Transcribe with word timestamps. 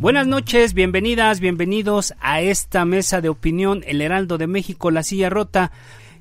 Buenas 0.00 0.26
noches, 0.26 0.74
bienvenidas, 0.74 1.40
bienvenidos 1.40 2.14
a 2.20 2.40
esta 2.40 2.84
mesa 2.84 3.20
de 3.20 3.28
opinión 3.28 3.82
El 3.86 4.02
Heraldo 4.02 4.38
de 4.38 4.46
México, 4.46 4.90
la 4.90 5.02
silla 5.02 5.30
rota. 5.30 5.72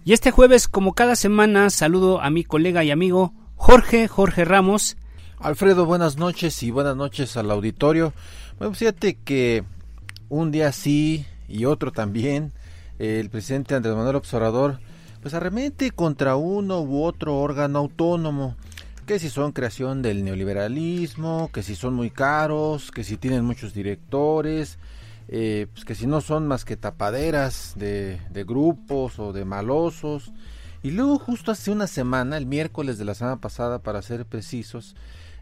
Y 0.05 0.13
este 0.13 0.31
jueves, 0.31 0.67
como 0.67 0.93
cada 0.93 1.16
semana, 1.16 1.69
saludo 1.69 2.21
a 2.21 2.29
mi 2.29 2.44
colega 2.44 2.83
y 2.83 2.91
amigo 2.91 3.33
Jorge, 3.55 4.07
Jorge 4.07 4.45
Ramos. 4.45 4.95
Alfredo, 5.39 5.85
buenas 5.85 6.17
noches 6.17 6.61
y 6.63 6.71
buenas 6.71 6.95
noches 6.95 7.35
al 7.35 7.51
auditorio. 7.51 8.13
Bueno, 8.59 8.73
fíjate 8.73 9.16
que 9.16 9.63
un 10.29 10.51
día 10.51 10.71
sí 10.71 11.25
y 11.49 11.66
otro 11.66 11.91
también, 11.91 12.53
el 12.99 13.29
presidente 13.29 13.75
Andrés 13.75 13.95
Manuel 13.95 14.16
Observador, 14.16 14.79
pues 15.21 15.33
arremete 15.33 15.91
contra 15.91 16.35
uno 16.35 16.81
u 16.81 17.03
otro 17.03 17.38
órgano 17.38 17.79
autónomo 17.79 18.55
que 19.05 19.19
si 19.19 19.29
son 19.29 19.51
creación 19.51 20.01
del 20.01 20.23
neoliberalismo, 20.23 21.49
que 21.53 21.63
si 21.63 21.75
son 21.75 21.93
muy 21.93 22.09
caros, 22.09 22.91
que 22.91 23.03
si 23.03 23.17
tienen 23.17 23.43
muchos 23.45 23.73
directores, 23.73 24.77
eh, 25.27 25.67
pues 25.73 25.85
que 25.85 25.95
si 25.95 26.07
no 26.07 26.21
son 26.21 26.47
más 26.47 26.65
que 26.65 26.77
tapaderas 26.77 27.73
de, 27.75 28.19
grupos 28.45 29.19
o 29.19 29.33
de 29.33 29.45
malosos. 29.45 30.31
Y 30.81 30.91
luego 30.91 31.17
justo 31.17 31.51
hace 31.51 31.71
una 31.71 31.87
semana, 31.87 32.37
el 32.37 32.45
miércoles 32.45 32.97
de 32.97 33.05
la 33.05 33.15
semana 33.15 33.37
pasada 33.39 33.79
para 33.79 34.01
ser 34.01 34.25
precisos, 34.25 34.95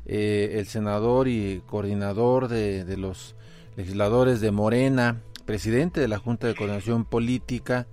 eh, 0.05 0.55
el 0.59 0.67
senador 0.67 1.27
y 1.27 1.63
coordinador 1.65 2.47
de, 2.47 2.97
los 2.97 3.35
legisladores 3.75 4.39
de 4.39 4.51
Morena, 4.51 5.21
presidente 5.45 5.99
de 5.99 6.07
la 6.07 6.19
Junta 6.19 6.47
de 6.47 6.55
Coordinación 6.55 7.05
Política, 7.05 7.87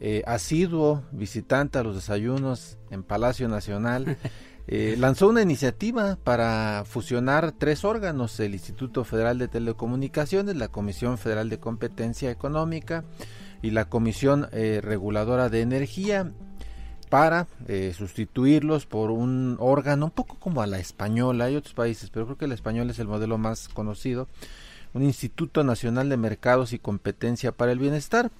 eh, 0.00 0.22
asiduo 0.26 1.02
visitante 1.12 1.78
a 1.78 1.82
los 1.82 1.94
desayunos 1.94 2.78
en 2.90 3.02
Palacio 3.02 3.48
Nacional, 3.48 4.16
Eh, 4.68 4.96
lanzó 4.98 5.28
una 5.28 5.42
iniciativa 5.42 6.16
para 6.16 6.84
fusionar 6.84 7.52
tres 7.52 7.84
órganos, 7.84 8.40
el 8.40 8.54
Instituto 8.54 9.04
Federal 9.04 9.38
de 9.38 9.46
Telecomunicaciones, 9.46 10.56
la 10.56 10.68
Comisión 10.68 11.18
Federal 11.18 11.48
de 11.48 11.60
Competencia 11.60 12.32
Económica 12.32 13.04
y 13.62 13.70
la 13.70 13.88
Comisión 13.88 14.48
eh, 14.50 14.80
Reguladora 14.82 15.48
de 15.48 15.60
Energía, 15.60 16.32
para 17.08 17.46
eh, 17.68 17.94
sustituirlos 17.96 18.86
por 18.86 19.12
un 19.12 19.56
órgano 19.60 20.06
un 20.06 20.10
poco 20.10 20.36
como 20.40 20.62
a 20.62 20.66
la 20.66 20.80
española, 20.80 21.44
hay 21.44 21.54
otros 21.54 21.74
países, 21.74 22.10
pero 22.10 22.26
creo 22.26 22.36
que 22.36 22.46
el 22.46 22.52
español 22.52 22.90
es 22.90 22.98
el 22.98 23.06
modelo 23.06 23.38
más 23.38 23.68
conocido, 23.68 24.26
un 24.92 25.04
Instituto 25.04 25.62
Nacional 25.62 26.08
de 26.08 26.16
Mercados 26.16 26.72
y 26.72 26.80
Competencia 26.80 27.52
para 27.52 27.70
el 27.70 27.78
Bienestar. 27.78 28.32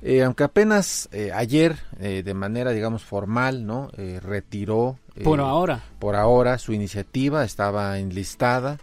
Eh, 0.00 0.22
aunque 0.22 0.44
apenas 0.44 1.08
eh, 1.12 1.32
ayer, 1.34 1.76
eh, 1.98 2.22
de 2.24 2.34
manera, 2.34 2.70
digamos, 2.70 3.04
formal, 3.04 3.66
¿no? 3.66 3.90
retiró. 4.22 4.98
Por 5.24 5.40
ahora. 5.40 5.82
Por 5.98 6.16
ahora, 6.16 6.58
su 6.58 6.72
iniciativa 6.72 7.44
estaba 7.44 7.98
enlistada. 7.98 8.78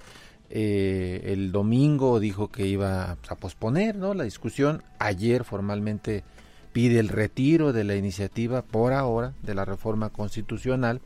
el 0.50 1.52
domingo 1.52 2.20
dijo 2.20 2.50
que 2.50 2.68
iba 2.68 3.18
a 3.28 3.36
posponer, 3.36 3.96
¿no? 3.96 4.14
La 4.14 4.24
discusión. 4.24 4.84
Ayer 5.00 5.44
formalmente 5.44 6.24
pide 6.72 7.00
el 7.00 7.10
retiro 7.10 7.74
de 7.74 7.84
la 7.84 7.96
iniciativa 7.96 8.62
por 8.62 8.94
ahora 8.94 9.34
de 9.42 9.56
la 9.56 9.66
reforma 9.66 10.10
constitucional. 10.10 11.02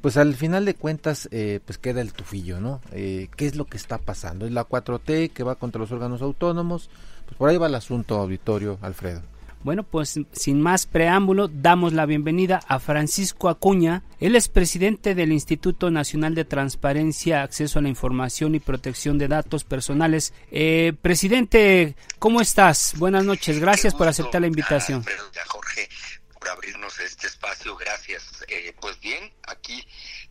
Pues 0.00 0.16
al 0.16 0.34
final 0.34 0.64
de 0.64 0.74
cuentas, 0.74 1.28
pues 1.30 1.78
queda 1.78 2.00
el 2.00 2.12
tufillo, 2.12 2.60
¿no? 2.60 2.80
¿Qué 2.90 3.28
es 3.38 3.54
lo 3.54 3.66
que 3.66 3.76
está 3.76 3.98
pasando? 3.98 4.46
Es 4.46 4.52
la 4.52 4.66
4T 4.66 5.30
que 5.30 5.44
va 5.44 5.56
contra 5.56 5.80
los 5.80 5.92
órganos 5.92 6.22
autónomos. 6.22 6.90
Pues 7.26 7.36
por 7.36 7.48
ahí 7.48 7.58
va 7.58 7.66
el 7.66 7.74
asunto, 7.74 8.16
auditorio, 8.16 8.78
Alfredo. 8.80 9.20
Bueno, 9.62 9.82
pues 9.82 10.18
sin 10.32 10.60
más 10.62 10.86
preámbulo, 10.86 11.48
damos 11.48 11.92
la 11.92 12.06
bienvenida 12.06 12.60
a 12.66 12.78
Francisco 12.78 13.50
Acuña. 13.50 14.02
Él 14.18 14.34
es 14.34 14.48
presidente 14.48 15.14
del 15.14 15.32
Instituto 15.32 15.90
Nacional 15.90 16.34
de 16.34 16.46
Transparencia, 16.46 17.42
Acceso 17.42 17.78
a 17.78 17.82
la 17.82 17.90
Información 17.90 18.54
y 18.54 18.60
Protección 18.60 19.18
de 19.18 19.28
Datos 19.28 19.64
Personales. 19.64 20.32
Eh, 20.50 20.94
presidente, 21.02 21.94
¿cómo 22.18 22.40
estás? 22.40 22.94
Buenas 22.96 23.24
noches, 23.24 23.58
gracias 23.58 23.94
por 23.94 24.08
aceptar 24.08 24.40
la 24.40 24.46
invitación. 24.46 25.04
Jorge, 25.46 25.88
por 26.38 26.48
abrirnos 26.48 26.98
este 26.98 27.26
espacio, 27.26 27.76
gracias. 27.76 28.42
Eh, 28.48 28.74
pues 28.80 28.98
bien, 29.00 29.30
aquí 29.46 29.84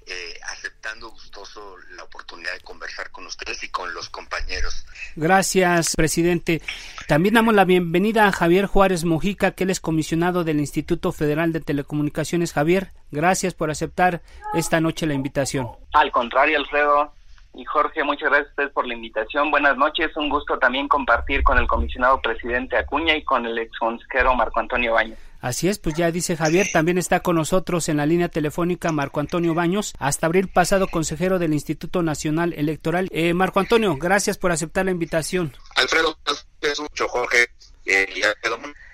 eh, 0.09 0.39
aceptando 0.51 1.09
gustoso 1.11 1.75
la 1.95 2.03
oportunidad 2.03 2.53
de 2.53 2.61
conversar 2.61 3.11
con 3.11 3.25
ustedes 3.27 3.63
y 3.63 3.69
con 3.69 3.93
los 3.93 4.09
compañeros. 4.09 4.85
Gracias, 5.15 5.95
presidente. 5.95 6.61
También 7.07 7.35
damos 7.35 7.53
la 7.53 7.65
bienvenida 7.65 8.27
a 8.27 8.31
Javier 8.31 8.65
Juárez 8.65 9.05
Mojica, 9.05 9.51
que 9.51 9.65
él 9.65 9.69
es 9.69 9.79
comisionado 9.79 10.43
del 10.43 10.59
Instituto 10.59 11.11
Federal 11.11 11.53
de 11.53 11.61
Telecomunicaciones. 11.61 12.53
Javier, 12.53 12.91
gracias 13.11 13.53
por 13.53 13.69
aceptar 13.69 14.21
esta 14.53 14.81
noche 14.81 15.05
la 15.05 15.13
invitación. 15.13 15.69
Al 15.93 16.11
contrario, 16.11 16.57
Alfredo, 16.57 17.13
y 17.53 17.65
Jorge, 17.65 18.03
muchas 18.03 18.29
gracias 18.29 18.47
a 18.47 18.49
ustedes 18.51 18.71
por 18.71 18.87
la 18.87 18.93
invitación. 18.93 19.51
Buenas 19.51 19.77
noches, 19.77 20.15
un 20.15 20.29
gusto 20.29 20.57
también 20.57 20.87
compartir 20.87 21.43
con 21.43 21.57
el 21.57 21.67
comisionado 21.67 22.21
presidente 22.21 22.77
Acuña 22.77 23.15
y 23.15 23.23
con 23.23 23.45
el 23.45 23.57
ex 23.57 23.77
consejero 23.77 24.35
Marco 24.35 24.59
Antonio 24.59 24.93
Baños. 24.93 25.17
Así 25.41 25.69
es, 25.69 25.79
pues 25.79 25.95
ya 25.95 26.11
dice 26.11 26.35
Javier, 26.35 26.67
también 26.71 26.97
está 26.97 27.21
con 27.21 27.35
nosotros 27.35 27.87
en 27.89 27.97
la 27.97 28.05
línea 28.05 28.29
telefónica 28.29 28.91
Marco 28.91 29.19
Antonio 29.19 29.53
Baños, 29.53 29.93
hasta 29.97 30.25
abril 30.27 30.49
pasado 30.49 30.87
consejero 30.87 31.39
del 31.39 31.53
Instituto 31.53 32.03
Nacional 32.03 32.53
Electoral. 32.53 33.07
Eh, 33.11 33.33
Marco 33.33 33.59
Antonio, 33.59 33.95
gracias 33.97 34.37
por 34.37 34.51
aceptar 34.51 34.85
la 34.85 34.91
invitación. 34.91 35.53
Alfredo, 35.75 36.17
gracias 36.25 36.79
mucho, 36.79 37.07
Jorge, 37.07 37.47
eh, 37.85 38.07
y 38.15 38.21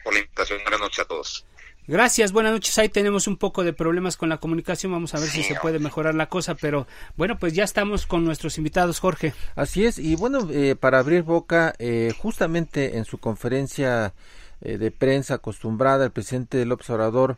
por 0.04 0.14
la 0.14 0.20
invitación. 0.20 0.60
Buenas 0.64 0.80
noches 0.80 1.00
a 1.00 1.06
todos. 1.06 1.46
Gracias, 1.88 2.32
buenas 2.32 2.52
noches. 2.52 2.78
Ahí 2.80 2.90
tenemos 2.90 3.28
un 3.28 3.38
poco 3.38 3.64
de 3.64 3.72
problemas 3.72 4.18
con 4.18 4.30
la 4.30 4.38
comunicación. 4.38 4.92
Vamos 4.92 5.14
a 5.14 5.20
ver 5.20 5.30
si 5.30 5.44
se 5.44 5.56
puede 5.56 5.78
mejorar 5.78 6.16
la 6.16 6.30
cosa, 6.30 6.56
pero 6.56 6.88
bueno, 7.16 7.38
pues 7.38 7.54
ya 7.54 7.64
estamos 7.64 8.08
con 8.08 8.26
nuestros 8.26 8.58
invitados, 8.58 9.00
Jorge. 9.00 9.34
Así 9.56 9.86
es, 9.86 10.00
y 10.00 10.16
bueno, 10.16 10.48
eh, 10.52 10.76
para 10.76 10.98
abrir 10.98 11.22
boca, 11.22 11.76
eh, 11.78 12.12
justamente 12.18 12.98
en 12.98 13.06
su 13.06 13.20
conferencia 13.20 14.16
eh, 14.62 14.78
de 14.78 14.92
prensa 14.92 15.36
acostumbrada, 15.36 16.06
el 16.06 16.12
presidente 16.12 16.58
del 16.58 16.72
observador 16.72 17.38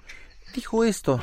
dijo 0.54 0.84
esto. 0.84 1.20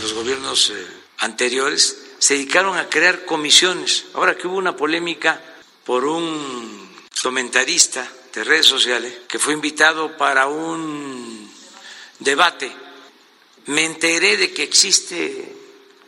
Los 0.00 0.12
gobiernos 0.14 0.70
eh, 0.70 0.86
anteriores 1.18 2.04
se 2.18 2.34
dedicaron 2.34 2.76
a 2.78 2.88
crear 2.88 3.24
comisiones. 3.24 4.06
Ahora 4.14 4.36
que 4.36 4.46
hubo 4.46 4.56
una 4.56 4.76
polémica 4.76 5.40
por 5.84 6.04
un 6.04 6.90
comentarista 7.22 8.08
de 8.32 8.44
redes 8.44 8.66
sociales 8.66 9.12
que 9.28 9.38
fue 9.38 9.52
invitado 9.52 10.16
para 10.16 10.46
un 10.48 11.50
debate, 12.18 12.72
me 13.66 13.84
enteré 13.84 14.36
de 14.36 14.52
que 14.52 14.62
existe, 14.62 15.54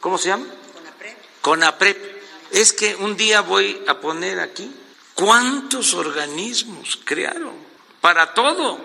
¿cómo 0.01 0.19
se 0.19 0.29
llama? 0.29 0.47
CONAPREP. 0.73 1.17
CONAPREP. 1.43 2.17
Es 2.51 2.73
que 2.73 2.95
un 2.97 3.17
día 3.17 3.41
voy 3.43 3.83
a 3.87 4.01
poner 4.01 4.41
aquí 4.41 4.71
cuántos 5.15 5.95
organismos 5.95 6.99
crearon 7.05 7.66
para 8.07 8.35
todo 8.35 8.79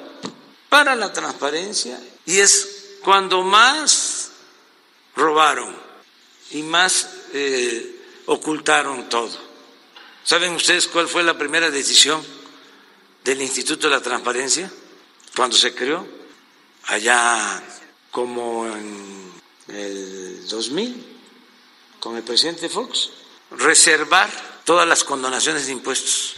para 0.68 0.96
la 0.96 1.14
transparencia 1.14 2.02
y 2.26 2.40
es 2.40 2.96
cuando 3.04 3.44
más 3.44 4.32
robaron 5.16 5.76
y 6.50 6.64
más 6.64 7.08
eh, 7.32 8.02
ocultaron 8.26 9.10
todo. 9.10 9.38
¿Saben 10.24 10.56
ustedes 10.56 10.88
cuál 10.88 11.08
fue 11.08 11.22
la 11.22 11.38
primera 11.38 11.70
decisión 11.70 12.20
del 13.24 13.44
Instituto 13.44 13.88
de 13.88 13.96
la 13.96 14.02
Transparencia 14.02 14.72
cuando 15.36 15.56
se 15.56 15.76
creó? 15.76 16.04
Allá 16.86 17.62
como 18.10 18.66
en 18.66 19.34
el 19.68 20.48
2000, 20.48 21.06
con 22.00 22.18
el 22.18 22.24
presidente 22.24 22.70
Fox, 22.70 23.12
reservar 23.52 24.32
todas 24.66 24.88
las 24.88 25.04
condonaciones 25.04 25.68
de 25.68 25.74
impuestos. 25.74 26.38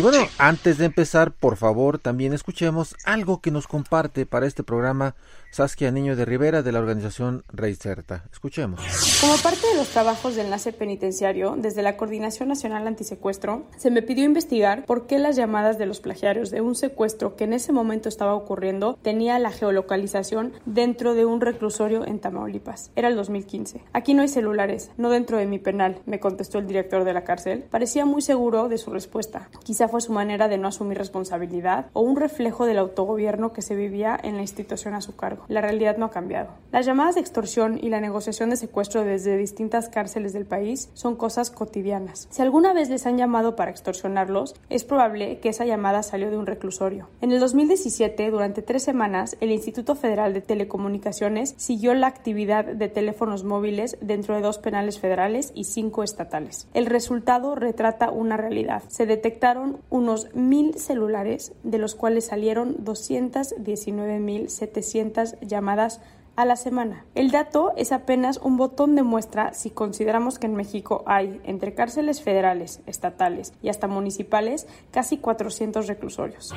Y 0.00 0.02
bueno, 0.02 0.26
antes 0.38 0.78
de 0.78 0.86
empezar, 0.86 1.30
por 1.30 1.58
favor, 1.58 1.98
también 1.98 2.32
escuchemos 2.32 2.96
algo 3.04 3.42
que 3.42 3.50
nos 3.50 3.66
comparte 3.66 4.24
para 4.24 4.46
este 4.46 4.62
programa 4.62 5.14
Saskia 5.52 5.90
Niño 5.90 6.14
de 6.14 6.24
Rivera 6.24 6.62
de 6.62 6.70
la 6.70 6.78
organización 6.78 7.42
Certa. 7.76 8.24
Escuchemos. 8.32 8.80
Como 9.20 9.36
parte 9.38 9.66
de 9.66 9.74
los 9.76 9.88
trabajos 9.88 10.36
de 10.36 10.42
enlace 10.42 10.72
penitenciario, 10.72 11.56
desde 11.58 11.82
la 11.82 11.96
Coordinación 11.96 12.48
Nacional 12.48 12.86
Antisecuestro, 12.86 13.64
se 13.76 13.90
me 13.90 14.02
pidió 14.02 14.24
investigar 14.24 14.86
por 14.86 15.06
qué 15.06 15.18
las 15.18 15.34
llamadas 15.34 15.76
de 15.76 15.86
los 15.86 16.00
plagiarios 16.00 16.50
de 16.50 16.60
un 16.60 16.76
secuestro 16.76 17.34
que 17.34 17.44
en 17.44 17.52
ese 17.52 17.72
momento 17.72 18.08
estaba 18.08 18.34
ocurriendo 18.34 18.96
tenía 19.02 19.38
la 19.40 19.50
geolocalización 19.50 20.52
dentro 20.66 21.14
de 21.14 21.24
un 21.24 21.40
reclusorio 21.40 22.06
en 22.06 22.20
Tamaulipas. 22.20 22.92
Era 22.94 23.08
el 23.08 23.16
2015. 23.16 23.82
Aquí 23.92 24.14
no 24.14 24.22
hay 24.22 24.28
celulares, 24.28 24.90
no 24.96 25.10
dentro 25.10 25.36
de 25.36 25.46
mi 25.46 25.58
penal, 25.58 26.00
me 26.06 26.20
contestó 26.20 26.58
el 26.58 26.68
director 26.68 27.04
de 27.04 27.12
la 27.12 27.24
cárcel. 27.24 27.64
Parecía 27.70 28.04
muy 28.04 28.22
seguro 28.22 28.68
de 28.68 28.78
su 28.78 28.90
respuesta. 28.90 29.48
Quizá 29.64 29.88
fue 29.88 30.00
su 30.00 30.12
manera 30.12 30.48
de 30.48 30.58
no 30.58 30.68
asumir 30.68 30.98
responsabilidad 30.98 31.86
o 31.92 32.02
un 32.02 32.16
reflejo 32.16 32.66
del 32.66 32.78
autogobierno 32.78 33.52
que 33.52 33.62
se 33.62 33.74
vivía 33.74 34.18
en 34.22 34.36
la 34.36 34.42
institución 34.42 34.94
a 34.94 35.00
su 35.00 35.16
cargo. 35.16 35.39
La 35.48 35.60
realidad 35.60 35.96
no 35.96 36.06
ha 36.06 36.10
cambiado. 36.10 36.50
Las 36.72 36.86
llamadas 36.86 37.16
de 37.16 37.20
extorsión 37.20 37.78
y 37.82 37.88
la 37.88 38.00
negociación 38.00 38.50
de 38.50 38.56
secuestro 38.56 39.04
desde 39.04 39.36
distintas 39.36 39.88
cárceles 39.88 40.32
del 40.32 40.46
país 40.46 40.90
son 40.94 41.16
cosas 41.16 41.50
cotidianas. 41.50 42.28
Si 42.30 42.42
alguna 42.42 42.72
vez 42.72 42.88
les 42.88 43.06
han 43.06 43.18
llamado 43.18 43.56
para 43.56 43.70
extorsionarlos, 43.70 44.54
es 44.68 44.84
probable 44.84 45.40
que 45.40 45.48
esa 45.48 45.64
llamada 45.64 46.02
salió 46.02 46.30
de 46.30 46.36
un 46.36 46.46
reclusorio. 46.46 47.08
En 47.20 47.32
el 47.32 47.40
2017, 47.40 48.30
durante 48.30 48.62
tres 48.62 48.84
semanas, 48.84 49.36
el 49.40 49.50
Instituto 49.50 49.96
Federal 49.96 50.32
de 50.32 50.42
Telecomunicaciones 50.42 51.54
siguió 51.56 51.92
la 51.94 52.06
actividad 52.06 52.64
de 52.64 52.88
teléfonos 52.88 53.42
móviles 53.44 53.96
dentro 54.00 54.36
de 54.36 54.42
dos 54.42 54.58
penales 54.58 55.00
federales 55.00 55.50
y 55.54 55.64
cinco 55.64 56.04
estatales. 56.04 56.68
El 56.74 56.84
resultado 56.86 57.54
retrata 57.54 58.10
una 58.10 58.36
realidad. 58.36 58.82
Se 58.88 59.06
detectaron 59.06 59.78
unos 59.90 60.34
mil 60.34 60.74
celulares, 60.74 61.52
de 61.62 61.78
los 61.78 61.94
cuales 61.94 62.26
salieron 62.26 62.76
219.700 62.84 65.29
llamadas 65.40 66.00
a 66.36 66.44
la 66.44 66.56
semana. 66.56 67.04
El 67.14 67.30
dato 67.30 67.72
es 67.76 67.92
apenas 67.92 68.38
un 68.38 68.56
botón 68.56 68.94
de 68.94 69.02
muestra 69.02 69.52
si 69.52 69.70
consideramos 69.70 70.38
que 70.38 70.46
en 70.46 70.54
México 70.54 71.04
hay, 71.06 71.40
entre 71.44 71.74
cárceles 71.74 72.22
federales, 72.22 72.80
estatales 72.86 73.52
y 73.62 73.68
hasta 73.68 73.88
municipales, 73.88 74.66
casi 74.90 75.18
400 75.18 75.86
reclusorios. 75.86 76.54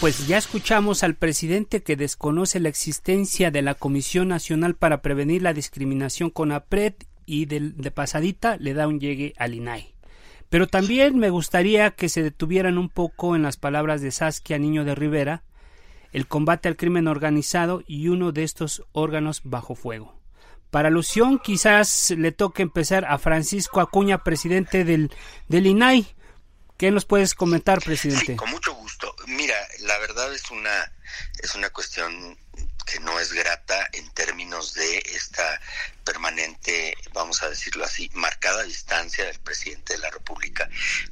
Pues 0.00 0.26
ya 0.26 0.38
escuchamos 0.38 1.02
al 1.02 1.14
presidente 1.14 1.82
que 1.82 1.96
desconoce 1.96 2.60
la 2.60 2.68
existencia 2.68 3.50
de 3.50 3.62
la 3.62 3.74
Comisión 3.74 4.28
Nacional 4.28 4.74
para 4.74 5.02
Prevenir 5.02 5.42
la 5.42 5.54
Discriminación 5.54 6.30
con 6.30 6.52
APRED 6.52 6.94
y 7.26 7.46
de, 7.46 7.72
de 7.74 7.90
pasadita 7.90 8.56
le 8.58 8.74
da 8.74 8.86
un 8.88 9.00
llegue 9.00 9.34
al 9.38 9.54
INAI. 9.54 9.94
Pero 10.48 10.66
también 10.66 11.18
me 11.18 11.30
gustaría 11.30 11.90
que 11.90 12.08
se 12.08 12.22
detuvieran 12.22 12.78
un 12.78 12.88
poco 12.88 13.36
en 13.36 13.42
las 13.42 13.56
palabras 13.56 14.00
de 14.00 14.10
Saskia 14.10 14.58
Niño 14.58 14.84
de 14.84 14.94
Rivera, 14.94 15.42
el 16.12 16.26
combate 16.26 16.68
al 16.68 16.76
crimen 16.76 17.08
organizado 17.08 17.82
y 17.86 18.08
uno 18.08 18.32
de 18.32 18.44
estos 18.44 18.84
órganos 18.92 19.42
bajo 19.44 19.74
fuego. 19.74 20.18
Para 20.70 20.88
alusión, 20.88 21.38
quizás 21.38 22.10
le 22.10 22.32
toque 22.32 22.62
empezar 22.62 23.06
a 23.06 23.18
Francisco 23.18 23.80
Acuña, 23.80 24.22
presidente 24.22 24.84
del, 24.84 25.10
del 25.48 25.66
INAI. 25.66 26.14
¿Qué 26.76 26.90
nos 26.90 27.06
puedes 27.06 27.34
comentar, 27.34 27.82
presidente? 27.82 28.26
Sí, 28.26 28.36
con 28.36 28.50
mucho 28.50 28.74
gusto. 28.74 29.14
Mira, 29.26 29.56
la 29.80 29.98
verdad 29.98 30.32
es 30.32 30.50
una, 30.50 30.92
es 31.42 31.54
una 31.54 31.70
cuestión 31.70 32.38
que 32.90 33.00
no 33.00 33.20
es 33.20 33.32
grata 33.32 33.88
en 33.92 34.08
términos 34.10 34.72
de 34.72 34.98
esta 35.14 35.60
permanente, 36.04 36.96
vamos 37.12 37.42
a 37.42 37.50
decirlo 37.50 37.84
así, 37.84 38.10
marcada 38.14 38.62
distancia 38.62 39.26
del 39.26 39.38
presidente 39.40 39.92
de 39.92 39.98
la 39.98 40.10
República 40.10 40.68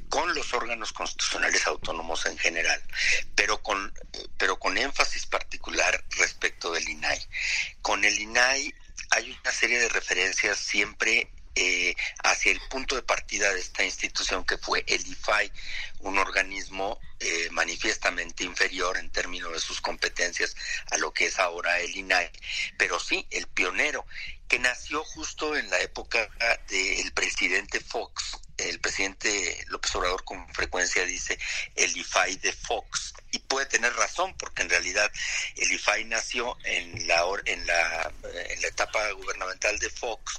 con 0.09 0.33
los 0.33 0.53
órganos 0.53 0.91
constitucionales 0.91 1.67
autónomos 1.67 2.25
en 2.25 2.37
general, 2.37 2.81
pero 3.35 3.61
con, 3.61 3.93
pero 4.37 4.57
con 4.57 4.77
énfasis 4.77 5.27
particular 5.27 6.03
respecto 6.17 6.71
del 6.71 6.89
INAI. 6.89 7.27
Con 7.81 8.05
el 8.05 8.19
INAI 8.19 8.73
hay 9.11 9.37
una 9.39 9.51
serie 9.51 9.79
de 9.79 9.89
referencias 9.89 10.57
siempre 10.57 11.31
eh, 11.59 11.95
hacia 12.23 12.51
el 12.51 12.61
punto 12.69 12.95
de 12.95 13.01
partida 13.01 13.51
de 13.51 13.59
esta 13.59 13.83
institución 13.83 14.45
que 14.45 14.59
fue 14.59 14.83
el 14.85 15.05
IFAI, 15.07 15.51
un 16.01 16.19
organismo 16.19 16.99
eh, 17.19 17.47
manifiestamente 17.49 18.43
inferior 18.43 18.95
en 18.95 19.09
términos 19.09 19.51
de 19.51 19.59
sus 19.59 19.81
competencias 19.81 20.55
a 20.91 20.97
lo 20.97 21.11
que 21.11 21.25
es 21.25 21.39
ahora 21.39 21.79
el 21.79 21.95
INAI, 21.95 22.29
pero 22.77 22.99
sí 22.99 23.25
el 23.31 23.47
pionero, 23.47 24.05
que 24.47 24.59
nació 24.59 25.03
justo 25.03 25.57
en 25.57 25.67
la 25.71 25.79
época 25.81 26.29
del 26.69 27.11
presidente 27.13 27.79
Fox. 27.79 28.37
El 28.55 28.79
presidente 28.79 29.65
López 29.67 29.93
Obrador 29.95 30.23
con 30.23 30.47
frecuencia 30.53 31.05
dice 31.05 31.39
el 31.75 31.95
IFAI 31.97 32.37
de 32.37 32.53
Fox 32.53 33.13
y 33.31 33.39
puede 33.39 33.65
tener 33.65 33.93
razón 33.93 34.35
porque 34.37 34.61
en 34.61 34.69
realidad 34.69 35.11
el 35.55 35.71
IFAI 35.71 36.05
nació 36.05 36.55
en 36.63 37.07
la 37.07 37.23
en 37.45 37.65
la, 37.67 38.11
en 38.49 38.61
la 38.61 38.67
etapa 38.67 39.11
gubernamental 39.11 39.77
de 39.79 39.89
Fox 39.89 40.37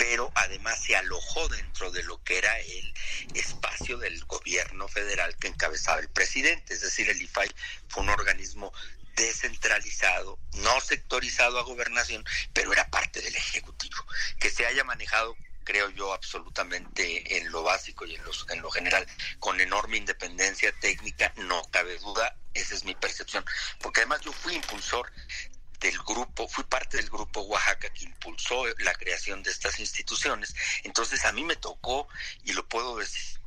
pero 0.00 0.32
además 0.34 0.82
se 0.82 0.96
alojó 0.96 1.46
dentro 1.48 1.90
de 1.90 2.02
lo 2.04 2.24
que 2.24 2.38
era 2.38 2.58
el 2.58 2.94
espacio 3.34 3.98
del 3.98 4.24
gobierno 4.24 4.88
federal 4.88 5.36
que 5.36 5.48
encabezaba 5.48 6.00
el 6.00 6.08
presidente, 6.08 6.72
es 6.72 6.80
decir, 6.80 7.10
el 7.10 7.20
IFAI 7.20 7.50
fue 7.86 8.04
un 8.04 8.08
organismo 8.08 8.72
descentralizado, 9.14 10.38
no 10.54 10.80
sectorizado 10.80 11.58
a 11.58 11.64
gobernación, 11.64 12.24
pero 12.54 12.72
era 12.72 12.88
parte 12.88 13.20
del 13.20 13.36
Ejecutivo. 13.36 14.02
Que 14.38 14.48
se 14.48 14.64
haya 14.64 14.84
manejado, 14.84 15.36
creo 15.64 15.90
yo, 15.90 16.14
absolutamente 16.14 17.36
en 17.36 17.52
lo 17.52 17.62
básico 17.62 18.06
y 18.06 18.14
en, 18.14 18.22
en 18.48 18.62
lo 18.62 18.70
general, 18.70 19.06
con 19.38 19.60
enorme 19.60 19.98
independencia 19.98 20.72
técnica, 20.80 21.30
no 21.36 21.62
cabe 21.70 21.98
duda, 21.98 22.34
esa 22.54 22.74
es 22.74 22.84
mi 22.84 22.94
percepción, 22.94 23.44
porque 23.82 24.00
además 24.00 24.22
yo 24.22 24.32
fui 24.32 24.54
impulsor 24.54 25.12
del 25.80 25.98
grupo, 25.98 26.46
fui 26.48 26.64
parte 26.64 26.98
del 26.98 27.08
grupo 27.08 27.40
Oaxaca 27.42 27.88
que 27.90 28.04
impulsó 28.04 28.64
la 28.78 28.92
creación 28.94 29.42
de 29.42 29.50
estas 29.50 29.80
instituciones. 29.80 30.54
Entonces 30.84 31.24
a 31.24 31.32
mí 31.32 31.44
me 31.44 31.56
tocó, 31.56 32.08
y 32.44 32.52
lo 32.52 32.68
puedo 32.68 32.96
decir, 32.98 33.39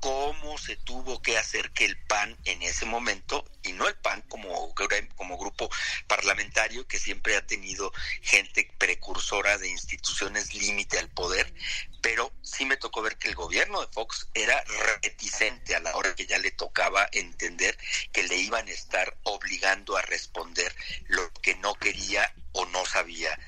cómo 0.00 0.58
se 0.58 0.76
tuvo 0.76 1.20
que 1.20 1.38
hacer 1.38 1.70
que 1.72 1.84
el 1.84 1.96
PAN 2.06 2.36
en 2.44 2.62
ese 2.62 2.86
momento, 2.86 3.44
y 3.62 3.72
no 3.72 3.88
el 3.88 3.96
PAN 3.96 4.22
como, 4.28 4.74
como 5.16 5.38
grupo 5.38 5.70
parlamentario 6.06 6.86
que 6.86 6.98
siempre 6.98 7.36
ha 7.36 7.46
tenido 7.46 7.92
gente 8.22 8.70
precursora 8.78 9.58
de 9.58 9.68
instituciones 9.68 10.54
límite 10.54 10.98
al 10.98 11.08
poder, 11.08 11.52
pero 12.00 12.32
sí 12.42 12.64
me 12.64 12.76
tocó 12.76 13.02
ver 13.02 13.16
que 13.18 13.28
el 13.28 13.34
gobierno 13.34 13.80
de 13.80 13.92
Fox 13.92 14.28
era 14.34 14.62
reticente 15.02 15.74
a 15.74 15.80
la 15.80 15.96
hora 15.96 16.14
que 16.14 16.26
ya 16.26 16.38
le 16.38 16.50
tocaba 16.52 17.08
entender 17.12 17.76
que 18.12 18.22
le 18.22 18.36
iban 18.36 18.68
a 18.68 18.72
estar 18.72 19.16
obligando 19.24 19.96
a 19.96 20.02
responder 20.02 20.74
lo 21.08 21.32
que 21.34 21.54
no 21.56 21.74
quería 21.74 22.32
o 22.52 22.66
no 22.66 22.84
sabía 22.86 23.38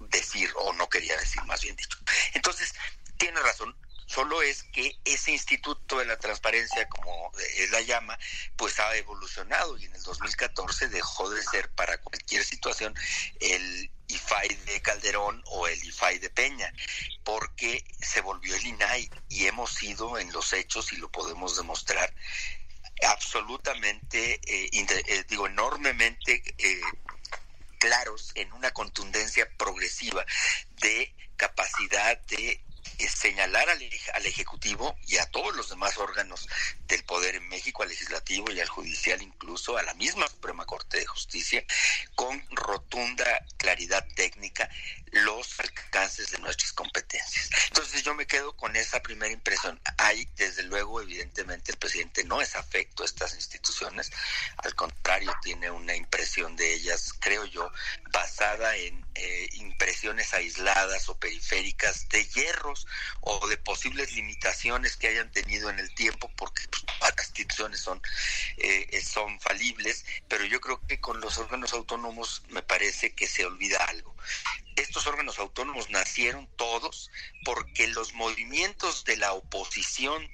decir 0.00 0.50
o 0.56 0.72
no 0.72 0.88
quería 0.88 1.16
decir 1.16 1.42
más 1.44 1.62
bien 1.62 1.76
dicho. 1.76 1.98
Entonces, 2.34 2.74
tiene 3.18 3.40
razón, 3.40 3.76
Solo 4.06 4.40
es 4.42 4.62
que 4.64 4.98
ese 5.04 5.32
Instituto 5.32 5.98
de 5.98 6.06
la 6.06 6.16
Transparencia, 6.16 6.88
como 6.88 7.32
es 7.58 7.70
la 7.70 7.80
llama, 7.80 8.18
pues 8.56 8.78
ha 8.78 8.96
evolucionado 8.96 9.76
y 9.76 9.84
en 9.84 9.94
el 9.94 10.02
2014 10.02 10.88
dejó 10.88 11.28
de 11.30 11.42
ser 11.42 11.68
para 11.70 11.98
cualquier 11.98 12.44
situación 12.44 12.94
el 13.40 13.90
IFAI 14.08 14.48
de 14.66 14.80
Calderón 14.80 15.42
o 15.46 15.66
el 15.66 15.82
IFAI 15.84 16.18
de 16.18 16.30
Peña, 16.30 16.72
porque 17.24 17.84
se 18.00 18.20
volvió 18.20 18.54
el 18.54 18.66
INAI 18.66 19.10
y 19.28 19.46
hemos 19.46 19.74
sido 19.74 20.18
en 20.18 20.32
los 20.32 20.52
hechos 20.52 20.92
y 20.92 20.96
lo 20.96 21.10
podemos 21.10 21.56
demostrar 21.56 22.14
absolutamente, 23.04 24.40
eh, 24.46 24.70
eh, 24.72 25.24
digo, 25.28 25.46
enormemente 25.46 26.42
eh, 26.58 26.80
claros 27.78 28.32
en 28.34 28.52
una 28.52 28.70
contundencia 28.72 29.48
progresiva 29.56 30.24
de 30.80 31.14
capacidad 31.36 32.18
de 32.22 32.60
señalar 32.98 33.68
al, 33.68 33.90
al, 34.14 34.26
Ejecutivo 34.26 34.96
y 35.06 35.18
a 35.18 35.26
todos 35.26 35.54
los 35.54 35.68
demás 35.68 35.96
órganos 35.98 36.48
del 36.86 37.04
poder 37.04 37.36
en 37.36 37.48
México, 37.48 37.82
al 37.82 37.88
legislativo 37.88 38.50
y 38.50 38.60
al 38.60 38.68
judicial, 38.68 39.22
incluso 39.22 39.76
a 39.76 39.82
la 39.82 39.94
misma 39.94 40.28
Suprema 40.28 40.64
Corte 40.64 40.98
de 40.98 41.06
Justicia, 41.06 41.64
con 42.14 42.42
rotunda 42.50 43.44
claridad 43.56 44.06
técnica 44.14 44.68
los 45.12 45.58
alcances 45.60 46.30
de 46.30 46.38
nuestras 46.38 46.72
competencias. 46.72 47.50
Entonces 47.68 48.02
yo 48.02 48.14
me 48.14 48.26
quedo 48.26 48.56
con 48.56 48.76
esa 48.76 49.00
primera 49.02 49.32
impresión. 49.32 49.80
Hay, 49.98 50.28
desde 50.36 50.62
luego, 50.64 51.00
evidentemente, 51.00 51.72
el 51.72 51.78
presidente 51.78 52.24
no 52.24 52.40
es 52.40 52.56
afecto 52.56 53.02
a 53.02 53.06
estas 53.06 53.34
instituciones, 53.34 54.10
al 54.58 54.74
contrario, 54.74 55.34
tiene 55.42 55.70
una 55.70 55.94
impresión 55.94 56.56
de 56.56 56.74
ellas, 56.74 57.12
creo 57.18 57.44
yo, 57.46 57.70
basada 58.12 58.76
en 58.76 59.04
eh, 59.14 59.48
impresiones 59.54 60.34
aisladas 60.34 61.08
o 61.08 61.18
periféricas 61.18 62.08
de 62.08 62.24
hierros 62.28 62.85
o 63.20 63.46
de 63.48 63.56
posibles 63.56 64.12
limitaciones 64.12 64.96
que 64.96 65.08
hayan 65.08 65.30
tenido 65.30 65.70
en 65.70 65.78
el 65.78 65.94
tiempo, 65.94 66.30
porque 66.36 66.62
pues, 66.68 66.84
las 67.00 67.28
instituciones 67.28 67.80
son, 67.80 68.00
eh, 68.56 69.02
son 69.02 69.40
falibles, 69.40 70.04
pero 70.28 70.44
yo 70.44 70.60
creo 70.60 70.80
que 70.86 71.00
con 71.00 71.20
los 71.20 71.38
órganos 71.38 71.72
autónomos 71.72 72.42
me 72.48 72.62
parece 72.62 73.14
que 73.14 73.26
se 73.26 73.44
olvida 73.44 73.84
algo. 73.84 74.14
Estos 74.76 75.06
órganos 75.06 75.38
autónomos 75.38 75.88
nacieron 75.90 76.46
todos 76.56 77.10
porque 77.44 77.86
los 77.88 78.12
movimientos 78.12 79.04
de 79.04 79.16
la 79.16 79.32
oposición 79.32 80.28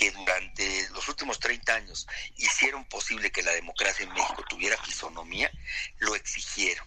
que 0.00 0.10
durante 0.12 0.88
los 0.94 1.06
últimos 1.08 1.38
30 1.38 1.74
años 1.74 2.06
hicieron 2.38 2.86
posible 2.86 3.30
que 3.30 3.42
la 3.42 3.52
democracia 3.52 4.06
en 4.06 4.14
México 4.14 4.42
tuviera 4.48 4.82
fisonomía, 4.82 5.52
lo 5.98 6.14
exigieron. 6.14 6.86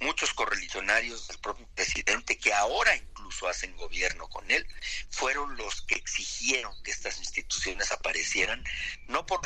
Muchos 0.00 0.32
correligionarios 0.32 1.28
del 1.28 1.38
propio 1.40 1.66
presidente, 1.74 2.38
que 2.38 2.54
ahora 2.54 2.96
incluso 2.96 3.48
hacen 3.48 3.76
gobierno 3.76 4.28
con 4.28 4.50
él, 4.50 4.66
fueron 5.10 5.58
los 5.58 5.82
que 5.82 5.96
exigieron 5.96 6.72
que 6.84 6.90
estas 6.90 7.18
instituciones 7.18 7.92
aparecieran, 7.92 8.64
no 9.08 9.26
por, 9.26 9.40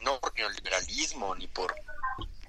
no 0.00 0.18
por 0.18 0.34
neoliberalismo 0.34 1.34
ni 1.34 1.48
por 1.48 1.74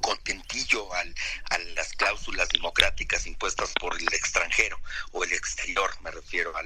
contentillo 0.02 0.94
al, 0.94 1.14
a 1.50 1.58
las 1.76 1.94
cláusulas 1.94 2.50
democráticas 2.50 3.26
impuestas 3.28 3.72
por 3.80 3.96
el 4.00 4.14
extranjero 4.14 4.80
o 5.12 5.24
el 5.24 5.34
exterior, 5.34 5.92
me 6.02 6.12
refiero 6.12 6.56
a, 6.56 6.64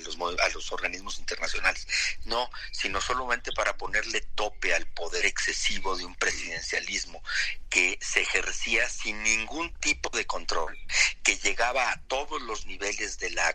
los, 0.00 0.16
a 0.40 0.48
los 0.50 0.72
organismos 0.72 1.18
internacionales, 1.18 1.86
no, 2.24 2.50
sino 2.72 3.00
solamente 3.00 3.52
para 3.52 3.76
ponerle 3.76 4.20
tope 4.34 4.74
al 4.74 4.86
poder 4.86 5.26
excesivo 5.26 5.96
de 5.96 6.04
un 6.04 6.14
presidencialismo 6.14 7.22
que 7.68 7.98
se 8.00 8.22
ejercía 8.22 8.88
sin 8.88 9.22
ningún 9.22 9.72
tipo 9.74 10.08
de 10.16 10.26
control, 10.26 10.76
que 11.22 11.36
llegaba 11.36 11.90
a 11.90 12.00
todos 12.02 12.40
los 12.42 12.66
niveles 12.66 13.18
de 13.18 13.30
la, 13.30 13.54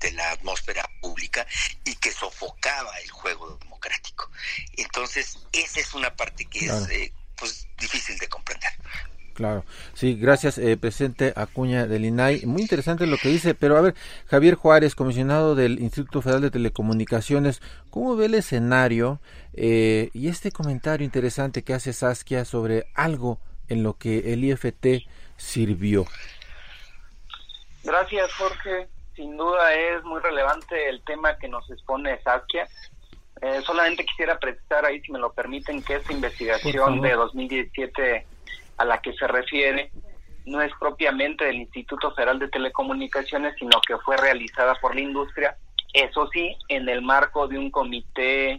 de 0.00 0.12
la 0.12 0.32
atmósfera 0.32 0.88
pública 1.00 1.46
y 1.84 1.94
que 1.96 2.12
sofocaba 2.12 2.96
el 3.00 3.10
juego 3.10 3.56
democrático. 3.56 4.30
Entonces, 4.76 5.38
esa 5.52 5.80
es 5.80 5.94
una 5.94 6.14
parte 6.16 6.44
que 6.46 6.66
es 6.66 6.88
eh, 6.90 7.12
pues 7.38 7.68
difícil 7.78 8.18
de 8.18 8.28
comprender. 8.28 8.70
Claro, 9.38 9.64
sí, 9.94 10.16
gracias, 10.16 10.58
eh, 10.58 10.76
presidente 10.76 11.32
Acuña 11.36 11.86
del 11.86 12.04
INAI. 12.04 12.44
Muy 12.44 12.60
interesante 12.60 13.06
lo 13.06 13.18
que 13.18 13.28
dice, 13.28 13.54
pero 13.54 13.76
a 13.76 13.80
ver, 13.80 13.94
Javier 14.26 14.56
Juárez, 14.56 14.96
comisionado 14.96 15.54
del 15.54 15.78
Instituto 15.78 16.22
Federal 16.22 16.42
de 16.42 16.50
Telecomunicaciones, 16.50 17.62
¿cómo 17.90 18.16
ve 18.16 18.26
el 18.26 18.34
escenario 18.34 19.20
eh, 19.54 20.10
y 20.12 20.26
este 20.26 20.50
comentario 20.50 21.04
interesante 21.04 21.62
que 21.62 21.72
hace 21.72 21.92
Saskia 21.92 22.44
sobre 22.44 22.86
algo 22.94 23.38
en 23.68 23.84
lo 23.84 23.94
que 23.94 24.32
el 24.32 24.42
IFT 24.42 25.06
sirvió? 25.36 26.04
Gracias, 27.84 28.32
Jorge. 28.34 28.88
Sin 29.14 29.36
duda 29.36 29.72
es 29.72 30.02
muy 30.02 30.20
relevante 30.20 30.88
el 30.88 31.00
tema 31.04 31.38
que 31.38 31.46
nos 31.46 31.70
expone 31.70 32.20
Saskia. 32.22 32.66
Eh, 33.40 33.60
solamente 33.64 34.04
quisiera 34.04 34.38
precisar 34.38 34.84
ahí, 34.84 35.00
si 35.00 35.12
me 35.12 35.18
lo 35.18 35.32
permiten, 35.32 35.82
que 35.82 35.96
esta 35.96 36.12
investigación 36.12 37.00
de 37.00 37.12
2017 37.12 38.26
a 38.78 38.84
la 38.84 39.00
que 39.00 39.12
se 39.12 39.26
refiere 39.26 39.90
no 40.44 40.62
es 40.62 40.72
propiamente 40.80 41.44
del 41.44 41.56
Instituto 41.56 42.12
Federal 42.14 42.38
de 42.38 42.48
Telecomunicaciones, 42.48 43.54
sino 43.58 43.80
que 43.86 43.98
fue 43.98 44.16
realizada 44.16 44.74
por 44.76 44.94
la 44.94 45.02
industria, 45.02 45.56
eso 45.92 46.28
sí, 46.32 46.56
en 46.68 46.88
el 46.88 47.02
marco 47.02 47.48
de 47.48 47.58
un 47.58 47.70
comité 47.70 48.58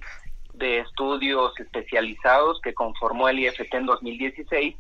de 0.54 0.80
estudios 0.80 1.58
especializados 1.60 2.60
que 2.62 2.74
conformó 2.74 3.30
el 3.30 3.40
IFT 3.40 3.74
en 3.74 3.86
2016 3.86 4.76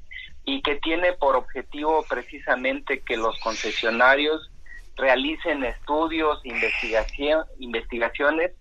y 0.46 0.62
que 0.62 0.76
tiene 0.76 1.14
por 1.14 1.36
objetivo 1.36 2.06
precisamente 2.08 3.02
que 3.02 3.18
los 3.18 3.40
concesionarios 3.40 4.52
realicen 4.96 5.64
estudios, 5.64 6.42
investigación, 6.44 7.46
investigaciones 7.60 8.52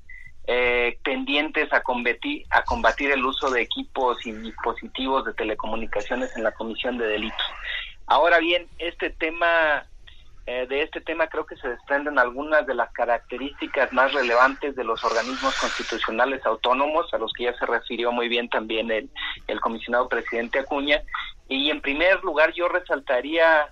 eh, 0.51 0.99
tendientes 1.05 1.71
a 1.75 1.83
combatir, 1.83 3.11
el 3.11 3.23
uso 3.23 3.51
de 3.51 3.61
equipos 3.61 4.27
y 4.27 4.33
dispositivos 4.33 5.27
de 5.27 5.35
telecomunicaciones 5.35 6.35
en 6.39 6.43
la 6.43 6.53
comisión 6.53 6.97
de 6.97 7.07
delitos. 7.07 7.47
Ahora 8.07 8.39
bien, 8.39 8.67
este 8.79 9.11
tema, 9.11 9.85
eh, 10.47 10.67
de 10.67 10.85
este 10.85 11.03
tema 11.03 11.27
creo 11.27 11.45
que 11.45 11.57
se 11.57 11.69
desprenden 11.69 12.19
algunas 12.19 12.67
de 12.67 12.75
las 12.75 12.91
características 12.93 13.93
más 13.93 14.15
relevantes 14.15 14.75
de 14.75 14.85
los 14.85 15.05
organismos 15.05 15.55
constitucionales 15.61 16.47
autónomos, 16.47 17.13
a 17.13 17.19
los 17.19 17.31
que 17.35 17.45
ya 17.45 17.53
se 17.59 17.67
refirió 17.67 18.11
muy 18.11 18.29
bien 18.29 18.49
también 18.49 18.91
el, 18.91 19.11
el 19.49 19.61
comisionado 19.61 20.09
presidente 20.09 20.61
Acuña. 20.61 21.03
Y 21.47 21.69
en 21.69 21.83
primer 21.83 22.25
lugar 22.25 22.55
yo 22.55 22.69
resaltaría 22.69 23.71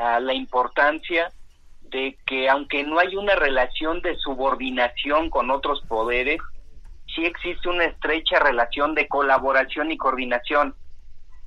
ah, 0.00 0.18
la 0.18 0.34
importancia 0.34 1.30
de 1.90 2.18
que 2.26 2.48
aunque 2.48 2.84
no 2.84 2.98
hay 2.98 3.16
una 3.16 3.34
relación 3.34 4.02
de 4.02 4.16
subordinación 4.16 5.30
con 5.30 5.50
otros 5.50 5.82
poderes, 5.88 6.38
sí 7.14 7.24
existe 7.24 7.68
una 7.68 7.84
estrecha 7.84 8.38
relación 8.38 8.94
de 8.94 9.08
colaboración 9.08 9.90
y 9.90 9.96
coordinación. 9.96 10.74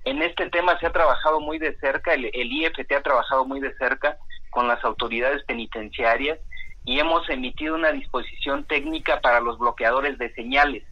En 0.05 0.22
este 0.22 0.50
tema 0.50 0.79
se 0.79 0.88
ha 0.88 0.91
trabajado 0.91 1.39
muy 1.39 1.60
de 1.60 1.75
cerca, 1.77 2.13
el, 2.13 2.25
IFT 2.34 2.91
ha 2.93 3.03
trabajado 3.03 3.46
muy 3.46 3.60
de 3.60 3.75
cerca 3.75 4.17
con 4.50 4.67
las 4.67 4.84
autoridades 4.84 5.43
penitenciarias 5.43 6.39
y 6.86 7.00
hemos 7.00 7.29
emitido 7.29 7.75
una 7.75 7.91
disposición 7.91 8.65
técnica 8.65 9.19
para 9.22 9.41
los 9.41 9.60
bloqueadores 9.60 10.17
de 10.17 10.34
señales. 10.34 10.84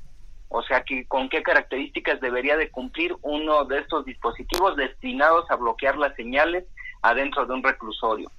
O 0.50 0.62
sea, 0.64 0.84
que 0.84 1.06
con 1.08 1.30
qué 1.30 1.42
características 1.42 2.22
debería 2.22 2.56
de 2.56 2.70
cumplir 2.70 3.16
uno 3.22 3.66
de 3.66 3.80
estos 3.80 4.06
dispositivos 4.06 4.76
destinados 4.78 5.50
a 5.50 5.56
bloquear 5.56 5.98
las 5.98 6.16
señales 6.16 6.66
adentro 7.02 7.46
de 7.46 7.54
un 7.54 7.64
reclusorio. 7.64 8.30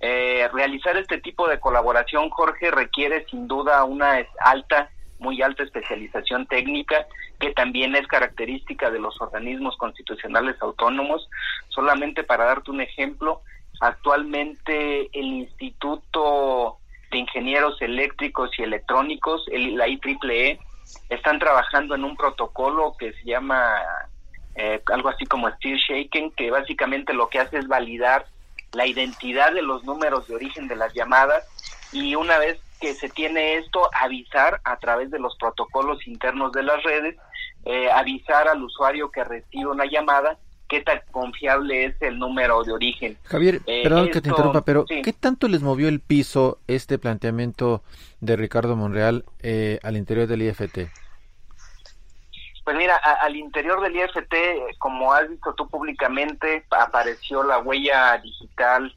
Eh, 0.00 0.48
realizar 0.52 0.96
este 0.96 1.20
tipo 1.20 1.48
de 1.48 1.60
colaboración, 1.60 2.28
Jorge, 2.30 2.70
requiere 2.70 3.24
sin 3.26 3.48
duda 3.48 3.84
una 3.84 4.26
alta, 4.40 4.90
muy 5.18 5.40
alta 5.40 5.62
especialización 5.62 6.46
técnica, 6.46 7.06
que 7.38 7.52
también 7.52 7.94
es 7.94 8.06
característica 8.06 8.90
de 8.90 8.98
los 8.98 9.20
organismos 9.20 9.76
constitucionales 9.76 10.60
autónomos. 10.60 11.28
Solamente 11.68 12.24
para 12.24 12.44
darte 12.44 12.70
un 12.70 12.80
ejemplo, 12.80 13.42
actualmente 13.80 15.08
el 15.12 15.26
Instituto 15.26 16.78
de 17.10 17.18
Ingenieros 17.18 17.80
Eléctricos 17.80 18.50
y 18.58 18.62
Electrónicos, 18.62 19.46
el, 19.50 19.76
la 19.76 19.88
IEEE, 19.88 20.58
están 21.08 21.38
trabajando 21.38 21.94
en 21.94 22.04
un 22.04 22.16
protocolo 22.16 22.94
que 22.98 23.12
se 23.12 23.24
llama 23.24 23.80
eh, 24.54 24.80
algo 24.92 25.08
así 25.08 25.24
como 25.26 25.50
Steel 25.50 25.78
Shaken, 25.78 26.30
que 26.32 26.50
básicamente 26.50 27.12
lo 27.12 27.28
que 27.28 27.40
hace 27.40 27.58
es 27.58 27.66
validar 27.66 28.26
la 28.74 28.86
identidad 28.86 29.52
de 29.52 29.62
los 29.62 29.84
números 29.84 30.26
de 30.28 30.34
origen 30.34 30.68
de 30.68 30.76
las 30.76 30.92
llamadas 30.94 31.44
y 31.92 32.14
una 32.14 32.38
vez 32.38 32.58
que 32.80 32.94
se 32.94 33.08
tiene 33.08 33.56
esto, 33.56 33.88
avisar 33.98 34.60
a 34.64 34.76
través 34.78 35.10
de 35.10 35.18
los 35.18 35.36
protocolos 35.36 36.06
internos 36.06 36.52
de 36.52 36.62
las 36.62 36.82
redes, 36.82 37.16
eh, 37.64 37.90
avisar 37.90 38.48
al 38.48 38.62
usuario 38.62 39.10
que 39.10 39.24
recibe 39.24 39.70
una 39.70 39.86
llamada 39.86 40.36
qué 40.68 40.80
tan 40.80 41.00
confiable 41.10 41.86
es 41.86 42.02
el 42.02 42.18
número 42.18 42.62
de 42.64 42.72
origen. 42.72 43.16
Javier, 43.24 43.60
eh, 43.66 43.82
perdón 43.82 44.10
que 44.10 44.20
te 44.20 44.28
interrumpa, 44.28 44.64
pero 44.64 44.84
¿qué 44.86 45.12
tanto 45.12 45.48
les 45.48 45.62
movió 45.62 45.88
el 45.88 46.00
piso 46.00 46.58
este 46.66 46.98
planteamiento 46.98 47.82
de 48.20 48.36
Ricardo 48.36 48.76
Monreal 48.76 49.24
eh, 49.42 49.78
al 49.82 49.96
interior 49.96 50.26
del 50.26 50.42
IFT? 50.42 50.90
Pues 52.64 52.76
mira, 52.76 52.96
al 52.96 53.36
interior 53.36 53.82
del 53.82 53.96
IFT, 53.96 54.78
como 54.78 55.12
has 55.12 55.28
visto 55.28 55.52
tú 55.54 55.68
públicamente, 55.68 56.64
apareció 56.70 57.42
la 57.42 57.58
huella 57.58 58.16
digital 58.18 58.94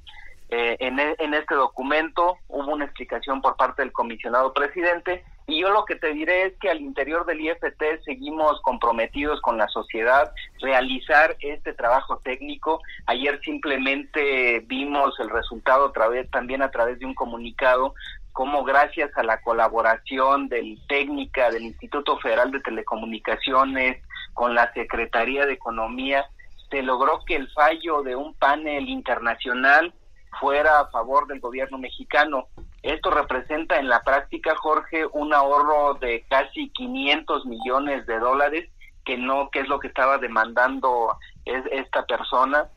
eh, 0.49 0.77
en, 0.79 0.99
e, 0.99 1.15
en 1.19 1.33
este 1.33 1.55
documento, 1.55 2.37
hubo 2.47 2.71
una 2.71 2.85
explicación 2.85 3.41
por 3.41 3.57
parte 3.57 3.81
del 3.81 3.91
comisionado 3.91 4.53
presidente 4.53 5.25
y 5.49 5.61
yo 5.61 5.69
lo 5.69 5.85
que 5.85 5.95
te 5.95 6.13
diré 6.13 6.47
es 6.47 6.53
que 6.59 6.69
al 6.69 6.81
interior 6.81 7.25
del 7.25 7.39
IFT 7.39 8.03
seguimos 8.03 8.61
comprometidos 8.61 9.39
con 9.39 9.57
la 9.57 9.69
sociedad, 9.69 10.33
realizar 10.59 11.37
este 11.39 11.71
trabajo 11.71 12.19
técnico. 12.19 12.81
Ayer 13.05 13.39
simplemente 13.45 14.59
vimos 14.67 15.17
el 15.19 15.29
resultado 15.29 15.85
a 15.85 15.93
través, 15.93 16.29
también 16.31 16.61
a 16.61 16.69
través 16.69 16.99
de 16.99 17.05
un 17.05 17.13
comunicado 17.13 17.95
cómo 18.37 18.63
gracias 18.63 19.09
a 19.17 19.23
la 19.23 19.41
colaboración 19.41 20.47
del 20.47 20.77
técnica 20.87 21.49
del 21.49 21.63
Instituto 21.63 22.19
Federal 22.19 22.51
de 22.51 22.59
Telecomunicaciones 22.59 24.03
con 24.35 24.53
la 24.53 24.71
Secretaría 24.73 25.47
de 25.47 25.53
Economía 25.53 26.23
se 26.69 26.83
logró 26.83 27.25
que 27.25 27.35
el 27.35 27.49
fallo 27.49 28.03
de 28.03 28.15
un 28.15 28.35
panel 28.35 28.89
internacional 28.89 29.91
fuera 30.39 30.81
a 30.81 30.91
favor 30.91 31.25
del 31.25 31.39
gobierno 31.39 31.79
mexicano. 31.79 32.45
Esto 32.83 33.09
representa 33.09 33.79
en 33.79 33.89
la 33.89 34.01
práctica, 34.01 34.55
Jorge, 34.55 35.07
un 35.13 35.33
ahorro 35.33 35.95
de 35.95 36.23
casi 36.29 36.69
500 36.69 37.43
millones 37.47 38.05
de 38.05 38.19
dólares, 38.19 38.69
que 39.03 39.17
no, 39.17 39.49
que 39.49 39.61
es 39.61 39.67
lo 39.67 39.79
que 39.79 39.87
estaba 39.87 40.19
demandando 40.19 41.17
es 41.43 41.63
esta 41.71 42.05
persona 42.05 42.69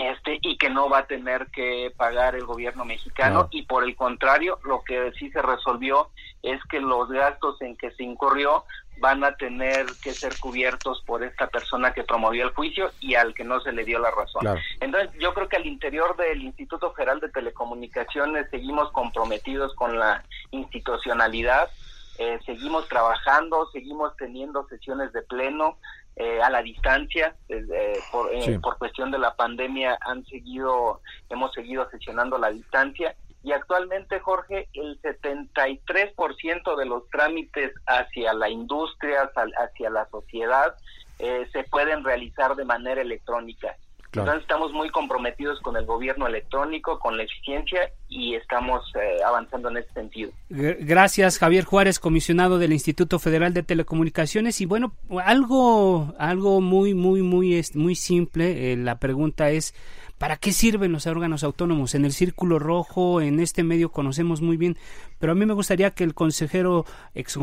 este 0.00 0.38
y 0.42 0.56
que 0.56 0.70
no 0.70 0.88
va 0.88 0.98
a 0.98 1.06
tener 1.06 1.46
que 1.48 1.92
pagar 1.96 2.34
el 2.34 2.44
gobierno 2.44 2.84
mexicano. 2.84 3.48
Y 3.50 3.62
por 3.62 3.84
el 3.84 3.96
contrario 3.96 4.58
lo 4.64 4.82
que 4.82 5.12
sí 5.18 5.30
se 5.30 5.42
resolvió 5.42 6.10
es 6.42 6.60
que 6.64 6.80
los 6.80 7.10
gastos 7.10 7.60
en 7.62 7.76
que 7.76 7.90
se 7.92 8.02
incurrió 8.02 8.64
van 9.00 9.24
a 9.24 9.34
tener 9.34 9.86
que 10.02 10.12
ser 10.12 10.38
cubiertos 10.38 11.02
por 11.06 11.24
esta 11.24 11.46
persona 11.46 11.92
que 11.92 12.04
promovió 12.04 12.44
el 12.44 12.54
juicio 12.54 12.92
y 13.00 13.14
al 13.14 13.34
que 13.34 13.44
no 13.44 13.60
se 13.60 13.72
le 13.72 13.84
dio 13.84 13.98
la 13.98 14.10
razón. 14.10 14.46
Entonces, 14.78 15.10
yo 15.18 15.32
creo 15.32 15.48
que 15.48 15.56
al 15.56 15.66
interior 15.66 16.16
del 16.16 16.42
Instituto 16.42 16.92
Federal 16.92 17.18
de 17.18 17.30
Telecomunicaciones 17.30 18.48
seguimos 18.50 18.92
comprometidos 18.92 19.74
con 19.74 19.98
la 19.98 20.22
institucionalidad, 20.50 21.70
eh, 22.18 22.38
seguimos 22.44 22.86
trabajando, 22.88 23.70
seguimos 23.72 24.14
teniendo 24.18 24.66
sesiones 24.68 25.10
de 25.14 25.22
pleno, 25.22 25.78
eh, 26.16 26.40
a 26.42 26.50
la 26.50 26.62
distancia 26.62 27.34
eh, 27.48 27.98
por, 28.12 28.32
eh, 28.34 28.58
por 28.60 28.78
cuestión 28.78 29.10
de 29.10 29.18
la 29.18 29.34
pandemia 29.34 29.96
han 30.00 30.24
seguido 30.26 31.00
hemos 31.28 31.52
seguido 31.52 31.88
sesionando 31.90 32.36
a 32.36 32.40
la 32.40 32.50
distancia 32.50 33.14
y 33.42 33.52
actualmente, 33.52 34.20
Jorge, 34.20 34.68
el 34.74 35.00
73% 35.00 36.76
de 36.76 36.84
los 36.84 37.08
trámites 37.08 37.72
hacia 37.86 38.34
la 38.34 38.50
industria, 38.50 39.30
hacia 39.58 39.90
la 39.90 40.06
sociedad, 40.10 40.74
eh, 41.18 41.48
se 41.52 41.64
pueden 41.64 42.04
realizar 42.04 42.54
de 42.54 42.64
manera 42.66 43.00
electrónica. 43.00 43.76
Entonces 44.12 44.42
estamos 44.42 44.72
muy 44.72 44.90
comprometidos 44.90 45.60
con 45.60 45.76
el 45.76 45.86
gobierno 45.86 46.26
electrónico, 46.26 46.98
con 46.98 47.16
la 47.16 47.22
eficiencia 47.22 47.92
y 48.08 48.34
estamos 48.34 48.84
eh, 48.96 49.22
avanzando 49.24 49.68
en 49.70 49.76
ese 49.78 49.92
sentido. 49.92 50.32
Gracias, 50.48 51.38
Javier 51.38 51.64
Juárez, 51.64 52.00
comisionado 52.00 52.58
del 52.58 52.72
Instituto 52.72 53.18
Federal 53.18 53.54
de 53.54 53.62
Telecomunicaciones. 53.62 54.60
Y 54.60 54.66
bueno, 54.66 54.94
algo, 55.24 56.12
algo 56.18 56.60
muy, 56.60 56.94
muy, 56.94 57.22
muy, 57.22 57.62
muy 57.74 57.94
simple. 57.94 58.72
Eh, 58.72 58.76
la 58.76 58.98
pregunta 58.98 59.50
es, 59.50 59.74
¿Para 60.20 60.36
qué 60.36 60.52
sirven 60.52 60.92
los 60.92 61.06
órganos 61.06 61.42
autónomos? 61.44 61.94
En 61.94 62.04
el 62.04 62.12
círculo 62.12 62.58
rojo, 62.58 63.22
en 63.22 63.40
este 63.40 63.64
medio 63.64 63.90
conocemos 63.90 64.42
muy 64.42 64.58
bien, 64.58 64.76
pero 65.18 65.32
a 65.32 65.34
mí 65.34 65.46
me 65.46 65.54
gustaría 65.54 65.92
que 65.92 66.04
el 66.04 66.12
consejero, 66.12 66.84
ex, 67.14 67.38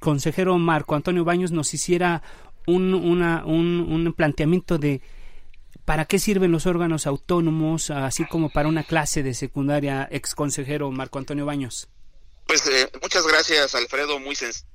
consejero 0.00 0.56
Marco 0.56 0.94
Antonio 0.94 1.26
Baños 1.26 1.52
nos 1.52 1.74
hiciera 1.74 2.22
un, 2.66 2.94
una, 2.94 3.44
un, 3.44 4.14
planteamiento 4.16 4.78
de 4.78 5.02
para 5.84 6.04
qué 6.04 6.18
sirven 6.18 6.52
los 6.52 6.66
órganos 6.66 7.06
autónomos, 7.06 7.90
así 7.90 8.26
como 8.26 8.50
para 8.50 8.68
una 8.68 8.84
clase 8.84 9.22
de 9.22 9.34
secundaria, 9.34 10.08
ex 10.10 10.34
consejero 10.34 10.90
Marco 10.90 11.18
Antonio 11.18 11.46
Baños. 11.46 11.88
Pues 12.46 12.66
eh, 12.66 12.90
muchas 13.00 13.26
gracias, 13.26 13.74
Alfredo, 13.74 14.18
muy 14.18 14.34
sencillo 14.34 14.72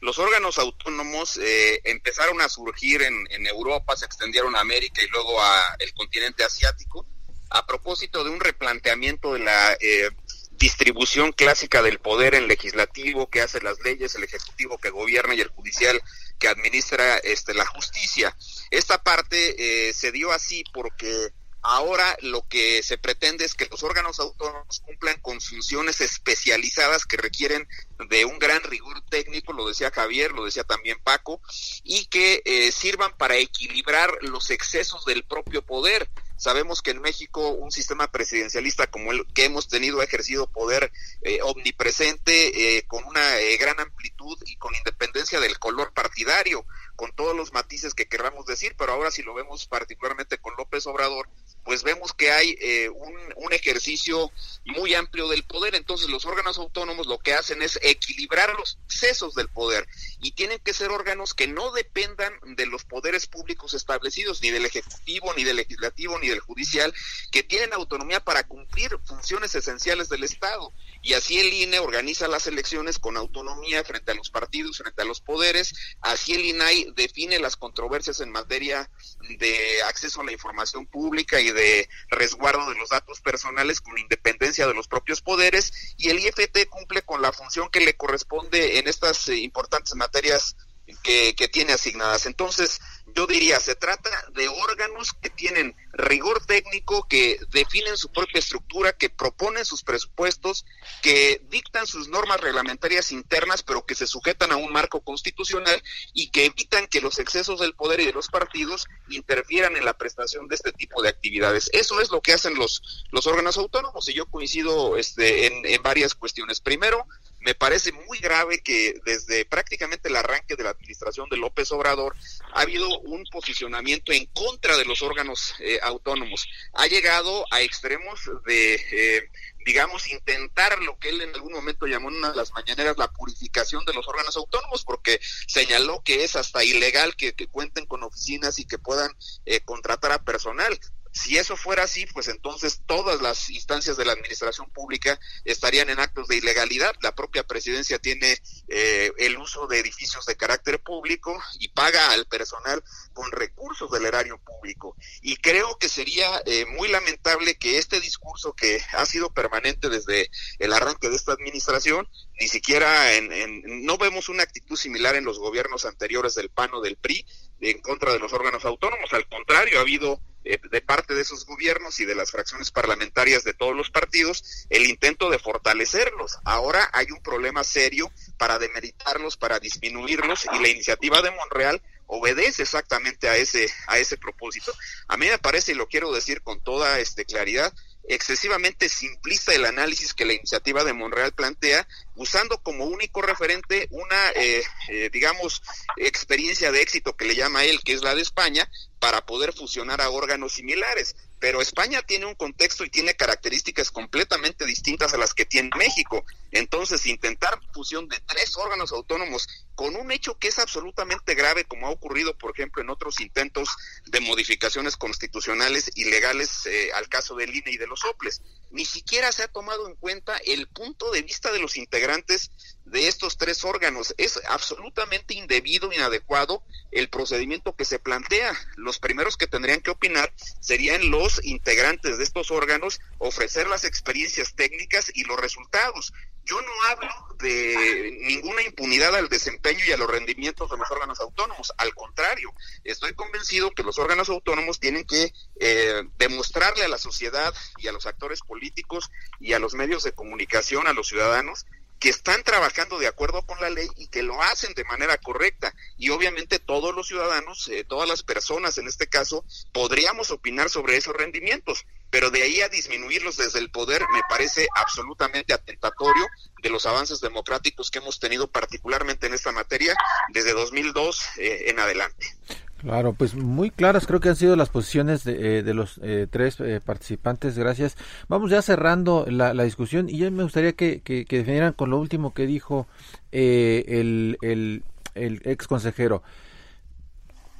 los 0.00 0.18
órganos 0.18 0.58
autónomos 0.58 1.38
eh, 1.38 1.80
empezaron 1.84 2.40
a 2.40 2.48
surgir 2.48 3.02
en, 3.02 3.46
Europa, 3.46 3.96
se 3.96 4.06
extendieron 4.06 4.56
a 4.56 4.60
América 4.60 5.02
y 5.02 5.08
luego 5.08 5.40
a 5.40 5.76
el 5.78 5.92
continente 5.92 6.44
asiático, 6.44 7.06
a 7.50 7.66
propósito 7.66 8.24
de 8.24 8.30
un 8.30 8.40
replanteamiento 8.40 9.34
de 9.34 9.40
la 9.40 9.72
eh, 9.80 10.10
distribución 10.52 11.32
clásica 11.32 11.82
del 11.82 11.98
poder 11.98 12.34
en 12.34 12.48
legislativo 12.48 13.28
que 13.28 13.40
hace 13.40 13.60
las 13.60 13.80
leyes, 13.80 14.14
el 14.14 14.24
ejecutivo 14.24 14.78
que 14.78 14.90
gobierna 14.90 15.34
y 15.34 15.40
el 15.40 15.48
judicial 15.48 16.00
que 16.40 16.48
administra 16.48 17.18
este, 17.18 17.54
la 17.54 17.66
justicia. 17.66 18.36
Esta 18.70 19.02
parte 19.02 19.88
eh, 19.88 19.92
se 19.92 20.10
dio 20.10 20.32
así 20.32 20.64
porque 20.72 21.30
Ahora 21.62 22.16
lo 22.22 22.48
que 22.48 22.82
se 22.82 22.96
pretende 22.96 23.44
es 23.44 23.54
que 23.54 23.66
los 23.70 23.82
órganos 23.82 24.18
autónomos 24.18 24.80
cumplan 24.80 25.20
con 25.20 25.42
funciones 25.42 26.00
especializadas 26.00 27.04
que 27.04 27.18
requieren 27.18 27.68
de 28.08 28.24
un 28.24 28.38
gran 28.38 28.62
rigor 28.62 29.02
técnico, 29.10 29.52
lo 29.52 29.68
decía 29.68 29.90
Javier, 29.90 30.32
lo 30.32 30.46
decía 30.46 30.64
también 30.64 30.98
Paco, 31.04 31.40
y 31.84 32.06
que 32.06 32.40
eh, 32.46 32.72
sirvan 32.72 33.14
para 33.18 33.36
equilibrar 33.36 34.10
los 34.22 34.50
excesos 34.50 35.04
del 35.04 35.24
propio 35.24 35.60
poder. 35.60 36.08
Sabemos 36.40 36.80
que 36.80 36.92
en 36.92 37.02
México 37.02 37.50
un 37.50 37.70
sistema 37.70 38.10
presidencialista 38.10 38.86
como 38.86 39.12
el 39.12 39.26
que 39.34 39.44
hemos 39.44 39.68
tenido 39.68 40.00
ha 40.00 40.04
ejercido 40.04 40.46
poder 40.46 40.90
eh, 41.20 41.40
omnipresente 41.42 42.78
eh, 42.78 42.84
con 42.86 43.04
una 43.04 43.36
gran 43.58 43.78
amplitud 43.78 44.38
y 44.46 44.56
con 44.56 44.74
independencia 44.74 45.38
del 45.38 45.58
color 45.58 45.92
partidario, 45.92 46.64
con 46.96 47.14
todos 47.14 47.36
los 47.36 47.52
matices 47.52 47.92
que 47.92 48.08
querramos 48.08 48.46
decir, 48.46 48.74
pero 48.78 48.92
ahora 48.92 49.10
si 49.10 49.22
lo 49.22 49.34
vemos 49.34 49.66
particularmente 49.66 50.38
con 50.38 50.54
López 50.56 50.86
Obrador, 50.86 51.28
pues 51.64 51.82
vemos 51.82 52.12
que 52.12 52.30
hay 52.30 52.56
eh, 52.60 52.88
un, 52.88 53.10
ejercicio 53.52 54.30
muy 54.64 54.94
amplio 54.94 55.26
del 55.28 55.42
poder. 55.42 55.74
Entonces 55.74 56.08
los 56.08 56.24
órganos 56.24 56.56
autónomos 56.58 57.08
lo 57.08 57.18
que 57.18 57.34
hacen 57.34 57.62
es 57.62 57.80
equilibrar 57.82 58.54
los 58.54 58.78
excesos 58.86 59.34
del 59.34 59.48
poder 59.48 59.88
y 60.20 60.32
tienen 60.32 60.60
que 60.60 60.72
ser 60.72 60.90
órganos 60.90 61.34
que 61.34 61.48
no 61.48 61.72
dependan 61.72 62.32
de 62.44 62.66
los 62.66 62.84
poderes 62.84 63.26
públicos 63.26 63.74
establecidos, 63.74 64.40
ni 64.40 64.50
del 64.50 64.66
Ejecutivo, 64.66 65.34
ni 65.36 65.42
del 65.42 65.56
Legislativo, 65.56 66.18
ni 66.20 66.28
del 66.28 66.38
Judicial, 66.38 66.94
que 67.32 67.42
tienen 67.42 67.72
autonomía 67.72 68.20
para 68.20 68.46
cumplir 68.46 68.96
funciones 69.04 69.54
esenciales 69.54 70.08
del 70.08 70.22
Estado. 70.22 70.72
Y 71.02 71.14
así 71.14 71.40
el 71.40 71.52
INE 71.52 71.80
organiza 71.80 72.28
las 72.28 72.46
elecciones 72.46 72.98
con 72.98 73.16
autonomía 73.16 73.82
frente 73.84 74.12
a 74.12 74.14
los 74.14 74.30
partidos, 74.30 74.78
frente 74.78 75.02
a 75.02 75.06
los 75.06 75.20
poderes. 75.20 75.74
Así 76.00 76.34
el 76.34 76.44
INAI 76.44 76.92
define 76.94 77.38
las 77.38 77.56
controversias 77.56 78.20
en 78.20 78.30
materia 78.30 78.90
de 79.38 79.82
acceso 79.82 80.20
a 80.20 80.24
la 80.24 80.32
información 80.32 80.86
pública 80.86 81.40
y 81.40 81.49
de 81.52 81.88
resguardo 82.08 82.68
de 82.68 82.76
los 82.76 82.90
datos 82.90 83.20
personales 83.20 83.80
con 83.80 83.98
independencia 83.98 84.66
de 84.66 84.74
los 84.74 84.88
propios 84.88 85.20
poderes. 85.20 85.94
Y 85.96 86.10
el 86.10 86.18
IFT 86.18 86.68
cumple 86.68 87.02
con 87.02 87.22
la 87.22 87.32
función 87.32 87.70
que 87.70 87.80
le 87.80 87.96
corresponde 87.96 88.78
en 88.78 88.88
estas 88.88 89.28
eh, 89.28 89.36
importantes 89.36 89.94
materias 89.94 90.56
que, 91.02 91.34
que 91.34 91.48
tiene 91.48 91.72
asignadas. 91.72 92.26
Entonces, 92.26 92.80
yo 93.14 93.26
diría, 93.26 93.60
se 93.60 93.74
trata 93.74 94.10
de 94.32 94.48
órganos 94.48 95.12
que 95.12 95.30
tienen 95.30 95.74
rigor 95.92 96.44
técnico, 96.46 97.06
que 97.08 97.38
definen 97.50 97.96
su 97.96 98.10
propia 98.10 98.38
estructura, 98.38 98.92
que 98.92 99.10
proponen 99.10 99.64
sus 99.64 99.82
presupuestos, 99.82 100.64
que 101.02 101.42
dictan 101.50 101.86
sus 101.86 102.08
normas 102.08 102.40
reglamentarias 102.40 103.12
internas, 103.12 103.62
pero 103.62 103.84
que 103.84 103.94
se 103.94 104.06
sujetan 104.06 104.52
a 104.52 104.56
un 104.56 104.72
marco 104.72 105.00
constitucional 105.00 105.82
y 106.12 106.30
que 106.30 106.46
evitan 106.46 106.86
que 106.86 107.00
los 107.00 107.18
excesos 107.18 107.60
del 107.60 107.74
poder 107.74 108.00
y 108.00 108.06
de 108.06 108.12
los 108.12 108.28
partidos 108.28 108.86
interfieran 109.08 109.76
en 109.76 109.84
la 109.84 109.96
prestación 109.96 110.48
de 110.48 110.54
este 110.54 110.72
tipo 110.72 111.02
de 111.02 111.08
actividades. 111.08 111.70
Eso 111.72 112.00
es 112.00 112.10
lo 112.10 112.20
que 112.20 112.32
hacen 112.32 112.54
los, 112.54 113.04
los 113.10 113.26
órganos 113.26 113.58
autónomos 113.58 114.08
y 114.08 114.14
yo 114.14 114.26
coincido 114.26 114.96
este, 114.96 115.46
en, 115.46 115.66
en 115.66 115.82
varias 115.82 116.14
cuestiones. 116.14 116.60
Primero, 116.60 117.06
me 117.40 117.54
parece 117.54 117.92
muy 117.92 118.18
grave 118.18 118.60
que 118.60 119.00
desde 119.04 119.44
prácticamente 119.44 120.08
el 120.08 120.16
arranque 120.16 120.56
de 120.56 120.64
la 120.64 120.70
administración 120.70 121.28
de 121.30 121.38
López 121.38 121.72
Obrador 121.72 122.14
ha 122.52 122.60
habido 122.60 122.88
un 123.00 123.24
posicionamiento 123.24 124.12
en 124.12 124.26
contra 124.26 124.76
de 124.76 124.84
los 124.84 125.02
órganos 125.02 125.54
eh, 125.60 125.78
autónomos. 125.82 126.48
Ha 126.74 126.86
llegado 126.86 127.44
a 127.50 127.62
extremos 127.62 128.20
de, 128.46 128.74
eh, 128.74 129.30
digamos, 129.64 130.08
intentar 130.08 130.80
lo 130.82 130.98
que 130.98 131.08
él 131.08 131.22
en 131.22 131.34
algún 131.34 131.52
momento 131.52 131.86
llamó 131.86 132.10
en 132.10 132.16
una 132.16 132.30
de 132.30 132.36
las 132.36 132.52
mañaneras 132.52 132.96
la 132.98 133.10
purificación 133.10 133.84
de 133.84 133.94
los 133.94 134.06
órganos 134.06 134.36
autónomos, 134.36 134.84
porque 134.84 135.20
señaló 135.46 136.02
que 136.04 136.24
es 136.24 136.36
hasta 136.36 136.62
ilegal 136.62 137.16
que, 137.16 137.34
cuenten 137.50 137.86
con 137.86 138.02
oficinas 138.02 138.58
y 138.58 138.66
que 138.66 138.78
puedan 138.78 139.12
eh, 139.46 139.60
contratar 139.60 140.12
a 140.12 140.22
personal. 140.22 140.78
Si 141.12 141.36
eso 141.36 141.56
fuera 141.56 141.84
así, 141.84 142.06
pues 142.06 142.28
entonces 142.28 142.82
todas 142.86 143.20
las 143.20 143.50
instancias 143.50 143.96
de 143.96 144.04
la 144.04 144.12
administración 144.12 144.70
pública 144.70 145.18
estarían 145.44 145.90
en 145.90 145.98
actos 145.98 146.28
de 146.28 146.36
ilegalidad. 146.36 146.92
La 147.02 147.14
propia 147.14 147.44
presidencia 147.44 147.98
tiene 147.98 148.38
eh, 148.68 149.10
el 149.18 149.36
uso 149.36 149.66
de 149.66 149.80
edificios 149.80 150.24
de 150.26 150.36
carácter 150.36 150.80
público 150.80 151.36
y 151.58 151.68
paga 151.68 152.12
al 152.12 152.26
personal 152.26 152.82
con 153.12 153.30
recursos 153.32 153.90
del 153.90 154.06
erario 154.06 154.38
público. 154.38 154.96
Y 155.20 155.36
creo 155.36 155.78
que 155.78 155.88
sería 155.88 156.42
eh, 156.46 156.64
muy 156.66 156.88
lamentable 156.88 157.56
que 157.56 157.78
este 157.78 158.00
discurso 158.00 158.54
que 158.54 158.80
ha 158.92 159.04
sido 159.04 159.32
permanente 159.32 159.88
desde 159.88 160.30
el 160.58 160.72
arranque 160.72 161.08
de 161.08 161.16
esta 161.16 161.32
administración, 161.32 162.08
ni 162.40 162.48
siquiera 162.48 163.14
en, 163.14 163.84
no 163.84 163.98
vemos 163.98 164.28
una 164.28 164.42
actitud 164.42 164.76
similar 164.76 165.16
en 165.16 165.24
los 165.24 165.38
gobiernos 165.38 165.84
anteriores 165.84 166.34
del 166.34 166.50
PAN 166.50 166.70
o 166.74 166.80
del 166.80 166.96
PRI 166.96 167.26
en 167.60 167.80
contra 167.80 168.12
de 168.12 168.18
los 168.18 168.32
órganos 168.32 168.64
autónomos. 168.64 169.12
Al 169.12 169.28
contrario, 169.28 169.78
ha 169.78 169.82
habido 169.82 170.20
eh, 170.42 170.58
de 170.70 170.80
parte 170.80 171.14
de 171.14 171.20
esos 171.20 171.44
gobiernos 171.44 172.00
y 172.00 172.06
de 172.06 172.14
las 172.14 172.30
fracciones 172.30 172.70
parlamentarias 172.70 173.44
de 173.44 173.52
todos 173.52 173.76
los 173.76 173.90
partidos 173.90 174.66
el 174.70 174.86
intento 174.86 175.28
de 175.28 175.38
fortalecerlos. 175.38 176.38
Ahora 176.44 176.88
hay 176.94 177.10
un 177.10 177.22
problema 177.22 177.62
serio 177.62 178.10
para 178.38 178.58
demeritarlos, 178.58 179.36
para 179.36 179.58
disminuirlos 179.60 180.46
y 180.50 180.58
la 180.58 180.68
iniciativa 180.68 181.20
de 181.20 181.30
Monreal 181.30 181.82
obedece 182.06 182.62
exactamente 182.62 183.28
a 183.28 183.36
ese 183.36 183.70
a 183.86 183.98
ese 183.98 184.16
propósito. 184.16 184.72
A 185.08 185.18
mí 185.18 185.26
me 185.26 185.38
parece 185.38 185.72
y 185.72 185.74
lo 185.74 185.88
quiero 185.88 186.10
decir 186.10 186.40
con 186.40 186.60
toda 186.62 186.98
este 187.00 187.26
claridad 187.26 187.72
excesivamente 188.08 188.88
simplista 188.88 189.54
el 189.54 189.64
análisis 189.64 190.14
que 190.14 190.24
la 190.24 190.32
iniciativa 190.32 190.84
de 190.84 190.92
Monreal 190.92 191.32
plantea, 191.32 191.86
usando 192.16 192.58
como 192.62 192.86
único 192.86 193.22
referente 193.22 193.88
una, 193.90 194.30
eh, 194.34 194.62
eh, 194.88 195.10
digamos, 195.12 195.62
experiencia 195.96 196.72
de 196.72 196.82
éxito 196.82 197.16
que 197.16 197.24
le 197.24 197.36
llama 197.36 197.64
él, 197.64 197.80
que 197.84 197.92
es 197.92 198.02
la 198.02 198.14
de 198.14 198.22
España, 198.22 198.68
para 198.98 199.24
poder 199.24 199.52
fusionar 199.52 200.00
a 200.00 200.10
órganos 200.10 200.54
similares. 200.54 201.16
Pero 201.40 201.62
España 201.62 202.02
tiene 202.02 202.26
un 202.26 202.34
contexto 202.34 202.84
y 202.84 202.90
tiene 202.90 203.16
características 203.16 203.90
completamente 203.90 204.66
distintas 204.66 205.14
a 205.14 205.18
las 205.18 205.34
que 205.34 205.46
tiene 205.46 205.70
México. 205.76 206.24
Entonces, 206.52 207.06
intentar 207.06 207.58
fusión 207.72 208.08
de 208.08 208.20
tres 208.26 208.56
órganos 208.56 208.92
autónomos 208.92 209.48
con 209.74 209.96
un 209.96 210.12
hecho 210.12 210.38
que 210.38 210.48
es 210.48 210.58
absolutamente 210.58 211.34
grave, 211.34 211.64
como 211.64 211.86
ha 211.86 211.90
ocurrido, 211.90 212.36
por 212.36 212.52
ejemplo, 212.52 212.82
en 212.82 212.90
otros 212.90 213.20
intentos 213.20 213.70
de 214.06 214.20
modificaciones 214.20 214.98
constitucionales 214.98 215.90
y 215.94 216.04
legales 216.04 216.66
eh, 216.66 216.90
al 216.94 217.08
caso 217.08 217.34
del 217.34 217.54
INE 217.54 217.70
y 217.70 217.78
de 217.78 217.86
los 217.86 218.04
OPLES. 218.04 218.42
Ni 218.70 218.84
siquiera 218.84 219.32
se 219.32 219.42
ha 219.42 219.48
tomado 219.48 219.88
en 219.88 219.96
cuenta 219.96 220.36
el 220.44 220.68
punto 220.68 221.10
de 221.10 221.22
vista 221.22 221.50
de 221.50 221.60
los 221.60 221.76
integrantes 221.78 222.50
de 222.84 223.08
estos 223.08 223.36
tres 223.36 223.64
órganos. 223.64 224.14
Es 224.18 224.40
absolutamente 224.48 225.34
indebido, 225.34 225.92
inadecuado 225.92 226.62
el 226.90 227.08
procedimiento 227.08 227.74
que 227.76 227.84
se 227.84 227.98
plantea. 227.98 228.52
Los 228.76 228.98
primeros 228.98 229.36
que 229.36 229.46
tendrían 229.46 229.80
que 229.80 229.90
opinar 229.90 230.32
serían 230.60 231.10
los 231.10 231.44
integrantes 231.44 232.18
de 232.18 232.24
estos 232.24 232.50
órganos, 232.50 233.00
ofrecer 233.18 233.68
las 233.68 233.84
experiencias 233.84 234.54
técnicas 234.54 235.10
y 235.14 235.24
los 235.24 235.38
resultados 235.38 236.12
Yo 236.44 236.60
no 236.60 236.72
hablo 236.88 237.10
de 237.38 238.18
ninguna 238.22 238.62
impunidad 238.62 239.14
al 239.14 239.28
desempeño 239.28 239.84
y 239.86 239.92
a 239.92 239.96
los 239.96 240.10
rendimientos 240.10 240.68
de 240.70 240.76
los 240.76 240.90
órganos 240.90 241.20
autónomos. 241.20 241.72
Al 241.76 241.94
contrario, 241.94 242.52
estoy 242.82 243.12
convencido 243.14 243.70
que 243.70 243.82
los 243.84 243.98
órganos 243.98 244.28
autónomos 244.30 244.80
tienen 244.80 245.04
que 245.04 245.32
eh, 245.60 246.02
demostrarle 246.18 246.84
a 246.84 246.88
la 246.88 246.98
sociedad 246.98 247.54
y 247.78 247.86
a 247.86 247.92
los 247.92 248.06
actores 248.06 248.40
políticos 248.40 249.10
y 249.38 249.52
a 249.52 249.58
los 249.58 249.74
medios 249.74 250.02
de 250.02 250.12
comunicación, 250.12 250.88
a 250.88 250.92
los 250.92 251.08
ciudadanos, 251.08 251.66
que 252.00 252.08
están 252.08 252.42
trabajando 252.42 252.98
de 252.98 253.06
acuerdo 253.06 253.42
con 253.42 253.60
la 253.60 253.68
ley 253.68 253.86
y 253.96 254.08
que 254.08 254.22
lo 254.22 254.42
hacen 254.42 254.72
de 254.72 254.84
manera 254.84 255.18
correcta. 255.18 255.74
Y 255.98 256.08
obviamente 256.08 256.58
todos 256.58 256.94
los 256.94 257.06
ciudadanos, 257.06 257.68
eh, 257.68 257.84
todas 257.84 258.08
las 258.08 258.22
personas 258.22 258.78
en 258.78 258.88
este 258.88 259.06
caso, 259.06 259.44
podríamos 259.70 260.30
opinar 260.30 260.70
sobre 260.70 260.96
esos 260.96 261.14
rendimientos, 261.14 261.84
pero 262.08 262.30
de 262.30 262.42
ahí 262.42 262.62
a 262.62 262.70
disminuirlos 262.70 263.36
desde 263.36 263.58
el 263.58 263.70
poder 263.70 264.02
me 264.12 264.22
parece 264.30 264.66
absolutamente 264.74 265.52
atentatorio 265.52 266.26
de 266.62 266.70
los 266.70 266.86
avances 266.86 267.20
democráticos 267.20 267.90
que 267.90 267.98
hemos 267.98 268.18
tenido 268.18 268.48
particularmente 268.50 269.26
en 269.26 269.34
esta 269.34 269.52
materia 269.52 269.94
desde 270.32 270.54
2002 270.54 271.20
eh, 271.36 271.64
en 271.66 271.80
adelante. 271.80 272.34
Claro, 272.80 273.12
pues 273.12 273.34
muy 273.34 273.70
claras 273.70 274.06
creo 274.06 274.20
que 274.20 274.30
han 274.30 274.36
sido 274.36 274.56
las 274.56 274.70
posiciones 274.70 275.22
de, 275.24 275.58
eh, 275.58 275.74
los 275.74 276.00
eh, 276.02 276.26
tres 276.30 276.58
eh, 276.60 276.80
participantes. 276.80 277.58
Gracias. 277.58 277.96
Vamos 278.26 278.50
ya 278.50 278.62
cerrando 278.62 279.26
la, 279.28 279.52
discusión 279.64 280.08
y 280.08 280.16
yo 280.16 280.30
me 280.30 280.44
gustaría 280.44 280.72
que, 280.72 281.02
definieran 281.28 281.74
con 281.74 281.90
lo 281.90 281.98
último 281.98 282.32
que 282.32 282.46
dijo 282.46 282.86
el, 283.32 284.38
el, 284.40 284.82
el 285.14 285.42
ex 285.44 285.66
consejero. 285.66 286.22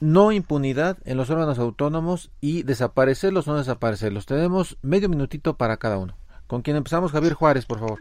No 0.01 0.33
impunidad 0.33 0.97
en 1.05 1.19
los 1.19 1.29
órganos 1.29 1.59
autónomos 1.59 2.31
y 2.41 2.63
desaparecerlos 2.63 3.47
o 3.47 3.53
no 3.53 3.59
desaparecerlos. 3.59 4.25
Tenemos 4.25 4.79
medio 4.81 5.11
minutito 5.11 5.59
para 5.59 5.77
cada 5.77 5.99
uno. 5.99 6.17
Con 6.47 6.63
quien 6.63 6.79
empezamos, 6.79 7.13
Javier 7.13 7.35
Juárez, 7.35 7.67
por 7.67 7.81
favor. 7.81 7.99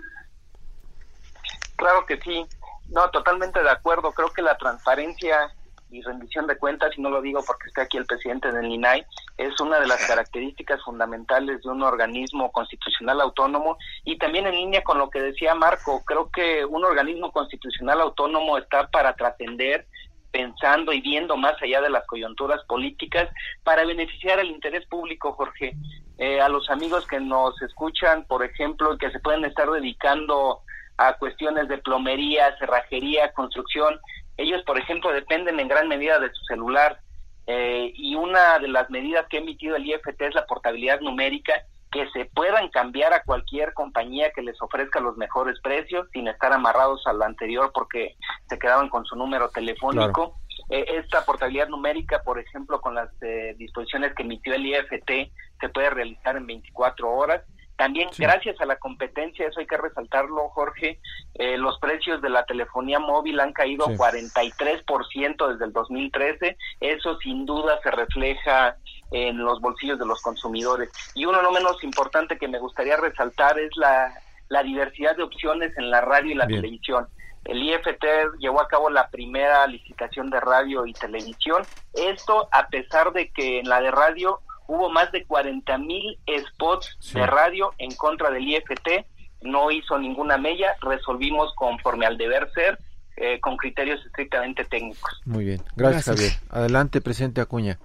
Claro 1.75 2.05
que 2.05 2.17
sí. 2.21 2.45
No, 2.87 3.09
totalmente 3.09 3.61
de 3.61 3.69
acuerdo. 3.69 4.13
Creo 4.13 4.31
que 4.31 4.41
la 4.41 4.57
transparencia 4.57 5.53
y 5.91 6.01
rendición 6.01 6.47
de 6.47 6.57
cuentas, 6.57 6.91
y 6.97 7.01
no 7.01 7.09
lo 7.09 7.21
digo 7.21 7.41
porque 7.45 7.67
está 7.67 7.83
aquí 7.83 7.97
el 7.97 8.05
presidente 8.05 8.51
del 8.51 8.67
INAI, 8.67 9.05
es 9.37 9.59
una 9.59 9.79
de 9.79 9.87
las 9.87 10.05
características 10.05 10.81
fundamentales 10.83 11.61
de 11.61 11.69
un 11.69 11.81
organismo 11.83 12.51
constitucional 12.51 13.21
autónomo 13.21 13.77
y 14.03 14.17
también 14.17 14.47
en 14.47 14.55
línea 14.55 14.83
con 14.83 14.97
lo 14.97 15.09
que 15.09 15.21
decía 15.21 15.55
Marco, 15.55 16.03
creo 16.05 16.29
que 16.29 16.65
un 16.65 16.83
organismo 16.83 17.31
constitucional 17.31 18.01
autónomo 18.01 18.57
está 18.57 18.87
para 18.87 19.13
trascender 19.13 19.87
pensando 20.31 20.93
y 20.93 21.01
viendo 21.01 21.37
más 21.37 21.59
allá 21.61 21.81
de 21.81 21.89
las 21.89 22.05
coyunturas 22.05 22.63
políticas 22.65 23.29
para 23.63 23.85
beneficiar 23.85 24.39
al 24.39 24.47
interés 24.47 24.85
público, 24.85 25.33
Jorge. 25.33 25.75
Eh, 26.17 26.41
a 26.41 26.49
los 26.49 26.69
amigos 26.69 27.07
que 27.07 27.19
nos 27.19 27.59
escuchan, 27.61 28.25
por 28.25 28.43
ejemplo, 28.43 28.97
que 28.97 29.09
se 29.09 29.19
pueden 29.19 29.45
estar 29.45 29.69
dedicando 29.71 30.61
a 30.97 31.13
cuestiones 31.13 31.69
de 31.69 31.77
plomería, 31.77 32.57
cerrajería, 32.59 33.31
construcción, 33.31 33.99
ellos, 34.39 34.63
por 34.63 34.79
ejemplo, 34.79 35.11
dependen 35.11 35.59
en 35.59 35.67
gran 35.67 35.89
medida 35.89 36.17
de 36.17 36.31
su 36.31 36.43
celular 36.45 36.99
eh, 37.45 37.91
y 37.93 38.15
una 38.15 38.57
de 38.59 38.69
las 38.69 38.89
medidas 38.89 39.25
que 39.27 39.37
ha 39.37 39.41
emitido 39.41 39.75
el 39.75 39.85
IFT 39.85 40.21
es 40.21 40.33
la 40.33 40.45
portabilidad 40.45 41.01
numérica, 41.01 41.53
que 41.91 42.09
se 42.11 42.23
puedan 42.25 42.69
cambiar 42.69 43.13
a 43.13 43.23
cualquier 43.23 43.73
compañía 43.73 44.31
que 44.33 44.41
les 44.41 44.55
ofrezca 44.61 45.01
los 45.01 45.17
mejores 45.17 45.59
precios 45.61 46.07
sin 46.13 46.29
estar 46.29 46.53
amarrados 46.53 47.05
al 47.05 47.21
anterior 47.21 47.71
porque 47.73 48.15
se 48.47 48.57
quedaban 48.57 48.87
con 48.87 49.03
su 49.05 49.17
número 49.17 49.49
telefónico. 49.49 50.39
Eh, 50.69 50.85
esta 50.87 51.25
portabilidad 51.25 51.67
numérica, 51.67 52.21
por 52.23 52.39
ejemplo, 52.39 52.79
con 52.79 52.95
las 52.95 53.09
eh, 53.21 53.55
disposiciones 53.57 54.13
que 54.15 54.23
emitió 54.23 54.53
el 54.53 54.65
IFT, 54.65 55.33
se 55.59 55.69
puede 55.69 55.89
realizar 55.89 56.37
en 56.37 56.47
24 56.47 57.11
horas 57.11 57.43
también 57.79 58.09
gracias 58.17 58.59
a 58.59 58.65
la 58.65 58.75
competencia, 58.75 59.47
eso 59.47 59.61
hay 59.61 59.65
que 59.65 59.77
resaltarlo, 59.77 60.49
Jorge, 60.49 60.99
eh, 61.35 61.57
los 61.57 61.79
precios 61.79 62.21
de 62.21 62.29
la 62.29 62.43
telefonía 62.43 62.99
móvil 62.99 63.39
han 63.39 63.53
caído 63.53 63.85
43% 63.85 65.47
desde 65.47 65.63
el 65.63 65.71
2013. 65.71 66.57
Eso 66.81 67.17
sin 67.19 67.45
duda 67.45 67.79
se 67.81 67.89
refleja 67.89 68.75
en 69.13 69.37
los 69.37 69.61
bolsillos 69.61 69.97
de 69.97 70.05
los 70.05 70.21
consumidores. 70.21 70.89
Y 71.15 71.23
uno 71.23 71.41
no 71.41 71.51
menos 71.51 71.81
importante 71.81 72.37
que 72.37 72.49
me 72.49 72.59
gustaría 72.59 72.97
resaltar 72.97 73.57
es 73.57 73.71
la, 73.77 74.13
la 74.49 74.61
diversidad 74.61 75.15
de 75.15 75.23
opciones 75.23 75.71
en 75.77 75.89
la 75.89 76.01
radio 76.01 76.33
y 76.33 76.35
la 76.35 76.47
televisión. 76.47 77.07
El 77.45 77.63
IFT 77.63 78.03
llevó 78.39 78.59
a 78.59 78.67
cabo 78.67 78.89
la 78.89 79.07
primera 79.07 79.65
licitación 79.67 80.29
de 80.29 80.41
radio 80.41 80.85
y 80.85 80.91
televisión. 80.91 81.63
Esto 81.93 82.49
a 82.51 82.67
pesar 82.67 83.13
de 83.13 83.31
que 83.31 83.59
en 83.61 83.69
la 83.69 83.79
de 83.79 83.91
radio 83.91 84.41
hubo 84.69 84.89
más 84.89 85.11
de 85.11 85.25
40 85.25 85.77
mil 85.79 86.19
spots 86.51 86.95
de 87.13 87.25
radio 87.25 87.73
en 87.79 87.91
contra 87.95 88.29
del 88.29 88.47
IFT, 88.47 89.05
no 89.41 89.71
hizo 89.71 89.97
ninguna 89.97 90.37
mella, 90.37 90.75
resolvimos 90.81 91.53
conforme 91.55 92.05
al 92.05 92.17
deber 92.17 92.51
ser, 92.53 92.77
eh, 93.17 93.39
con 93.41 93.57
criterios 93.57 93.99
estrictamente 94.05 94.63
técnicos. 94.65 95.21
Muy 95.25 95.43
bien, 95.43 95.63
gracias, 95.75 96.05
Javier. 96.05 96.33
Adelante, 96.49 97.01
presidente 97.01 97.41
Acuña. 97.41 97.79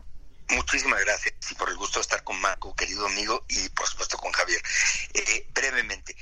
Muchísimas 0.51 1.01
gracias 1.01 1.35
y 1.51 1.55
por 1.55 1.71
el 1.71 1.77
gusto 1.77 2.01
de 2.01 2.03
estar 2.03 2.23
con 2.23 2.39
Marco, 2.43 2.75
querido 2.77 3.07
amigo, 3.07 3.45
y 3.49 3.69
por 3.71 3.87
supuesto 3.87 4.19
con 4.19 4.31
Javier. 4.33 4.61
Eh, 5.15 5.49
brevemente, 5.55 6.15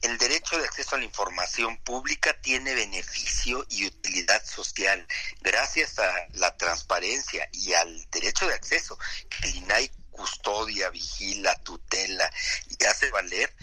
el 0.00 0.16
derecho 0.16 0.58
de 0.58 0.64
acceso 0.64 0.96
a 0.96 0.98
la 0.98 1.04
información 1.04 1.76
pública 1.78 2.34
tiene 2.40 2.74
beneficio 2.74 3.66
y 3.68 3.86
utilidad 3.86 4.42
social 4.44 5.06
gracias 5.42 5.98
a 5.98 6.10
la 6.34 6.56
transparencia 6.56 7.48
y 7.52 7.74
al 7.74 8.06
derecho 8.10 8.46
de 8.46 8.54
acceso 8.54 8.98
que 9.28 9.48
el 9.48 9.56
INAI 9.56 9.90
custodia, 10.16 10.90
vigila, 10.90 11.54
tutela 11.62 12.30
y 12.68 12.84
hace 12.84 13.10
valer, 13.10 13.54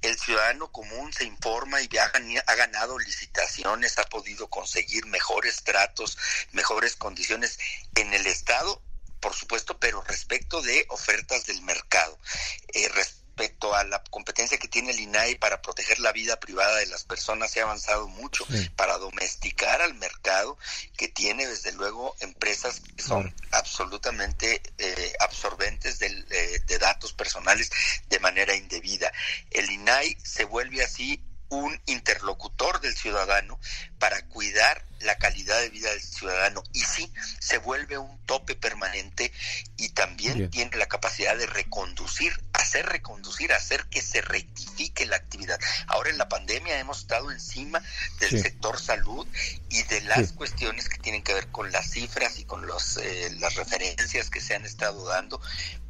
el 0.00 0.18
ciudadano 0.18 0.72
común 0.72 1.12
se 1.12 1.24
informa 1.24 1.80
y 1.80 1.88
ha, 1.96 2.54
ganado 2.56 2.98
licitaciones, 2.98 3.98
ha 3.98 4.04
podido 4.04 4.48
conseguir 4.48 5.06
mejores 5.06 5.62
tratos, 5.62 6.18
mejores 6.50 6.96
condiciones 6.96 7.58
en 7.94 8.12
el 8.12 8.26
Estado, 8.26 8.82
por 9.20 9.34
supuesto, 9.34 9.78
pero 9.78 10.02
respecto 10.02 10.60
de 10.60 10.84
ofertas 10.88 11.46
del 11.46 11.62
mercado. 11.62 12.18
Eh, 12.74 12.88
respecto 12.88 13.21
a 13.74 13.84
la 13.84 14.02
competencia 14.10 14.58
que 14.58 14.68
tiene 14.68 14.90
el 14.90 15.00
INAI 15.00 15.36
para 15.36 15.62
proteger 15.62 15.98
la 16.00 16.12
vida 16.12 16.38
privada 16.38 16.76
de 16.76 16.86
las 16.86 17.04
personas, 17.04 17.50
se 17.50 17.60
ha 17.60 17.64
avanzado 17.64 18.08
mucho 18.08 18.44
para 18.76 18.98
domesticar 18.98 19.82
al 19.82 19.94
mercado 19.94 20.58
que 20.96 21.08
tiene 21.08 21.46
desde 21.46 21.72
luego 21.72 22.14
empresas 22.20 22.80
que 22.96 23.02
son 23.02 23.34
absolutamente 23.52 24.62
eh, 24.78 25.12
absorbentes 25.20 25.98
de, 25.98 26.06
eh, 26.30 26.60
de 26.66 26.78
datos 26.78 27.12
personales 27.12 27.70
de 28.08 28.20
manera 28.20 28.54
indebida. 28.54 29.12
El 29.50 29.70
INAI 29.70 30.16
se 30.22 30.44
vuelve 30.44 30.82
así 30.82 31.20
un 31.52 31.78
interlocutor 31.84 32.80
del 32.80 32.96
ciudadano 32.96 33.58
para 33.98 34.22
cuidar 34.28 34.82
la 35.00 35.16
calidad 35.16 35.60
de 35.60 35.68
vida 35.68 35.90
del 35.90 36.00
ciudadano. 36.00 36.62
Y 36.72 36.80
sí 36.80 37.12
se 37.40 37.58
vuelve 37.58 37.98
un 37.98 38.18
tope 38.24 38.54
permanente 38.54 39.30
y 39.76 39.90
también 39.90 40.50
tiene 40.50 40.76
la 40.78 40.86
capacidad 40.86 41.36
de 41.36 41.46
reconducir, 41.46 42.32
hacer 42.54 42.86
reconducir, 42.86 43.52
hacer 43.52 43.84
que 43.86 44.00
se 44.00 44.22
rectifique 44.22 45.04
la 45.04 45.16
actividad. 45.16 45.60
Ahora 45.88 46.08
en 46.08 46.16
la 46.16 46.28
pandemia 46.28 46.78
hemos 46.78 47.00
estado 47.00 47.30
encima 47.30 47.82
del 48.20 48.40
sector 48.40 48.80
salud 48.80 49.26
y 49.68 49.82
de 49.82 50.00
las 50.02 50.32
cuestiones 50.32 50.88
que 50.88 50.98
tienen 50.98 51.22
que 51.22 51.34
ver 51.34 51.48
con 51.48 51.70
las 51.70 51.90
cifras 51.90 52.38
y 52.38 52.44
con 52.44 52.66
los, 52.66 52.96
eh, 52.96 53.30
las 53.40 53.56
referencias 53.56 54.30
que 54.30 54.40
se 54.40 54.54
han 54.54 54.64
estado 54.64 55.06
dando 55.06 55.38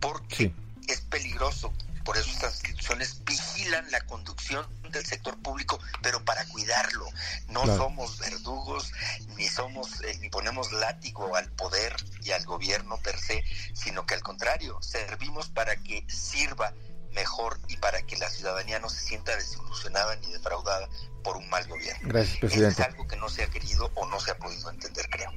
porque 0.01 0.53
es 0.89 1.01
peligroso 1.03 1.73
por 2.05 2.17
eso 2.17 2.31
estas 2.31 2.55
instituciones 2.55 3.23
vigilan 3.25 3.91
la 3.91 4.01
conducción 4.03 4.67
del 4.91 5.05
sector 5.05 5.37
público, 5.39 5.79
pero 6.03 6.25
para 6.25 6.45
cuidarlo. 6.47 7.07
No 7.49 7.67
somos 7.67 8.19
verdugos, 8.19 8.93
ni 9.37 9.49
somos, 9.49 10.01
eh, 10.03 10.19
ni 10.21 10.29
ponemos 10.29 10.73
látigo 10.73 11.35
al 11.37 11.51
poder 11.53 11.95
y 12.23 12.31
al 12.33 12.45
gobierno 12.45 12.99
per 12.99 13.19
se, 13.19 13.45
sino 13.75 14.07
que 14.07 14.15
al 14.15 14.23
contrario, 14.23 14.79
servimos 14.83 15.49
para 15.49 15.77
que 15.77 16.05
sirva 16.09 16.73
mejor 17.15 17.59
y 17.69 17.77
para 17.77 18.03
que 18.03 18.17
la 18.17 18.29
ciudadanía 18.31 18.79
no 18.79 18.89
se 18.89 19.01
sienta 19.01 19.37
desilusionada 19.37 20.17
ni 20.17 20.33
defraudada 20.33 20.89
por 21.23 21.37
un 21.37 21.49
mal 21.51 21.67
gobierno. 21.69 22.09
Gracias, 22.09 22.39
presidente. 22.39 22.83
es 22.83 22.89
algo 22.89 23.07
que 23.07 23.17
no 23.17 23.29
se 23.29 23.43
ha 23.43 23.47
querido 23.49 23.91
o 23.95 24.07
no 24.07 24.19
se 24.21 24.31
ha 24.31 24.39
podido 24.39 24.71
entender, 24.71 25.09
creo. 25.11 25.31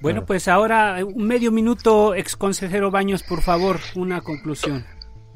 Bueno, 0.00 0.26
pues 0.26 0.46
ahora 0.46 1.02
un 1.04 1.26
medio 1.26 1.50
minuto, 1.50 2.14
ex 2.14 2.36
consejero 2.36 2.90
Baños, 2.90 3.22
por 3.22 3.40
favor, 3.40 3.80
una 3.94 4.20
conclusión. 4.20 4.86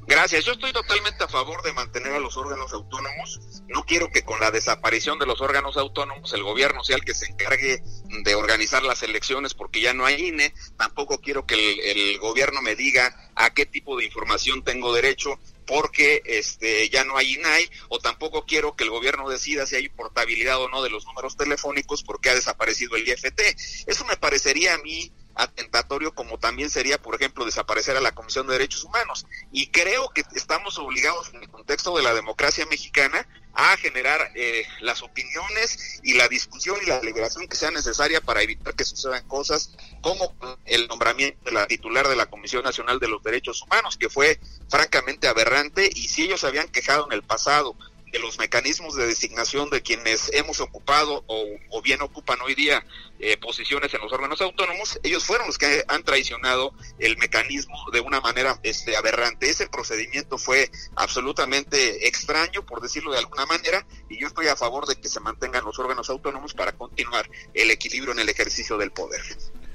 Gracias. 0.06 0.44
Yo 0.44 0.52
estoy 0.52 0.72
totalmente 0.72 1.24
a 1.24 1.28
favor 1.28 1.62
de 1.62 1.72
mantener 1.72 2.12
a 2.12 2.18
los 2.18 2.36
órganos 2.36 2.72
autónomos. 2.72 3.40
No 3.68 3.84
quiero 3.84 4.10
que 4.10 4.22
con 4.22 4.40
la 4.40 4.50
desaparición 4.50 5.18
de 5.18 5.26
los 5.26 5.40
órganos 5.40 5.76
autónomos 5.76 6.32
el 6.32 6.42
gobierno 6.42 6.82
sea 6.82 6.96
el 6.96 7.04
que 7.04 7.14
se 7.14 7.26
encargue 7.26 7.82
de 8.24 8.34
organizar 8.34 8.82
las 8.82 9.02
elecciones 9.02 9.54
porque 9.54 9.80
ya 9.80 9.94
no 9.94 10.06
hay 10.06 10.28
INE. 10.28 10.52
Tampoco 10.76 11.20
quiero 11.20 11.46
que 11.46 11.54
el, 11.54 12.18
gobierno 12.18 12.60
me 12.60 12.76
diga 12.76 13.30
a 13.34 13.54
qué 13.54 13.66
tipo 13.66 13.96
de 13.96 14.04
información 14.04 14.62
tengo 14.62 14.92
derecho 14.92 15.38
porque 15.66 16.22
este 16.24 16.88
ya 16.88 17.04
no 17.04 17.16
hay 17.16 17.34
INAI 17.34 17.70
o 17.88 18.00
tampoco 18.00 18.44
quiero 18.44 18.74
que 18.74 18.84
el 18.84 18.90
gobierno 18.90 19.28
decida 19.28 19.66
si 19.66 19.76
hay 19.76 19.88
portabilidad 19.88 20.60
o 20.60 20.68
no 20.68 20.82
de 20.82 20.90
los 20.90 21.06
números 21.06 21.36
telefónicos 21.36 22.02
porque 22.02 22.30
ha 22.30 22.34
desaparecido 22.34 22.96
el 22.96 23.08
IFT. 23.08 23.40
Eso 23.86 24.04
me 24.04 24.16
parecería 24.16 24.74
a 24.74 24.78
mí 24.78 25.12
atentatorio 25.42 26.12
como 26.14 26.38
también 26.38 26.70
sería, 26.70 27.00
por 27.00 27.14
ejemplo, 27.14 27.44
desaparecer 27.44 27.96
a 27.96 28.00
la 28.00 28.12
Comisión 28.12 28.46
de 28.46 28.54
Derechos 28.54 28.84
Humanos. 28.84 29.26
Y 29.52 29.68
creo 29.68 30.10
que 30.10 30.24
estamos 30.34 30.78
obligados 30.78 31.30
en 31.32 31.42
el 31.42 31.48
contexto 31.48 31.96
de 31.96 32.02
la 32.02 32.14
democracia 32.14 32.66
mexicana 32.66 33.26
a 33.52 33.76
generar 33.76 34.30
eh, 34.36 34.64
las 34.80 35.02
opiniones 35.02 36.00
y 36.04 36.14
la 36.14 36.28
discusión 36.28 36.76
y 36.82 36.86
la 36.86 37.00
deliberación 37.00 37.48
que 37.48 37.56
sea 37.56 37.70
necesaria 37.70 38.20
para 38.20 38.42
evitar 38.42 38.74
que 38.74 38.84
sucedan 38.84 39.26
cosas 39.26 39.76
como 40.00 40.34
el 40.66 40.86
nombramiento 40.86 41.44
de 41.44 41.52
la 41.52 41.66
titular 41.66 42.08
de 42.08 42.16
la 42.16 42.26
Comisión 42.26 42.62
Nacional 42.62 43.00
de 43.00 43.08
los 43.08 43.22
Derechos 43.22 43.62
Humanos, 43.62 43.96
que 43.96 44.08
fue 44.08 44.38
francamente 44.68 45.26
aberrante 45.26 45.90
y 45.92 46.08
si 46.08 46.22
ellos 46.22 46.44
habían 46.44 46.68
quejado 46.68 47.06
en 47.06 47.12
el 47.12 47.22
pasado 47.22 47.76
de 48.12 48.18
los 48.18 48.38
mecanismos 48.38 48.96
de 48.96 49.06
designación 49.06 49.70
de 49.70 49.82
quienes 49.82 50.30
hemos 50.32 50.60
ocupado 50.60 51.24
o, 51.26 51.82
bien 51.82 52.02
ocupan 52.02 52.38
hoy 52.42 52.54
día 52.54 52.84
eh, 53.18 53.36
posiciones 53.38 53.92
en 53.94 54.00
los 54.02 54.12
órganos 54.12 54.40
autónomos, 54.40 55.00
ellos 55.02 55.24
fueron 55.24 55.46
los 55.46 55.56
que 55.56 55.84
han 55.88 56.04
traicionado 56.04 56.74
el 56.98 57.16
mecanismo 57.16 57.76
de 57.92 58.00
una 58.00 58.20
manera 58.20 58.60
este, 58.62 58.96
aberrante. 58.96 59.48
Ese 59.48 59.66
procedimiento 59.68 60.36
fue 60.36 60.70
absolutamente 60.94 62.06
extraño, 62.06 62.64
por 62.66 62.80
decirlo 62.80 63.12
de 63.12 63.18
alguna 63.18 63.46
manera, 63.46 63.86
y 64.08 64.20
yo 64.20 64.26
estoy 64.26 64.48
a 64.48 64.56
favor 64.56 64.86
de 64.86 64.96
que 64.96 65.08
se 65.08 65.20
mantengan 65.20 65.64
los 65.64 65.78
órganos 65.78 66.10
autónomos 66.10 66.54
para 66.54 66.72
continuar 66.72 67.30
el 67.54 67.70
equilibrio 67.70 68.12
en 68.12 68.20
el 68.20 68.28
ejercicio 68.28 68.76
del 68.76 68.92
poder. 68.92 69.22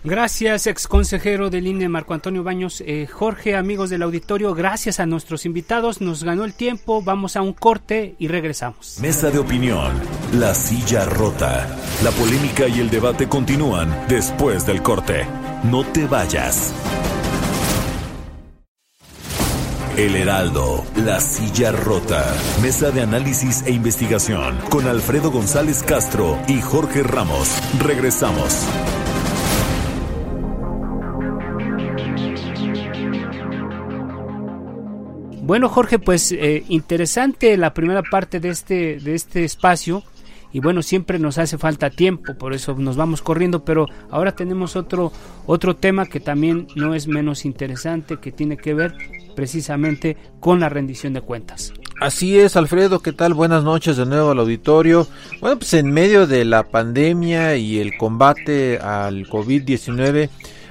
Gracias, 0.06 0.68
ex 0.68 0.88
consejero 0.88 1.50
del 1.50 1.66
INE 1.66 1.90
Marco 1.90 2.14
Antonio 2.14 2.44
Baños. 2.44 2.84
Eh, 2.86 3.08
Jorge, 3.12 3.56
amigos 3.56 3.90
del 3.90 4.04
auditorio, 4.04 4.54
gracias 4.54 5.00
a 5.00 5.08
nuestros 5.08 5.48
invitados. 5.48 6.00
Nos 6.00 6.24
ganó 6.24 6.46
el 6.46 6.54
tiempo. 6.54 7.02
Vamos 7.02 7.36
a 7.36 7.42
un 7.42 7.54
corte 7.54 8.14
y 8.20 8.28
regresamos. 8.28 9.00
Mesa 9.02 9.32
de 9.32 9.40
opinión. 9.40 9.94
La 10.34 10.54
silla 10.54 11.06
rota. 11.06 11.68
La 12.04 12.12
polémica 12.12 12.68
y 12.68 12.82
el 12.82 12.92
debate 12.92 13.28
continúan 13.28 14.06
después 14.08 14.68
del 14.68 14.84
corte. 14.84 15.26
No 15.64 15.84
te 15.84 16.06
vayas. 16.06 16.72
El 19.98 20.16
Heraldo, 20.18 20.86
La 21.06 21.22
Silla 21.22 21.72
Rota, 21.72 22.36
Mesa 22.62 22.92
de 22.92 23.02
Análisis 23.02 23.64
e 23.66 23.72
Investigación, 23.72 24.58
con 24.70 24.88
Alfredo 24.88 25.32
González 25.32 25.84
Castro 25.84 26.38
y 26.50 26.60
Jorge 26.60 27.02
Ramos. 27.02 27.50
Regresamos. 27.80 28.68
Bueno, 35.46 35.70
Jorge, 35.70 36.00
pues 36.00 36.32
eh, 36.32 36.64
interesante 36.70 37.56
la 37.56 37.72
primera 37.72 38.02
parte 38.02 38.40
de 38.40 38.50
este, 38.50 38.98
de 39.00 39.14
este 39.14 39.44
espacio. 39.44 40.02
Y 40.52 40.60
bueno, 40.60 40.82
siempre 40.82 41.20
nos 41.20 41.38
hace 41.38 41.60
falta 41.60 41.92
tiempo, 41.92 42.34
por 42.34 42.54
eso 42.54 42.74
nos 42.74 42.96
vamos 42.96 43.22
corriendo, 43.22 43.64
pero 43.64 43.86
ahora 44.10 44.32
tenemos 44.32 44.76
otro, 44.76 45.12
otro 45.46 45.76
tema 45.76 46.08
que 46.08 46.20
también 46.20 46.66
no 46.76 46.96
es 46.96 47.08
menos 47.08 47.46
interesante, 47.46 48.18
que 48.18 48.32
tiene 48.32 48.58
que 48.58 48.74
ver 48.74 48.96
precisamente 49.36 50.18
con 50.40 50.62
la 50.62 50.70
rendición 50.70 51.14
de 51.14 51.22
cuentas. 51.22 51.74
Así 52.02 52.40
es, 52.40 52.56
Alfredo, 52.56 53.02
¿qué 53.02 53.14
tal? 53.14 53.36
Buenas 53.36 53.64
noches 53.64 53.98
de 53.98 54.08
nuevo 54.08 54.32
al 54.32 54.40
auditorio. 54.40 55.06
Bueno, 55.42 55.60
pues 55.60 55.76
en 55.76 55.92
medio 55.92 56.26
de 56.26 56.44
la 56.44 56.64
pandemia 56.64 57.56
y 57.56 57.80
el 57.80 57.98
combate 57.98 58.80
al 58.80 59.28
COVID-19, 59.28 60.30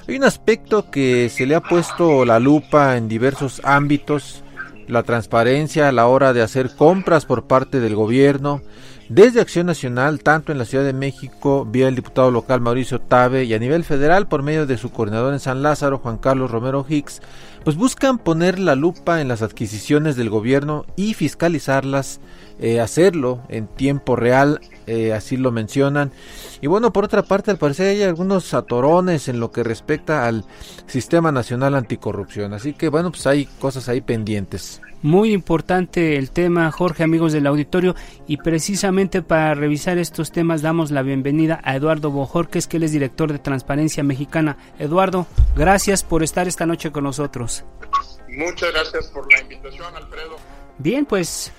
hay 0.09 0.17
un 0.17 0.25
aspecto 0.25 0.91
que 0.91 1.29
se 1.29 1.47
le 1.47 1.55
ha 1.55 1.61
puesto 1.61 2.25
la 2.25 2.41
lupa 2.41 2.97
en 2.97 3.07
diversos 3.07 3.61
ámbitos 3.65 4.44
la 4.89 5.03
transparencia 5.03 5.89
a 5.89 5.93
la 5.93 6.07
hora 6.07 6.33
de 6.33 6.43
hacer 6.43 6.75
compras 6.75 7.27
por 7.27 7.47
parte 7.47 7.81
del 7.81 7.95
gobierno, 7.95 8.63
desde 9.09 9.41
Acción 9.41 9.67
Nacional, 9.67 10.21
tanto 10.21 10.51
en 10.51 10.57
la 10.57 10.65
Ciudad 10.65 10.85
de 10.85 10.95
México, 10.95 11.67
vía 11.71 11.89
el 11.89 11.95
diputado 11.95 12.31
local 12.31 12.63
Mauricio 12.63 13.01
Tabe, 13.01 13.45
y 13.45 13.53
a 13.53 13.59
nivel 13.59 13.85
federal, 13.85 14.29
por 14.29 14.43
medio 14.43 14.67
de 14.67 14.79
su 14.79 14.91
coordinador 14.91 15.35
en 15.35 15.41
San 15.41 15.63
Lázaro, 15.63 15.99
Juan 15.99 16.17
Carlos 16.17 16.51
Romero 16.51 16.87
Hicks, 16.89 17.21
pues 17.65 17.77
buscan 17.77 18.19
poner 18.19 18.59
la 18.59 18.75
lupa 18.75 19.21
en 19.21 19.29
las 19.29 19.43
adquisiciones 19.43 20.17
del 20.17 20.31
gobierno 20.31 20.87
y 20.97 21.13
fiscalizarlas, 21.15 22.21
eh, 22.59 22.81
hacerlo 22.81 23.41
en 23.49 23.67
tiempo 23.67 24.17
real, 24.17 24.61
eh, 24.87 25.13
así 25.13 25.37
lo 25.37 25.51
mencionan. 25.51 26.13
Y 26.61 26.67
bueno, 26.67 26.93
por 26.93 27.05
otra 27.05 27.23
parte, 27.23 27.51
al 27.51 27.59
parecer 27.59 27.89
hay 27.89 28.03
algunos 28.03 28.55
atorones 28.55 29.29
en 29.29 29.41
lo 29.41 29.51
que 29.51 29.63
respecta 29.63 30.27
al 30.27 30.45
Sistema 30.87 31.33
Nacional 31.33 31.75
Anticorrupción. 31.75 32.53
Así 32.55 32.73
que 32.73 32.89
bueno, 32.89 33.11
pues 33.11 33.27
hay 33.27 33.47
cosas 33.47 33.89
ahí 33.89 34.01
pendientes. 34.01 34.81
Muy 35.03 35.35
importante 35.35 36.17
el 36.17 36.31
tema, 36.31 36.71
Jorge, 36.71 37.03
amigos 37.03 37.35
del 37.35 37.47
auditorio, 37.47 37.95
y 38.27 38.39
precisamente 38.39 39.21
para 39.21 39.53
revisar 39.53 39.99
estos 39.99 40.33
temas 40.33 40.63
damos 40.63 40.91
la 40.91 41.03
bienvenida 41.03 41.61
a 41.63 41.77
Eduardo 41.77 42.11
Bojorques, 42.11 42.67
que 42.67 42.79
él 42.79 42.85
es 42.85 42.93
director 42.93 43.31
de 43.31 43.39
Transparencia 43.39 44.03
Mexicana. 44.03 44.57
Eduardo, 44.79 45.27
gracias 45.57 46.03
por 46.03 46.23
estar 46.23 46.49
esta 46.49 46.65
noche 46.65 46.91
con 46.91 47.05
nosotros. 47.05 47.65
Muchas 48.31 48.73
gracias 48.73 49.09
por 49.09 49.31
la 49.31 49.43
invitación, 49.43 49.95
Alfredo. 49.95 50.37
Bien, 50.79 51.05
pues 51.05 51.53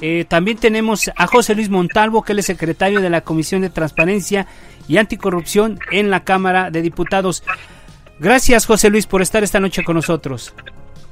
eh, 0.00 0.24
también 0.28 0.58
tenemos 0.58 1.10
a 1.14 1.26
José 1.26 1.54
Luis 1.54 1.68
Montalvo, 1.68 2.22
que 2.22 2.32
él 2.32 2.38
es 2.38 2.46
secretario 2.46 3.00
de 3.00 3.10
la 3.10 3.20
Comisión 3.20 3.60
de 3.62 3.70
Transparencia 3.70 4.46
y 4.88 4.96
Anticorrupción 4.96 5.78
en 5.90 6.10
la 6.10 6.24
Cámara 6.24 6.70
de 6.70 6.82
Diputados. 6.82 7.42
Gracias, 8.18 8.66
José 8.66 8.90
Luis, 8.90 9.06
por 9.06 9.22
estar 9.22 9.42
esta 9.42 9.60
noche 9.60 9.84
con 9.84 9.96
nosotros. 9.96 10.54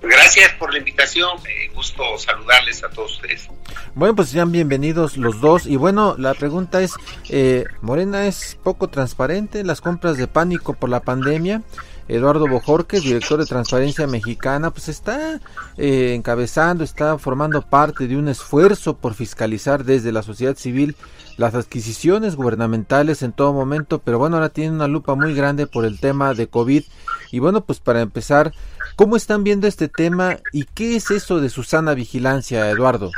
Gracias 0.01 0.53
por 0.55 0.72
la 0.72 0.79
invitación, 0.79 1.29
me 1.42 1.74
gusto 1.74 2.03
saludarles 2.18 2.85
a 2.85 2.88
todos 2.88 3.14
ustedes. 3.14 3.48
Bueno, 3.94 4.14
pues 4.14 4.29
sean 4.29 4.53
bienvenidos 4.53 5.16
los 5.16 5.40
dos. 5.40 5.66
Y 5.66 5.77
bueno, 5.77 6.14
la 6.16 6.35
pregunta 6.35 6.81
es, 6.81 6.92
eh, 7.29 7.64
Morena 7.83 8.27
es 8.27 8.59
poco 8.62 8.88
transparente, 8.88 9.64
las 9.64 9.81
compras 9.81 10.16
de 10.16 10.29
pánico 10.29 10.74
por 10.74 10.88
la 10.88 11.01
pandemia. 11.01 11.62
Eduardo 12.09 12.49
Bojorques, 12.49 13.03
director 13.03 13.38
de 13.38 13.47
Transparencia 13.47 14.07
Mexicana, 14.07 14.71
pues 14.71 14.88
está 14.88 15.40
eh, 15.77 16.14
encabezando, 16.14 16.83
está 16.83 17.18
formando 17.18 17.62
parte 17.62 18.09
de 18.09 18.16
un 18.16 18.29
esfuerzo 18.29 18.97
por 18.97 19.14
fiscalizar 19.14 19.85
desde 19.85 20.11
la 20.11 20.23
sociedad 20.23 20.57
civil 20.57 20.97
las 21.37 21.55
adquisiciones 21.55 22.35
gubernamentales 22.35 23.23
en 23.23 23.33
todo 23.33 23.53
momento, 23.53 24.01
pero 24.01 24.18
bueno, 24.18 24.37
ahora 24.37 24.49
tiene 24.49 24.73
una 24.73 24.88
lupa 24.88 25.14
muy 25.14 25.35
grande 25.35 25.66
por 25.66 25.85
el 25.85 26.01
tema 26.01 26.35
de 26.35 26.49
COVID. 26.49 26.83
Y 27.31 27.38
bueno, 27.38 27.64
pues 27.64 27.79
para 27.79 28.01
empezar, 28.01 28.53
¿cómo 28.97 29.16
están 29.16 29.44
viendo 29.44 29.66
este 29.66 29.88
tema 29.88 30.38
y 30.53 30.64
qué 30.64 30.97
es 30.97 31.11
eso 31.11 31.40
de 31.40 31.51
Susana 31.51 31.94
Vigilancia, 31.94 32.68
Eduardo? 32.71 33.12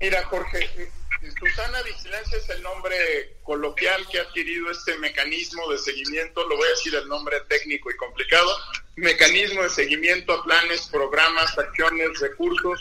Mira, 0.00 0.24
Jorge, 0.30 0.90
Susana 1.38 1.82
Vigilancia 1.82 2.38
es 2.38 2.48
el 2.50 2.62
nombre 2.62 3.38
coloquial 3.42 4.06
que 4.10 4.18
ha 4.18 4.22
adquirido 4.22 4.70
este 4.70 4.96
mecanismo 4.98 5.70
de 5.70 5.78
seguimiento, 5.78 6.46
lo 6.48 6.56
voy 6.56 6.66
a 6.66 6.70
decir 6.70 6.94
el 6.94 7.08
nombre 7.08 7.40
técnico 7.48 7.90
y 7.90 7.96
complicado, 7.96 8.50
mecanismo 8.96 9.62
de 9.62 9.70
seguimiento 9.70 10.32
a 10.32 10.44
planes, 10.44 10.88
programas, 10.88 11.56
acciones, 11.58 12.18
recursos 12.20 12.80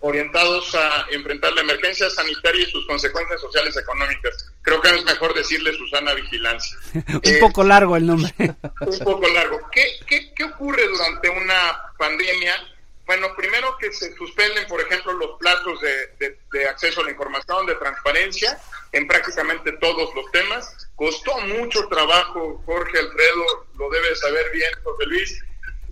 orientados 0.00 0.74
a 0.74 1.06
enfrentar 1.10 1.52
la 1.54 1.62
emergencia 1.62 2.08
sanitaria 2.10 2.62
y 2.62 2.70
sus 2.70 2.86
consecuencias 2.86 3.40
sociales 3.40 3.74
y 3.74 3.80
económicas. 3.80 4.52
Creo 4.62 4.80
que 4.80 4.90
es 4.90 5.04
mejor 5.04 5.34
decirle 5.34 5.72
Susana 5.76 6.14
Vigilancia. 6.14 6.78
un 6.94 7.40
poco 7.40 7.64
largo 7.64 7.96
el 7.96 8.06
nombre. 8.06 8.32
un 8.38 8.98
poco 9.00 9.28
largo. 9.28 9.58
¿Qué, 9.72 9.84
qué, 10.06 10.32
qué 10.34 10.44
ocurre 10.44 10.86
durante 10.86 11.28
una 11.30 11.92
pandemia? 11.98 12.54
Bueno, 13.08 13.34
primero 13.34 13.74
que 13.78 13.90
se 13.90 14.14
suspenden, 14.16 14.66
por 14.66 14.82
ejemplo, 14.82 15.14
los 15.14 15.38
plazos 15.38 15.80
de, 15.80 16.68
acceso 16.68 17.00
a 17.00 17.04
la 17.04 17.10
información, 17.10 17.64
de 17.64 17.74
transparencia, 17.76 18.60
en 18.92 19.08
prácticamente 19.08 19.72
todos 19.80 20.14
los 20.14 20.30
temas. 20.30 20.90
Costó 20.94 21.34
mucho 21.38 21.88
trabajo, 21.88 22.62
Jorge 22.66 22.98
Alfredo, 22.98 23.66
lo 23.78 23.88
debe 23.88 24.14
saber 24.14 24.50
bien, 24.52 24.70
José 24.84 25.06
Luis, 25.06 25.42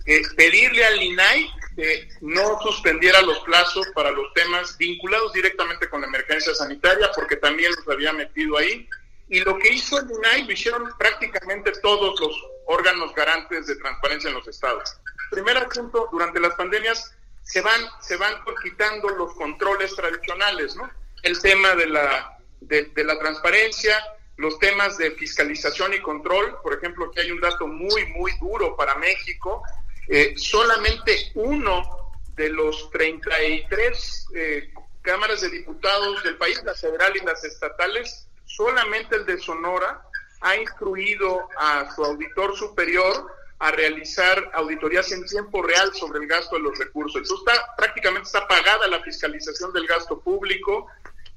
eh, 0.05 0.21
pedirle 0.35 0.85
al 0.85 1.01
INAI 1.01 1.49
que 1.75 2.07
no 2.21 2.61
suspendiera 2.61 3.19
los 3.23 3.39
plazos 3.39 3.87
para 3.95 4.11
los 4.11 4.31
temas 4.35 4.77
vinculados 4.77 5.33
directamente 5.33 5.89
con 5.89 6.01
la 6.01 6.07
emergencia 6.07 6.53
sanitaria, 6.53 7.09
porque 7.15 7.37
también 7.37 7.71
los 7.75 7.89
había 7.89 8.13
metido 8.13 8.59
ahí. 8.59 8.87
Y 9.27 9.39
lo 9.39 9.57
que 9.57 9.69
hizo 9.69 9.99
el 9.99 10.11
INAI 10.11 10.43
lo 10.43 10.51
hicieron 10.51 10.87
prácticamente 10.99 11.71
todos 11.81 12.19
los 12.19 12.39
órganos 12.67 13.11
garantes 13.15 13.65
de 13.65 13.75
transparencia 13.77 14.27
en 14.27 14.35
los 14.35 14.47
estados. 14.47 14.99
Primer 15.29 15.57
asunto, 15.57 16.09
durante 16.11 16.39
las 16.39 16.55
pandemias 16.55 17.13
se 17.43 17.61
van, 17.61 17.81
se 18.01 18.17
van 18.17 18.33
quitando 18.61 19.09
los 19.09 19.33
controles 19.35 19.95
tradicionales, 19.95 20.75
¿no? 20.75 20.89
El 21.23 21.41
tema 21.41 21.75
de 21.75 21.87
la, 21.87 22.37
de, 22.61 22.91
la 23.03 23.17
transparencia, 23.19 23.97
los 24.37 24.59
temas 24.59 24.97
de 24.97 25.11
fiscalización 25.11 25.93
y 25.93 26.01
control, 26.01 26.57
por 26.61 26.73
ejemplo, 26.73 27.09
que 27.11 27.21
hay 27.21 27.31
un 27.31 27.39
dato 27.39 27.67
muy, 27.67 28.05
muy 28.13 28.31
duro 28.39 28.75
para 28.75 28.95
México, 28.95 29.63
eh, 30.09 30.33
solamente 30.37 31.31
uno 31.35 32.13
de 32.35 32.49
los 32.49 32.89
33 32.91 34.27
eh, 34.35 34.73
cámaras 35.01 35.41
de 35.41 35.49
diputados 35.49 36.23
del 36.23 36.37
país, 36.37 36.61
la 36.63 36.73
federal 36.75 37.15
y 37.15 37.25
las 37.25 37.43
estatales, 37.43 38.27
solamente 38.45 39.15
el 39.15 39.25
de 39.25 39.39
Sonora 39.39 40.03
ha 40.41 40.55
instruido 40.55 41.49
a 41.57 41.93
su 41.95 42.03
auditor 42.03 42.55
superior 42.55 43.36
a 43.59 43.71
realizar 43.71 44.51
auditorías 44.53 45.11
en 45.11 45.25
tiempo 45.25 45.61
real 45.63 45.93
sobre 45.93 46.19
el 46.19 46.27
gasto 46.27 46.55
de 46.55 46.61
los 46.61 46.77
recursos. 46.77 47.21
Entonces 47.21 47.45
está, 47.47 47.75
prácticamente 47.75 48.27
está 48.27 48.47
pagada 48.47 48.87
la 48.87 49.01
fiscalización 49.01 49.73
del 49.73 49.87
gasto 49.87 50.19
público 50.19 50.87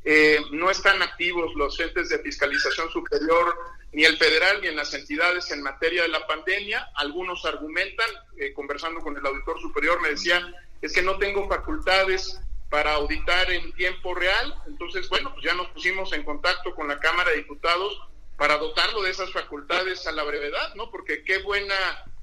eh, 0.02 0.38
no 0.52 0.70
están 0.70 1.02
activos 1.02 1.54
los 1.56 1.78
entes 1.78 2.08
de 2.08 2.20
fiscalización 2.20 2.90
superior, 2.90 3.54
ni 3.92 4.04
el 4.04 4.16
federal, 4.16 4.60
ni 4.62 4.68
en 4.68 4.76
las 4.76 4.94
entidades 4.94 5.50
en 5.50 5.62
materia 5.62 6.02
de 6.02 6.08
la 6.08 6.26
pandemia. 6.26 6.90
Algunos 6.94 7.44
argumentan, 7.44 8.08
eh, 8.38 8.52
conversando 8.54 9.00
con 9.00 9.16
el 9.16 9.26
auditor 9.26 9.60
superior, 9.60 10.00
me 10.00 10.10
decían, 10.10 10.54
es 10.80 10.92
que 10.92 11.02
no 11.02 11.18
tengo 11.18 11.46
facultades 11.48 12.40
para 12.70 12.94
auditar 12.94 13.50
en 13.50 13.72
tiempo 13.72 14.14
real. 14.14 14.54
Entonces, 14.66 15.08
bueno, 15.08 15.32
pues 15.34 15.44
ya 15.44 15.54
nos 15.54 15.68
pusimos 15.68 16.12
en 16.12 16.22
contacto 16.22 16.74
con 16.74 16.88
la 16.88 16.98
Cámara 16.98 17.30
de 17.30 17.38
Diputados 17.38 18.00
para 18.38 18.56
dotarlo 18.56 19.02
de 19.02 19.10
esas 19.10 19.30
facultades 19.32 20.06
a 20.06 20.12
la 20.12 20.22
brevedad, 20.22 20.74
¿no? 20.76 20.90
Porque 20.90 21.24
qué 21.24 21.38
buena 21.38 21.74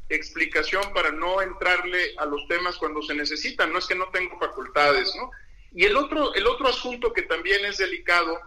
explicación 0.09 0.93
para 0.93 1.11
no 1.11 1.41
entrarle 1.41 2.15
a 2.17 2.25
los 2.25 2.47
temas 2.47 2.77
cuando 2.77 3.01
se 3.01 3.13
necesitan, 3.13 3.71
no 3.71 3.79
es 3.79 3.85
que 3.85 3.95
no 3.95 4.07
tengo 4.09 4.39
facultades, 4.39 5.13
¿no? 5.15 5.31
Y 5.73 5.85
el 5.85 5.95
otro, 5.97 6.33
el 6.33 6.47
otro 6.47 6.67
asunto 6.67 7.13
que 7.13 7.23
también 7.23 7.65
es 7.65 7.77
delicado 7.77 8.39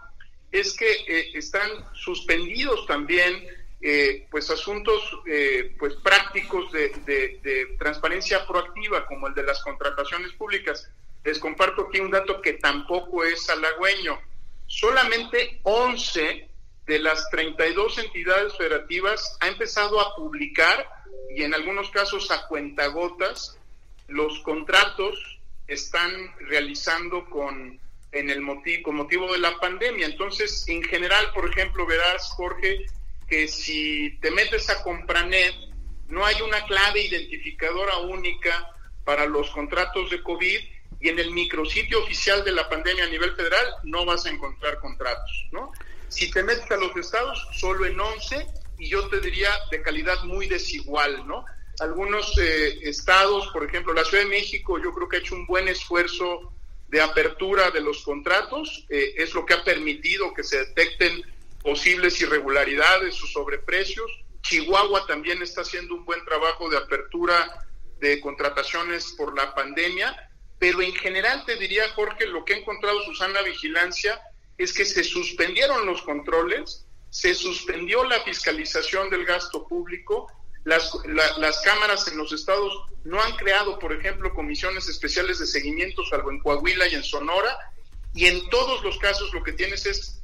es 0.51 0.75
que 0.75 0.91
eh, 1.07 1.31
están 1.35 1.71
suspendidos 1.95 2.87
también 2.87 3.47
eh, 3.83 4.27
pues 4.31 4.51
asuntos 4.51 5.03
eh, 5.27 5.75
pues 5.79 5.95
prácticos 5.97 6.71
de, 6.73 6.91
de, 7.07 7.77
transparencia 7.79 8.47
proactiva 8.47 9.07
como 9.07 9.27
el 9.27 9.35
de 9.35 9.43
las 9.43 9.63
contrataciones 9.63 10.33
públicas. 10.33 10.91
Les 11.25 11.39
comparto 11.39 11.87
aquí 11.89 12.01
un 12.01 12.11
dato 12.11 12.43
que 12.43 12.55
tampoco 12.55 13.25
es 13.25 13.49
halagüeño. 13.49 14.21
Solamente 14.67 15.61
11 15.63 16.50
de 16.91 16.99
las 16.99 17.31
32 17.31 17.99
entidades 17.99 18.57
federativas 18.57 19.37
ha 19.39 19.47
empezado 19.47 20.01
a 20.01 20.17
publicar 20.17 20.91
y 21.33 21.45
en 21.45 21.55
algunos 21.55 21.89
casos 21.91 22.33
a 22.33 22.49
cuentagotas 22.49 23.57
los 24.09 24.41
contratos 24.41 25.39
están 25.69 26.11
realizando 26.41 27.31
con 27.31 27.79
en 28.11 28.29
el 28.29 28.41
motivo, 28.41 28.83
con 28.83 28.97
motivo 28.97 29.33
de 29.33 29.39
la 29.39 29.57
pandemia. 29.61 30.05
Entonces, 30.05 30.65
en 30.67 30.83
general, 30.83 31.31
por 31.33 31.49
ejemplo, 31.49 31.87
verás, 31.87 32.29
Jorge, 32.31 32.85
que 33.29 33.47
si 33.47 34.19
te 34.21 34.33
metes 34.33 34.69
a 34.69 34.83
Compranet, 34.83 35.55
no 36.09 36.27
hay 36.27 36.43
una 36.43 36.65
clave 36.65 37.03
identificadora 37.05 37.99
única 37.99 38.69
para 39.05 39.27
los 39.27 39.49
contratos 39.51 40.11
de 40.11 40.25
COVID 40.25 40.59
y 40.99 41.09
en 41.09 41.21
el 41.21 41.31
micrositio 41.31 42.03
oficial 42.03 42.43
de 42.43 42.51
la 42.51 42.69
pandemia 42.69 43.05
a 43.05 43.11
nivel 43.11 43.37
federal 43.37 43.65
no 43.85 44.05
vas 44.05 44.27
a 44.27 44.31
encontrar 44.31 44.81
contratos, 44.81 45.47
¿no? 45.53 45.71
Si 46.11 46.31
te 46.31 46.43
metes 46.43 46.71
a 46.71 46.77
los 46.77 46.95
estados, 46.97 47.49
solo 47.53 47.87
en 47.87 47.99
11 47.99 48.47
y 48.79 48.89
yo 48.91 49.09
te 49.09 49.21
diría 49.21 49.51
de 49.71 49.81
calidad 49.81 50.23
muy 50.25 50.47
desigual, 50.49 51.27
¿no? 51.27 51.45
algunos 51.81 52.37
eh, 52.39 52.79
estados, 52.83 53.49
por 53.49 53.65
ejemplo, 53.65 53.95
la 53.95 54.05
Ciudad 54.05 54.25
de 54.25 54.31
México, 54.31 54.79
yo 54.79 54.93
creo 54.93 55.09
que 55.09 55.17
ha 55.17 55.21
hecho 55.21 55.35
un 55.35 55.47
buen 55.47 55.67
esfuerzo 55.67 56.53
de 56.89 57.01
apertura 57.01 57.71
de 57.71 57.81
los 57.81 58.03
contratos, 58.03 58.85
eh, 58.91 59.15
es 59.17 59.35
lo 59.35 59.47
que 59.47 59.55
ha 59.55 59.65
permitido 59.65 60.35
que 60.35 60.45
se 60.45 60.59
detecten 60.59 61.23
posibles 61.63 62.21
irregularidades 62.21 63.23
o 63.23 63.27
sobreprecios. 63.27 64.11
Chihuahua 64.43 65.07
también 65.07 65.43
está 65.43 65.63
haciendo 65.63 65.95
un 65.95 66.05
buen 66.05 66.25
trabajo 66.25 66.69
de 66.69 66.77
apertura 66.77 67.67
de 68.01 68.21
contrataciones 68.21 69.15
por 69.17 69.37
la 69.37 69.55
pandemia, 69.55 70.31
pero 70.59 70.83
en 70.83 70.95
general 70.95 71.45
te 71.47 71.57
diría, 71.57 71.89
Jorge, 71.95 72.27
lo 72.27 72.45
que 72.45 72.55
ha 72.55 72.59
encontrado 72.59 73.03
Susana 73.05 73.41
Vigilancia 73.43 74.21
es 74.63 74.73
que 74.73 74.85
se 74.85 75.03
suspendieron 75.03 75.87
los 75.87 76.03
controles, 76.03 76.87
se 77.11 77.35
suspendió 77.35 78.05
la 78.05 78.21
fiscalización 78.21 79.11
del 79.11 79.25
gasto 79.25 79.67
público 79.67 80.29
las, 80.65 80.93
las 81.39 81.61
cámaras 81.63 82.07
en 82.09 82.19
los 82.19 82.33
estados 82.33 82.73
no 83.05 83.21
han 83.21 83.33
creado, 83.37 83.79
por 83.79 83.93
ejemplo, 83.93 84.35
comisiones 84.35 84.89
especiales 84.89 85.39
de 85.39 85.47
seguimiento, 85.47 86.05
salvo 86.05 86.31
en 86.31 86.39
Coahuila 86.39 86.87
y 86.89 86.95
en 86.95 87.03
Sonora, 87.03 87.57
y 88.13 88.27
en 88.27 88.49
todos 88.51 88.83
los 88.85 88.99
casos 88.99 89.33
lo 89.33 89.43
que 89.43 89.53
tienes 89.53 89.87
es, 89.87 90.23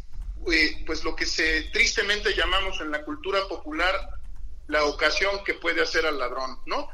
eh, 0.53 0.83
pues 0.87 1.05
lo 1.05 1.17
que 1.17 1.25
se 1.25 1.63
tristemente 1.73 2.35
llamamos 2.35 2.81
en 2.81 2.91
la 2.91 3.03
cultura 3.03 3.49
popular 3.49 3.95
la 4.67 4.85
ocasión 4.85 5.43
que 5.45 5.55
puede 5.55 5.81
hacer 5.81 6.05
al 6.05 6.19
ladrón, 6.19 6.59
¿no? 6.67 6.89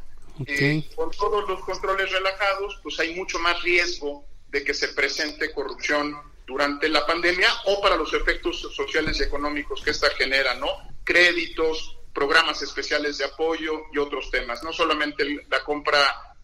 Eh, 0.46 0.88
con 0.94 1.10
todos 1.10 1.48
los 1.48 1.60
controles 1.60 2.10
relajados, 2.12 2.78
pues 2.82 2.98
hay 3.00 3.14
mucho 3.14 3.38
más 3.38 3.60
riesgo 3.62 4.24
de 4.48 4.62
que 4.62 4.72
se 4.72 4.88
presente 4.88 5.52
corrupción 5.52 6.16
durante 6.46 6.88
la 6.88 7.06
pandemia 7.06 7.48
o 7.66 7.80
para 7.80 7.96
los 7.96 8.12
efectos 8.14 8.60
sociales 8.74 9.20
y 9.20 9.24
económicos 9.24 9.82
que 9.82 9.90
esta 9.90 10.10
genera, 10.10 10.54
¿no? 10.54 10.68
Créditos, 11.04 11.98
programas 12.12 12.62
especiales 12.62 13.18
de 13.18 13.24
apoyo 13.24 13.72
y 13.92 13.98
otros 13.98 14.30
temas, 14.30 14.62
no 14.62 14.72
solamente 14.72 15.24
la 15.48 15.62
compra 15.64 15.98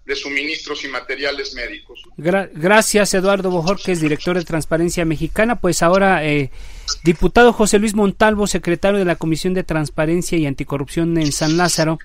de 0.09 0.17
suministros 0.17 0.85
y 0.85 0.89
materiales 0.89 1.55
médicos. 1.55 2.03
gracias, 2.17 3.13
Eduardo 3.13 3.51
Bojorquez, 3.51 4.01
director 4.01 4.39
de 4.39 4.45
Transparencia 4.45 5.05
Mexicana. 5.05 5.57
Pues 5.57 5.83
ahora, 5.83 6.25
eh, 6.25 6.51
diputado 7.05 7.53
José 7.53 7.79
Luis 7.79 7.95
Montalvo, 7.95 8.47
secretario 8.47 8.99
de 8.99 9.05
la 9.05 9.17
Comisión 9.17 9.53
de 9.53 9.65
Transparencia 9.65 10.39
y 10.39 10.47
Anticorrupción 10.47 11.19
en 11.19 11.31
San 11.31 11.59
Lázaro, 11.59 11.99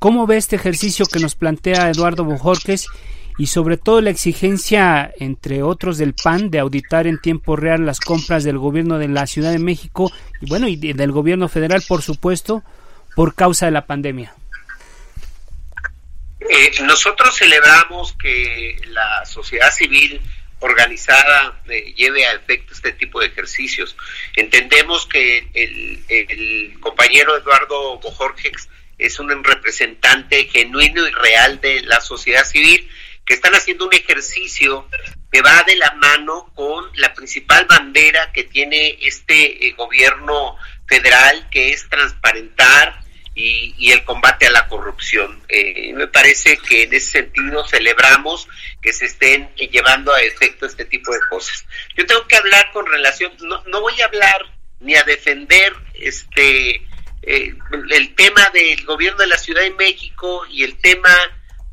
¿cómo 0.00 0.26
ve 0.26 0.36
este 0.36 0.56
ejercicio 0.56 1.06
que 1.06 1.20
nos 1.20 1.36
plantea 1.36 1.88
Eduardo 1.90 2.24
Bojorquez 2.24 2.86
y 3.38 3.46
sobre 3.46 3.76
todo 3.76 4.00
la 4.00 4.10
exigencia, 4.10 5.12
entre 5.18 5.62
otros 5.62 5.96
del 5.96 6.12
PAN, 6.12 6.50
de 6.50 6.58
auditar 6.58 7.06
en 7.06 7.20
tiempo 7.20 7.54
real 7.54 7.86
las 7.86 8.00
compras 8.00 8.42
del 8.42 8.58
gobierno 8.58 8.98
de 8.98 9.06
la 9.06 9.26
Ciudad 9.28 9.52
de 9.52 9.60
México 9.60 10.12
y 10.40 10.46
bueno, 10.46 10.66
y 10.66 10.76
del 10.76 11.12
gobierno 11.12 11.48
federal, 11.48 11.82
por 11.86 12.02
supuesto, 12.02 12.64
por 13.14 13.36
causa 13.36 13.66
de 13.66 13.72
la 13.72 13.86
pandemia? 13.86 14.34
Eh, 16.40 16.70
nosotros 16.82 17.36
celebramos 17.36 18.12
que 18.14 18.80
la 18.88 19.24
sociedad 19.24 19.70
civil 19.72 20.20
organizada 20.60 21.60
eh, 21.68 21.94
lleve 21.96 22.26
a 22.26 22.32
efecto 22.32 22.74
este 22.74 22.92
tipo 22.92 23.20
de 23.20 23.26
ejercicios. 23.26 23.96
Entendemos 24.34 25.06
que 25.06 25.48
el, 25.54 26.78
compañero 26.80 27.36
Eduardo 27.36 27.98
Bojorges 27.98 28.68
es 28.98 29.18
un 29.20 29.44
representante 29.44 30.44
genuino 30.44 31.06
y 31.06 31.10
real 31.12 31.60
de 31.60 31.82
la 31.82 32.00
sociedad 32.00 32.44
civil 32.44 32.88
que 33.28 33.34
están 33.34 33.54
haciendo 33.54 33.86
un 33.86 33.92
ejercicio 33.92 34.88
que 35.30 35.42
va 35.42 35.62
de 35.64 35.76
la 35.76 35.92
mano 35.92 36.50
con 36.54 36.86
la 36.94 37.12
principal 37.12 37.66
bandera 37.66 38.32
que 38.32 38.44
tiene 38.44 38.96
este 39.02 39.68
eh, 39.68 39.74
gobierno 39.76 40.56
federal, 40.86 41.46
que 41.50 41.74
es 41.74 41.86
transparentar 41.90 43.04
y, 43.34 43.92
el 43.92 44.02
combate 44.04 44.46
a 44.46 44.50
la 44.50 44.66
corrupción. 44.66 45.42
Eh, 45.48 45.92
me 45.92 46.08
parece 46.08 46.56
que 46.56 46.84
en 46.84 46.94
ese 46.94 47.22
sentido 47.22 47.66
celebramos 47.68 48.48
que 48.80 48.94
se 48.94 49.04
estén 49.04 49.54
llevando 49.56 50.12
a 50.14 50.22
efecto 50.22 50.64
este 50.64 50.86
tipo 50.86 51.12
de 51.12 51.20
cosas. 51.28 51.66
Yo 51.96 52.06
tengo 52.06 52.26
que 52.26 52.36
hablar 52.36 52.72
con 52.72 52.86
relación, 52.86 53.30
no, 53.40 53.62
no 53.66 53.82
voy 53.82 54.00
a 54.00 54.06
hablar 54.06 54.58
ni 54.80 54.94
a 54.94 55.02
defender 55.02 55.74
este 55.94 56.82
eh, 57.22 57.54
el 57.90 58.14
tema 58.14 58.48
del 58.54 58.82
gobierno 58.86 59.18
de 59.18 59.26
la 59.26 59.36
Ciudad 59.36 59.62
de 59.62 59.72
México 59.72 60.46
y 60.48 60.62
el 60.62 60.78
tema 60.78 61.14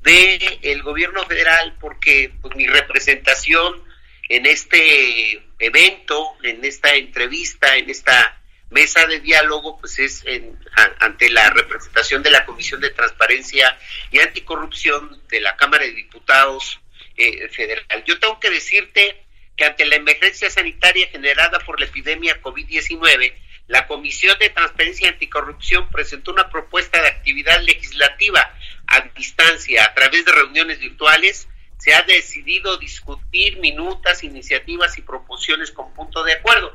del 0.05 0.59
el 0.61 0.83
gobierno 0.83 1.25
federal, 1.25 1.75
porque 1.81 2.31
pues, 2.41 2.55
mi 2.55 2.67
representación 2.67 3.83
en 4.29 4.45
este 4.45 5.43
evento, 5.59 6.31
en 6.43 6.63
esta 6.63 6.95
entrevista, 6.95 7.75
en 7.75 7.89
esta 7.89 8.41
mesa 8.69 9.05
de 9.05 9.19
diálogo 9.19 9.79
pues 9.79 9.99
es 9.99 10.23
en, 10.25 10.57
ante 10.99 11.29
la 11.29 11.49
representación 11.49 12.23
de 12.23 12.31
la 12.31 12.45
Comisión 12.45 12.81
de 12.81 12.89
Transparencia 12.89 13.77
y 14.11 14.19
Anticorrupción 14.19 15.21
de 15.29 15.41
la 15.41 15.55
Cámara 15.55 15.85
de 15.85 15.93
Diputados 15.93 16.79
eh, 17.17 17.47
Federal. 17.49 18.03
Yo 18.05 18.19
tengo 18.19 18.39
que 18.39 18.49
decirte 18.49 19.23
que 19.55 19.65
ante 19.65 19.85
la 19.85 19.95
emergencia 19.95 20.49
sanitaria 20.49 21.07
generada 21.07 21.59
por 21.59 21.79
la 21.79 21.85
epidemia 21.85 22.41
COVID-19, 22.41 23.33
la 23.67 23.87
Comisión 23.87 24.37
de 24.39 24.49
Transparencia 24.49 25.07
y 25.07 25.13
Anticorrupción 25.13 25.89
presentó 25.89 26.31
una 26.31 26.49
propuesta 26.49 27.01
de 27.01 27.07
actividad 27.07 27.61
legislativa 27.61 28.53
a 28.87 29.01
distancia 29.15 29.85
a 29.85 29.93
través 29.93 30.25
de 30.25 30.31
reuniones 30.31 30.79
virtuales. 30.79 31.47
Se 31.77 31.93
ha 31.93 32.01
decidido 32.03 32.77
discutir 32.77 33.57
minutas, 33.59 34.23
iniciativas 34.23 34.97
y 34.97 35.01
proposiciones 35.01 35.71
con 35.71 35.93
punto 35.93 36.23
de 36.23 36.33
acuerdo. 36.33 36.73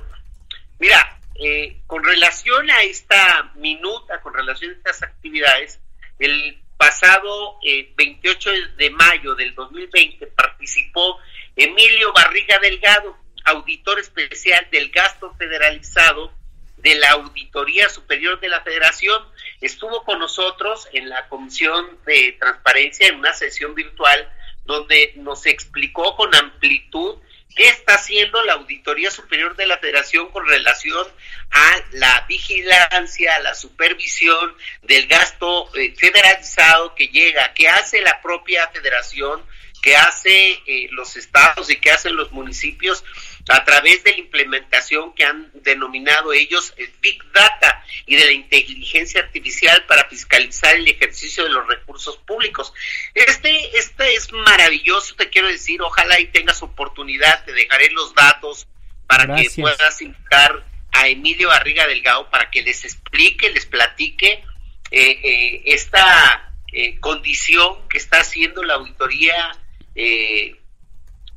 Mira, 0.79 1.19
eh, 1.35 1.79
con 1.87 2.05
relación 2.05 2.71
a 2.71 2.83
esta 2.83 3.53
minuta, 3.57 4.21
con 4.21 4.35
relación 4.35 4.73
a 4.73 4.75
estas 4.75 5.03
actividades, 5.03 5.81
el 6.19 6.61
pasado 6.77 7.59
28 7.97 8.51
eh, 8.51 8.55
de 8.77 8.91
mayo 8.91 9.35
del 9.35 9.55
2020 9.55 10.27
participó 10.29 11.19
Emilio 11.57 12.13
Barriga 12.13 12.59
Delgado, 12.59 13.17
auditor 13.45 13.99
especial 13.99 14.67
del 14.71 14.91
gasto 14.91 15.35
federalizado 15.35 16.33
de 16.79 16.95
la 16.95 17.11
Auditoría 17.11 17.89
Superior 17.89 18.41
de 18.41 18.49
la 18.49 18.63
Federación. 18.63 19.23
Estuvo 19.61 20.05
con 20.05 20.19
nosotros 20.19 20.89
en 20.93 21.09
la 21.09 21.29
Comisión 21.29 21.99
de 22.07 22.37
Transparencia 22.39 23.09
en 23.09 23.17
una 23.17 23.35
sesión 23.35 23.75
virtual 23.75 24.29
donde 24.65 25.13
nos 25.17 25.47
explicó 25.47 26.17
con 26.17 26.35
amplitud 26.35 27.19
¿Qué 27.55 27.69
está 27.69 27.95
haciendo 27.95 28.43
la 28.45 28.55
Auditoría 28.55 29.11
Superior 29.11 29.57
de 29.57 29.67
la 29.67 29.79
Federación 29.79 30.31
con 30.31 30.47
relación 30.47 31.07
a 31.51 31.83
la 31.93 32.25
vigilancia, 32.29 33.35
a 33.35 33.41
la 33.41 33.55
supervisión 33.55 34.55
del 34.83 35.09
gasto 35.09 35.69
eh, 35.77 35.93
federalizado 35.97 36.95
que 36.95 37.09
llega, 37.09 37.53
que 37.55 37.69
hace 37.69 38.01
la 38.03 38.23
propia 38.23 38.69
federación 38.69 39.43
que 39.83 39.97
hace 39.97 40.63
eh, 40.67 40.89
los 40.93 41.17
estados 41.17 41.71
y 41.71 41.77
que 41.77 41.91
hacen 41.91 42.15
los 42.15 42.31
municipios 42.33 43.03
a 43.49 43.65
través 43.65 44.05
de 44.05 44.13
la 44.13 44.19
implementación 44.19 45.15
que 45.15 45.25
han 45.25 45.51
denominado 45.55 46.33
ellos 46.33 46.75
el 46.77 46.91
Big 47.01 47.23
Data 47.33 47.85
y 48.07 48.17
de 48.17 48.27
la 48.27 48.33
inteligencia 48.33 49.21
artificial 49.21 49.85
para 49.87 50.09
fiscalizar 50.09 50.77
el 50.77 50.87
ejercicio 50.89 51.45
de 51.45 51.51
los 51.51 51.67
recursos 51.67 52.17
públicos. 52.19 52.73
Este, 53.15 53.79
este 53.79 54.15
es 54.15 54.33
maravilloso, 54.33 55.15
te 55.17 55.31
quiero 55.31 55.49
decir, 55.49 55.81
ojalá 55.83 56.21
y 56.21 56.27
tengas 56.27 56.63
oportunidad, 56.63 57.45
te 57.45 57.53
dejaré 57.53 57.91
los 57.91 58.15
datos 58.15 58.67
para 59.07 59.37
que 59.37 59.51
puedas 59.51 60.01
invitar 60.03 60.65
a 60.93 61.09
Emilio 61.09 61.49
Barriga 61.49 61.87
Delgado 61.87 62.31
para 62.31 62.51
que 62.51 62.63
les 62.63 62.85
explique, 62.85 63.51
les 63.51 63.67
platique 63.67 64.45
eh, 64.91 65.21
eh, 65.23 65.63
esta 65.67 66.53
eh, 66.73 66.99
condición 67.01 67.89
que 67.89 67.99
está 67.99 68.21
haciendo 68.21 68.63
la 68.63 68.75
auditoría 68.75 69.57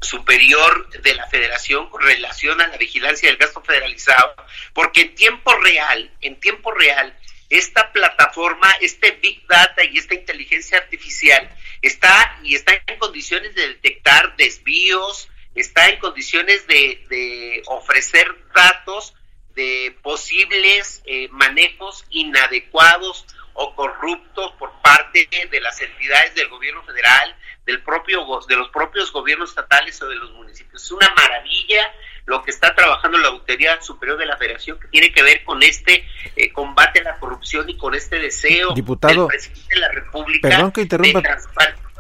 superior 0.04 0.90
de 1.02 1.16
la 1.16 1.28
federación 1.28 1.90
con 1.90 2.02
relación 2.02 2.62
a 2.62 2.68
la 2.68 2.78
vigilancia 2.78 3.30
del 3.30 3.38
gasto 3.38 3.62
federalizado, 3.62 4.36
porque 4.74 5.02
en 5.02 5.16
tiempo 5.16 5.54
real, 5.56 6.12
en 6.22 6.40
tiempo 6.40 6.72
real, 6.72 7.18
esta 7.50 7.92
plataforma, 7.92 8.72
este 8.82 9.12
Big 9.12 9.46
Data 9.48 9.84
y 9.84 9.98
esta 9.98 10.16
inteligencia 10.16 10.78
artificial 10.80 11.50
está 11.82 12.40
y 12.44 12.56
está 12.56 12.74
en 12.88 12.98
condiciones 12.98 13.54
de 13.54 13.68
detectar 13.68 14.36
desvíos, 14.38 15.30
está 15.54 15.90
en 15.90 16.00
condiciones 16.00 16.66
de, 16.68 17.62
ofrecer 17.68 18.26
datos 18.56 19.14
de 19.56 19.96
posibles 20.02 21.04
eh, 21.06 21.28
manejos 21.30 22.06
inadecuados 22.10 23.26
o 23.54 23.76
corruptos 23.76 24.52
por 24.54 24.72
parte 24.82 25.30
de 25.52 25.62
las 25.62 25.80
entidades 25.80 26.34
del 26.34 26.50
gobierno 26.50 26.84
federal, 26.84 27.36
del 27.66 27.82
propio 27.82 28.22
de 28.48 28.56
los 28.56 28.70
propios 28.70 29.12
gobiernos 29.12 29.50
estatales 29.50 30.02
o 30.02 30.08
de 30.08 30.16
los 30.16 30.32
municipios. 30.32 30.84
Es 30.84 30.92
una 30.92 31.10
maravilla 31.16 31.82
lo 32.26 32.42
que 32.42 32.52
está 32.52 32.74
trabajando 32.74 33.18
la 33.18 33.30
Autoridad 33.30 33.82
Superior 33.82 34.18
de 34.18 34.26
la 34.26 34.38
Federación 34.38 34.80
que 34.80 34.88
tiene 34.88 35.12
que 35.12 35.24
ver 35.24 35.44
con 35.44 35.62
este 35.62 36.06
eh, 36.36 36.52
combate 36.52 37.00
a 37.00 37.04
la 37.04 37.20
corrupción 37.20 37.70
y 37.70 37.78
con 37.78 37.96
este 37.96 38.18
deseo 38.20 38.74
Diputado, 38.74 39.28
del 39.28 39.28
presidente 39.28 39.74
de 39.74 39.80
la 39.80 39.92
República. 39.92 40.50
Perdón 40.50 40.72
que 40.72 40.82
interrumpa. 40.82 41.22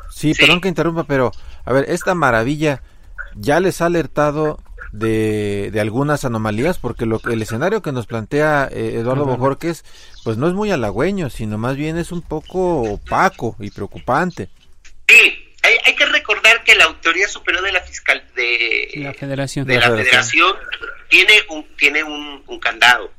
Sí, 0.09 0.33
perdón 0.33 0.61
que 0.61 0.67
interrumpa, 0.69 1.03
pero 1.03 1.31
a 1.65 1.73
ver, 1.73 1.85
esta 1.89 2.13
maravilla 2.13 2.81
ya 3.35 3.59
les 3.59 3.81
ha 3.81 3.87
alertado 3.87 4.59
de, 4.91 5.71
de 5.73 5.81
algunas 5.81 6.23
anomalías, 6.23 6.77
porque 6.77 7.05
lo, 7.05 7.19
el 7.29 7.41
escenario 7.41 7.81
que 7.81 7.91
nos 7.91 8.05
plantea 8.05 8.69
eh, 8.71 8.99
Eduardo 8.99 9.25
Bojorques, 9.25 9.83
pues 10.23 10.37
no 10.37 10.47
es 10.47 10.53
muy 10.53 10.71
halagüeño, 10.71 11.29
sino 11.29 11.57
más 11.57 11.75
bien 11.75 11.97
es 11.97 12.11
un 12.11 12.21
poco 12.21 12.83
opaco 12.83 13.55
y 13.59 13.71
preocupante. 13.71 14.49
Sí, 15.09 15.42
hay, 15.63 15.95
que 15.95 16.05
recordar 16.05 16.63
que 16.63 16.75
la 16.75 16.85
Autoridad 16.85 17.29
Superior 17.29 17.63
de 17.63 17.71
la 17.71 17.81
Fiscal 17.81 18.23
de 18.35 18.91
la 18.95 19.13
Federación, 19.13 19.65
de 19.65 19.77
la, 19.77 19.89
Federación. 19.89 20.57
tiene 21.09 21.33
un 21.49 21.75
tiene 21.75 22.03
un, 22.03 22.59
candado. 22.59 23.11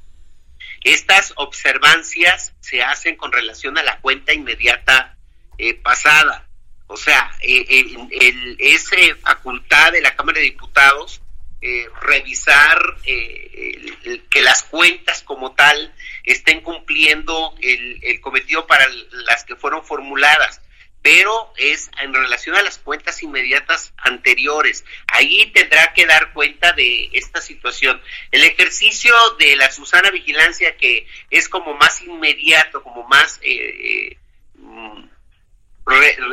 Estas 0.82 1.32
observancias 1.36 2.52
se 2.60 2.82
hacen 2.82 3.16
con 3.16 3.32
relación 3.32 3.78
a 3.78 3.82
la 3.82 3.98
cuenta 4.00 4.32
inmediata 4.32 5.16
eh, 5.58 5.74
pasada. 5.74 6.46
O 6.86 6.96
sea, 6.96 7.30
eh, 7.40 7.64
el, 8.10 8.56
es 8.58 8.90
facultad 9.22 9.92
de 9.92 10.02
la 10.02 10.14
Cámara 10.14 10.38
de 10.38 10.44
Diputados 10.44 11.22
eh, 11.66 11.88
revisar 12.02 12.78
eh, 13.06 14.20
que 14.28 14.42
las 14.42 14.64
cuentas 14.64 15.22
como 15.22 15.52
tal 15.52 15.94
estén 16.24 16.60
cumpliendo 16.60 17.54
el, 17.62 18.20
cometido 18.20 18.66
para 18.66 18.86
las 19.26 19.44
que 19.44 19.56
fueron 19.56 19.82
formuladas 19.82 20.60
pero 21.04 21.52
es 21.58 21.90
en 22.00 22.14
relación 22.14 22.56
a 22.56 22.62
las 22.62 22.78
cuentas 22.78 23.22
inmediatas 23.22 23.92
anteriores. 23.98 24.86
Ahí 25.08 25.50
tendrá 25.52 25.92
que 25.92 26.06
dar 26.06 26.32
cuenta 26.32 26.72
de 26.72 27.10
esta 27.12 27.42
situación. 27.42 28.00
El 28.30 28.42
ejercicio 28.42 29.12
de 29.38 29.54
la 29.54 29.70
Susana 29.70 30.10
Vigilancia, 30.10 30.78
que 30.78 31.06
es 31.28 31.50
como 31.50 31.74
más 31.74 32.00
inmediato, 32.00 32.82
como 32.82 33.06
más... 33.06 33.38
Eh, 33.42 34.16
mm, 34.54 35.04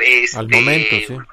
este, 0.05 0.37
al 0.37 0.47
momento, 0.47 1.25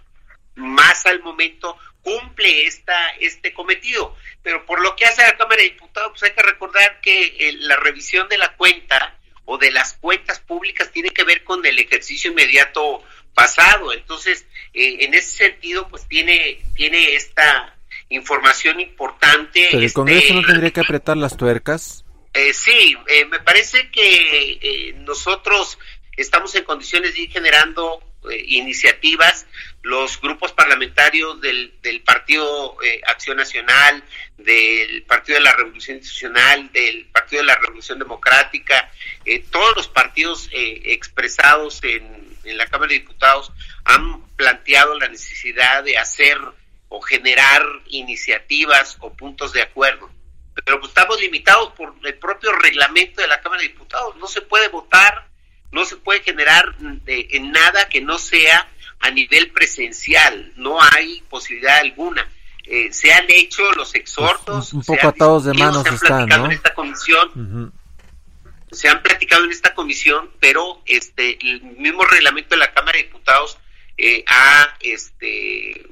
Más 0.57 1.07
al 1.07 1.23
momento, 1.23 1.79
cumple 2.03 2.67
esta, 2.67 3.11
este 3.21 3.55
cometido. 3.55 4.17
Pero 4.43 4.67
por 4.67 4.81
lo 4.81 4.97
que 4.97 5.05
hace 5.05 5.23
la 5.23 5.37
Cámara 5.37 5.63
de 5.63 5.71
Diputados, 5.71 6.11
pues 6.11 6.25
hay 6.25 6.33
que 6.33 6.43
recordar 6.43 7.01
que 7.01 7.37
eh, 7.39 7.53
la 7.53 7.77
revisión 7.77 8.29
de 8.29 8.39
la 8.39 8.57
cuenta 8.57 9.17
o 9.51 9.59
de 9.59 9.71
las 9.71 9.95
cuentas 9.95 10.41
públicas 10.41 10.91
tiene 10.93 11.11
que 11.11 11.25
ver 11.25 11.45
con 11.45 11.65
el 11.65 11.79
ejercicio 11.79 12.33
inmediato 12.33 13.03
pasado. 13.35 13.93
Entonces, 13.93 14.47
eh, 14.75 14.99
en 15.01 15.15
ese 15.15 15.37
sentido, 15.37 15.89
pues 15.89 16.07
tiene, 16.09 16.63
tiene 16.75 17.15
esta 17.15 17.77
información 18.09 18.81
importante. 18.81 19.69
¿Pero 19.71 19.83
el 19.83 19.93
Congreso 19.93 20.35
no 20.35 20.41
este, 20.41 20.53
tendría 20.53 20.71
que 20.73 20.81
apretar 20.81 21.17
las 21.17 21.37
tuercas? 21.37 22.05
Eh, 22.35 22.53
sí, 22.53 22.97
me 23.31 23.41
parece 23.41 23.91
que 23.91 24.95
nosotros 24.99 25.79
estamos 26.17 26.55
en 26.55 26.65
condiciones 26.65 27.15
de 27.15 27.23
ir 27.23 27.31
generando 27.31 28.03
iniciativas 28.47 29.47
los 29.83 30.21
grupos 30.21 30.53
parlamentarios 30.53 31.41
del, 31.41 31.73
del 31.83 32.03
Partido 32.03 32.77
eh, 32.83 33.01
Acción 33.07 33.37
Nacional, 33.37 34.03
del 34.37 35.03
Partido 35.05 35.39
de 35.39 35.45
la 35.45 35.53
Revolución 35.53 35.99
Institucional, 35.99 36.71
del 36.73 37.07
Partido 37.07 37.43
de 37.43 37.47
la 37.47 37.57
Revolución 37.57 37.99
Democrática, 37.99 38.91
eh, 39.25 39.45
todos 39.51 39.77
los 39.77 39.89
partidos 39.89 40.49
eh, 40.53 40.83
expresados 40.85 41.83
en, 41.85 42.28
la 42.57 42.67
Cámara 42.67 42.91
de 42.91 43.01
Diputados 43.01 43.53
han 43.85 44.23
planteado 44.37 44.99
la 44.99 45.09
necesidad 45.09 45.85
de 45.85 45.99
hacer 45.99 46.39
o 46.89 47.01
generar 47.01 47.63
iniciativas 47.89 48.97
o 49.01 49.13
puntos 49.13 49.53
de 49.53 49.63
acuerdo. 49.63 50.11
Pero 50.65 50.81
pues, 50.81 50.91
estamos 50.91 51.21
limitados 51.21 51.73
por 51.75 51.95
el 52.03 52.15
propio 52.15 52.53
reglamento 52.53 53.21
de 53.21 53.29
la 53.29 53.41
Cámara 53.41 53.63
de 53.63 53.69
Diputados. 53.69 54.17
No 54.17 54.27
se 54.27 54.41
puede 54.41 54.69
votar, 54.69 55.29
no 55.71 55.85
se 55.85 55.97
puede 55.97 56.21
generar 56.23 56.75
en 57.07 57.53
nada 57.53 57.89
que 57.89 58.01
no 58.01 58.19
sea 58.19 58.69
a 59.01 59.11
nivel 59.11 59.51
presencial, 59.53 60.53
no 60.57 60.79
hay 60.83 61.23
posibilidad 61.29 61.79
alguna. 61.79 62.29
Eh, 62.65 62.93
se 62.93 63.13
han 63.13 63.25
hecho 63.29 63.63
los 63.73 63.95
exhortos, 63.95 64.73
un, 64.75 64.83
poco 64.83 65.09
atados 65.09 65.45
de 65.45 65.55
manos 65.55 65.83
se 65.85 65.89
han 65.89 65.99
platicado 65.99 66.45
en 66.47 66.53
esta 66.53 66.75
comisión, 66.75 67.73
se 68.71 68.89
han 68.89 69.03
platicado 69.03 69.45
en 69.45 69.51
esta 69.51 69.75
comisión, 69.75 70.31
pero 70.41 70.83
este 70.87 71.39
el 71.41 71.63
mismo 71.63 72.05
reglamento 72.05 72.51
de 72.51 72.59
la 72.59 72.73
Cámara 72.73 72.99
de 72.99 73.05
Diputados 73.05 73.59
eh, 73.97 74.25
ha 74.29 74.77
este 74.81 75.87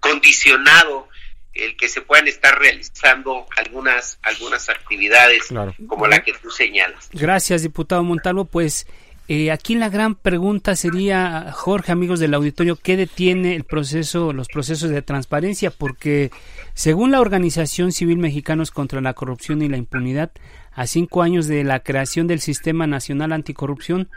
condicionado 0.00 1.08
el 1.54 1.76
que 1.76 1.88
se 1.88 2.00
puedan 2.00 2.28
estar 2.28 2.58
realizando 2.58 3.46
algunas 3.56 4.18
algunas 4.22 4.68
actividades 4.68 5.48
como 5.86 6.06
la 6.06 6.22
que 6.24 6.32
tú 6.34 6.50
señalas. 6.50 7.10
Gracias, 7.12 7.62
diputado 7.62 8.02
Montalvo. 8.02 8.44
Pues 8.44 8.86
eh, 9.28 9.50
aquí 9.50 9.74
la 9.74 9.88
gran 9.88 10.14
pregunta 10.14 10.74
sería, 10.76 11.52
Jorge, 11.52 11.92
amigos 11.92 12.20
del 12.20 12.34
auditorio, 12.34 12.76
¿qué 12.76 12.96
detiene 12.96 13.54
el 13.54 13.64
proceso, 13.64 14.32
los 14.32 14.48
procesos 14.48 14.90
de 14.90 15.02
transparencia? 15.02 15.70
Porque 15.70 16.30
según 16.74 17.12
la 17.12 17.20
Organización 17.20 17.92
Civil 17.92 18.18
Mexicanos 18.18 18.70
contra 18.70 19.00
la 19.00 19.14
Corrupción 19.14 19.62
y 19.62 19.68
la 19.68 19.76
Impunidad, 19.76 20.32
a 20.74 20.86
cinco 20.86 21.22
años 21.22 21.46
de 21.46 21.64
la 21.64 21.80
creación 21.80 22.26
del 22.26 22.40
Sistema 22.40 22.86
Nacional 22.86 23.32
Anticorrupción, 23.32 24.08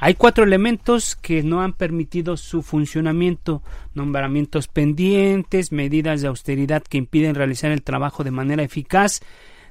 hay 0.00 0.14
cuatro 0.14 0.44
elementos 0.44 1.16
que 1.16 1.42
no 1.42 1.60
han 1.60 1.72
permitido 1.72 2.36
su 2.36 2.62
funcionamiento, 2.62 3.62
nombramientos 3.94 4.68
pendientes, 4.68 5.72
medidas 5.72 6.20
de 6.20 6.28
austeridad 6.28 6.82
que 6.82 6.98
impiden 6.98 7.34
realizar 7.34 7.70
el 7.70 7.82
trabajo 7.82 8.24
de 8.24 8.30
manera 8.30 8.62
eficaz, 8.62 9.20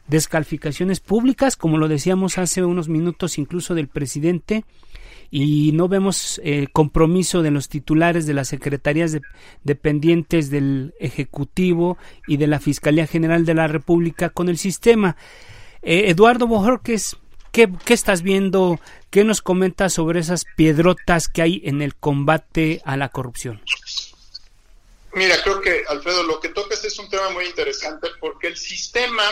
descalificaciones 0.08 1.00
públicas, 1.00 1.56
como 1.56 1.78
lo 1.78 1.88
decíamos 1.88 2.38
hace 2.38 2.64
unos 2.64 2.90
minutos 2.90 3.38
incluso 3.38 3.76
del 3.76 3.88
presidente, 3.88 4.66
y 5.32 5.72
no 5.72 5.88
vemos 5.88 6.40
eh, 6.44 6.68
compromiso 6.72 7.42
de 7.42 7.50
los 7.50 7.68
titulares 7.68 8.28
de 8.28 8.34
las 8.34 8.50
secretarías 8.50 9.18
dependientes 9.64 10.52
del 10.52 10.94
Ejecutivo 11.00 11.98
y 12.28 12.38
de 12.38 12.46
la 12.46 12.60
Fiscalía 12.60 13.08
General 13.08 13.44
de 13.44 13.56
la 13.56 13.68
República 13.68 14.30
con 14.30 14.48
el 14.48 14.60
sistema. 14.60 15.18
Eh, 15.82 16.10
Eduardo 16.10 16.46
Bojorques, 16.46 17.18
¿qué, 17.52 17.68
¿qué 17.84 17.96
estás 17.96 18.22
viendo? 18.22 18.80
¿Qué 19.10 19.24
nos 19.24 19.42
comentas 19.42 19.94
sobre 19.94 20.20
esas 20.20 20.46
piedrotas 20.56 21.28
que 21.28 21.42
hay 21.42 21.62
en 21.66 21.82
el 21.82 21.96
combate 21.96 22.82
a 22.86 22.96
la 22.96 23.10
corrupción? 23.10 23.60
Mira, 25.16 25.36
creo 25.44 25.62
que, 25.62 25.84
Alfredo, 25.90 26.24
lo 26.24 26.40
que 26.40 26.50
tocas 26.50 26.84
es 26.86 26.98
un 27.00 27.10
tema 27.10 27.30
muy 27.32 27.46
interesante 27.46 28.08
porque 28.20 28.48
el 28.48 28.58
sistema 28.58 29.24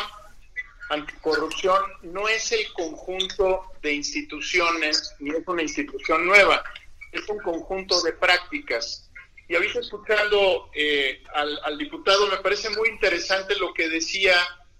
anticorrupción 0.91 1.81
no 2.03 2.27
es 2.27 2.51
el 2.51 2.71
conjunto 2.73 3.63
de 3.81 3.93
instituciones, 3.93 5.15
ni 5.19 5.31
es 5.31 5.47
una 5.47 5.61
institución 5.61 6.25
nueva, 6.25 6.63
es 7.11 7.27
un 7.29 7.39
conjunto 7.39 8.01
de 8.01 8.13
prácticas. 8.13 9.09
Y 9.47 9.55
ahorita 9.55 9.79
escuchando 9.79 10.69
eh, 10.73 11.23
al, 11.33 11.77
diputado, 11.77 12.27
me 12.27 12.37
parece 12.37 12.69
muy 12.69 12.89
interesante 12.89 13.55
lo 13.55 13.73
que 13.73 13.89
decía 13.89 14.35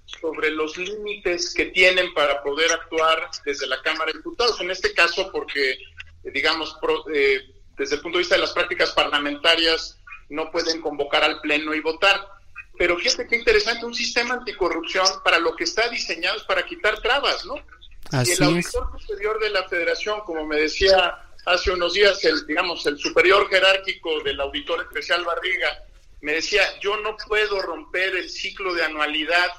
sobre 0.06 0.52
los 0.52 0.78
límites 0.78 1.54
que 1.54 1.68
tienen 1.68 2.14
para 2.14 2.44
poder 2.44 2.72
actuar 2.72 3.30
desde 3.46 3.68
la 3.68 3.82
Cámara 3.82 4.12
de 4.12 4.20
Diputados, 4.20 4.60
en 4.62 4.72
este 4.72 4.94
caso 4.94 5.32
porque, 5.32 5.78
digamos, 6.24 6.78
eh, 7.14 7.42
desde 7.78 7.96
el 7.96 8.02
punto 8.02 8.18
de 8.18 8.22
vista 8.22 8.36
de 8.36 8.42
las 8.42 8.52
prácticas 8.52 8.92
parlamentarias 8.92 9.98
no 10.30 10.52
pueden 10.52 10.82
convocar 10.82 11.24
al 11.24 11.42
Pleno 11.42 11.74
y 11.74 11.82
votar. 11.82 12.28
Pero 12.82 12.98
fíjate 12.98 13.28
qué 13.28 13.36
interesante, 13.36 13.86
un 13.86 13.94
sistema 13.94 14.34
anticorrupción 14.34 15.06
para 15.24 15.38
lo 15.38 15.56
que 15.56 15.66
está 15.66 15.88
diseñado 15.88 16.38
es 16.38 16.44
para 16.46 16.66
quitar 16.66 17.00
trabas, 17.00 17.46
¿no? 17.46 17.54
y 18.26 18.32
el 18.32 18.42
auditor 18.42 19.00
superior 19.00 19.40
de 19.40 19.52
la 19.52 19.70
federación, 19.70 20.22
como 20.22 20.48
me 20.48 20.56
decía 20.56 21.16
hace 21.46 21.70
unos 21.70 21.94
días, 21.94 22.26
el, 22.26 22.44
digamos, 22.48 22.84
el 22.88 22.98
superior 22.98 23.48
jerárquico 23.50 24.24
del 24.24 24.42
auditor 24.42 24.82
especial 24.82 25.24
Barriga, 25.24 25.84
me 26.22 26.34
decía, 26.34 26.64
yo 26.80 26.98
no 26.98 27.16
puedo 27.28 27.62
romper 27.62 28.16
el 28.16 28.28
ciclo 28.32 28.74
de 28.74 28.84
anualidad 28.84 29.52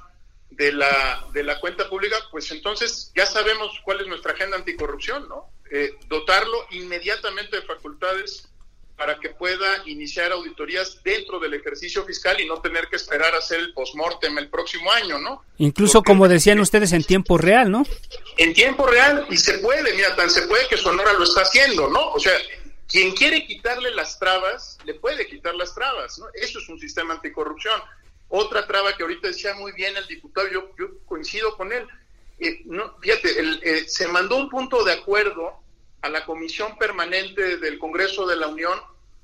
de 0.50 0.72
la, 0.72 1.24
de 1.32 1.44
la 1.44 1.60
cuenta 1.60 1.88
pública, 1.88 2.16
pues 2.32 2.50
entonces 2.50 3.12
ya 3.14 3.26
sabemos 3.26 3.70
cuál 3.84 4.00
es 4.00 4.08
nuestra 4.08 4.32
agenda 4.32 4.56
anticorrupción, 4.56 5.28
¿no? 5.28 5.48
Eh, 5.70 5.94
dotarlo 6.08 6.66
inmediatamente 6.72 7.54
de 7.54 7.62
facultades 7.62 8.48
para 9.02 9.18
que 9.18 9.30
pueda 9.30 9.82
iniciar 9.86 10.30
auditorías 10.30 11.02
dentro 11.02 11.40
del 11.40 11.54
ejercicio 11.54 12.04
fiscal 12.04 12.40
y 12.40 12.46
no 12.46 12.60
tener 12.60 12.86
que 12.86 12.94
esperar 12.94 13.34
a 13.34 13.38
hacer 13.38 13.58
el 13.58 13.74
postmortem 13.74 14.38
el 14.38 14.48
próximo 14.48 14.92
año, 14.92 15.18
¿no? 15.18 15.42
Incluso 15.58 16.04
como 16.04 16.28
decían 16.28 16.60
ustedes 16.60 16.92
en 16.92 17.02
tiempo 17.02 17.36
real, 17.36 17.68
¿no? 17.68 17.84
En 18.36 18.54
tiempo 18.54 18.86
real 18.86 19.26
y 19.28 19.38
se 19.38 19.58
puede, 19.58 19.92
mira, 19.94 20.14
tan 20.14 20.30
se 20.30 20.42
puede 20.42 20.68
que 20.68 20.76
Sonora 20.76 21.14
lo 21.14 21.24
está 21.24 21.40
haciendo, 21.40 21.90
¿no? 21.90 22.12
O 22.12 22.20
sea, 22.20 22.32
quien 22.86 23.12
quiere 23.12 23.44
quitarle 23.44 23.90
las 23.90 24.20
trabas, 24.20 24.78
le 24.84 24.94
puede 24.94 25.26
quitar 25.26 25.56
las 25.56 25.74
trabas, 25.74 26.20
¿no? 26.20 26.26
Eso 26.34 26.60
es 26.60 26.68
un 26.68 26.78
sistema 26.78 27.14
anticorrupción. 27.14 27.80
Otra 28.28 28.68
traba 28.68 28.96
que 28.96 29.02
ahorita 29.02 29.26
decía 29.26 29.52
muy 29.54 29.72
bien 29.72 29.96
el 29.96 30.06
diputado, 30.06 30.46
yo, 30.48 30.70
yo 30.78 31.04
coincido 31.06 31.56
con 31.56 31.72
él. 31.72 31.88
Eh, 32.38 32.62
no, 32.66 32.96
fíjate, 33.00 33.40
el, 33.40 33.60
eh, 33.64 33.84
se 33.88 34.06
mandó 34.06 34.36
un 34.36 34.48
punto 34.48 34.84
de 34.84 34.92
acuerdo 34.92 35.60
a 36.02 36.08
la 36.08 36.24
Comisión 36.24 36.76
Permanente 36.78 37.56
del 37.56 37.78
Congreso 37.78 38.26
de 38.26 38.36
la 38.36 38.48
Unión 38.48 38.78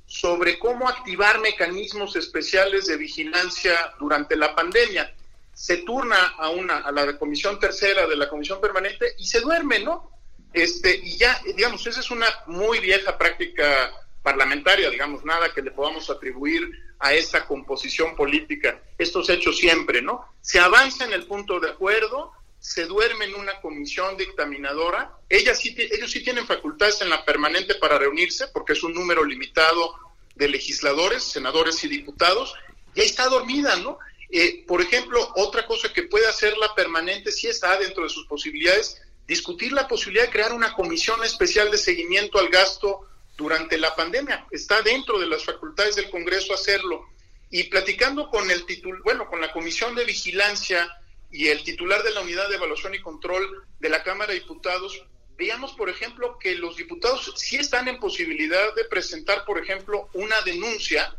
sobre 0.09 0.59
cómo 0.59 0.89
activar 0.89 1.39
mecanismos 1.39 2.17
especiales 2.17 2.87
de 2.87 2.97
vigilancia 2.97 3.93
durante 4.01 4.37
la 4.37 4.55
pandemia. 4.55 5.15
Se 5.53 5.79
turna 5.79 6.35
a 6.39 6.49
una 6.49 6.79
a 6.79 6.91
la 6.91 7.19
comisión 7.19 7.61
tercera 7.61 8.07
de 8.07 8.17
la 8.17 8.29
comisión 8.29 8.59
permanente 8.59 9.15
y 9.19 9.27
se 9.27 9.41
duerme, 9.41 9.81
¿no? 9.81 10.11
Este 10.53 10.97
y 10.97 11.19
ya 11.19 11.39
digamos 11.45 11.87
esa 11.87 12.01
es 12.01 12.11
una 12.11 12.27
muy 12.47 12.81
vieja 12.81 13.19
práctica 13.19 13.93
parlamentaria, 14.23 14.89
digamos 14.89 15.27
nada 15.27 15.53
que 15.53 15.61
le 15.61 15.73
podamos 15.73 16.09
atribuir 16.09 16.71
a 17.01 17.13
esa 17.13 17.47
composición 17.47 18.17
política. 18.17 18.81
Estos 18.97 19.29
hechos 19.29 19.59
siempre, 19.59 20.01
¿no? 20.01 20.25
Se 20.41 20.59
avanza 20.59 21.05
en 21.05 21.13
el 21.13 21.27
punto 21.27 21.61
de 21.61 21.69
acuerdo, 21.69 22.33
se 22.69 22.85
duerme 22.85 23.25
en 23.25 23.35
una 23.35 23.63
comisión 23.63 24.19
dictaminadora. 24.19 25.11
Ellas 25.27 25.59
sí, 25.59 25.75
ellos 25.79 26.11
sí 26.11 26.23
tienen 26.23 26.47
facultades 26.47 27.01
en 27.01 27.09
la 27.09 27.25
permanente 27.25 27.77
para 27.77 27.97
reunirse, 27.97 28.49
porque 28.49 28.75
es 28.75 28.83
un 28.83 28.93
número 28.93 29.25
limitado 29.25 29.95
de 30.35 30.49
legisladores, 30.49 31.23
senadores 31.23 31.83
y 31.85 31.89
diputados, 31.89 32.53
y 32.95 33.01
ahí 33.01 33.07
está 33.07 33.27
dormida, 33.27 33.77
¿no? 33.77 33.99
Eh, 34.31 34.67
por 34.67 34.83
ejemplo, 34.83 35.33
otra 35.37 35.67
cosa 35.67 35.91
que 35.95 36.03
puede 36.03 36.27
hacer 36.27 36.59
la 36.59 36.75
permanente, 36.75 37.33
si 37.33 37.47
está 37.47 37.79
dentro 37.79 38.03
de 38.03 38.11
sus 38.11 38.27
posibilidades, 38.27 39.01
discutir 39.27 39.73
la 39.73 39.89
posibilidad 39.89 40.27
de 40.27 40.31
crear 40.31 40.53
una 40.53 40.75
comisión 40.75 41.25
especial 41.25 41.71
de 41.71 41.79
seguimiento 41.79 42.39
al 42.39 42.51
gasto 42.51 43.09
durante 43.39 43.79
la 43.79 43.97
pandemia. 43.97 44.47
Está 44.51 44.83
dentro 44.83 45.19
de 45.19 45.27
las 45.27 45.43
facultades 45.43 45.97
del 45.97 46.11
Congreso 46.11 46.53
hacerlo. 46.53 47.03
Y 47.51 47.65
platicando 47.65 48.29
con 48.29 48.51
el 48.51 48.67
titular, 48.67 49.01
bueno, 49.03 49.27
con 49.27 49.41
la 49.41 49.53
Comisión 49.53 49.95
de 49.95 50.05
Vigilancia 50.05 50.87
y 51.31 51.49
el 51.49 51.63
titular 51.63 52.03
de 52.03 52.13
la 52.13 52.21
Unidad 52.21 52.49
de 52.49 52.57
Evaluación 52.57 52.95
y 52.95 53.01
Control 53.01 53.67
de 53.79 53.89
la 53.89 54.03
Cámara 54.03 54.33
de 54.33 54.41
Diputados, 54.41 55.05
veíamos, 55.37 55.73
por 55.73 55.89
ejemplo, 55.89 56.39
que 56.39 56.55
los 56.55 56.77
diputados 56.77 57.33
sí 57.37 57.57
están 57.57 57.89
en 57.89 58.01
posibilidad 58.01 58.75
de 58.75 58.85
presentar, 58.85 59.45
por 59.45 59.59
ejemplo, 59.59 60.09
una 60.15 60.41
denuncia 60.43 61.15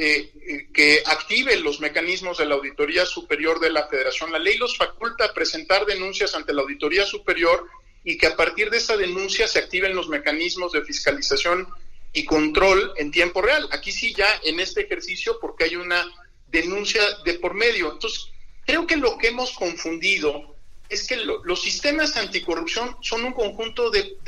eh, 0.00 0.32
eh, 0.46 0.68
que 0.72 1.02
active 1.06 1.56
los 1.56 1.80
mecanismos 1.80 2.38
de 2.38 2.46
la 2.46 2.54
Auditoría 2.54 3.04
Superior 3.04 3.58
de 3.58 3.70
la 3.70 3.88
Federación. 3.88 4.30
La 4.30 4.38
ley 4.38 4.56
los 4.56 4.76
faculta 4.76 5.24
a 5.24 5.34
presentar 5.34 5.86
denuncias 5.86 6.36
ante 6.36 6.52
la 6.52 6.62
Auditoría 6.62 7.04
Superior 7.04 7.66
y 8.04 8.16
que 8.16 8.28
a 8.28 8.36
partir 8.36 8.70
de 8.70 8.76
esa 8.76 8.96
denuncia 8.96 9.48
se 9.48 9.58
activen 9.58 9.96
los 9.96 10.08
mecanismos 10.08 10.70
de 10.70 10.84
fiscalización 10.84 11.66
y 12.12 12.24
control 12.24 12.92
en 12.96 13.10
tiempo 13.10 13.42
real. 13.42 13.68
Aquí 13.72 13.90
sí 13.90 14.14
ya 14.14 14.28
en 14.44 14.60
este 14.60 14.82
ejercicio 14.82 15.38
porque 15.40 15.64
hay 15.64 15.74
una 15.74 16.06
denuncia 16.46 17.02
de 17.24 17.34
por 17.34 17.54
medio. 17.54 17.92
Entonces, 17.92 18.30
Creo 18.68 18.86
que 18.86 18.98
lo 18.98 19.16
que 19.16 19.28
hemos 19.28 19.52
confundido 19.52 20.54
es 20.90 21.06
que 21.06 21.16
los 21.16 21.62
sistemas 21.62 22.18
anticorrupción 22.18 22.98
son 23.00 23.24
un 23.24 23.32
conjunto 23.32 23.90
de, 23.90 24.18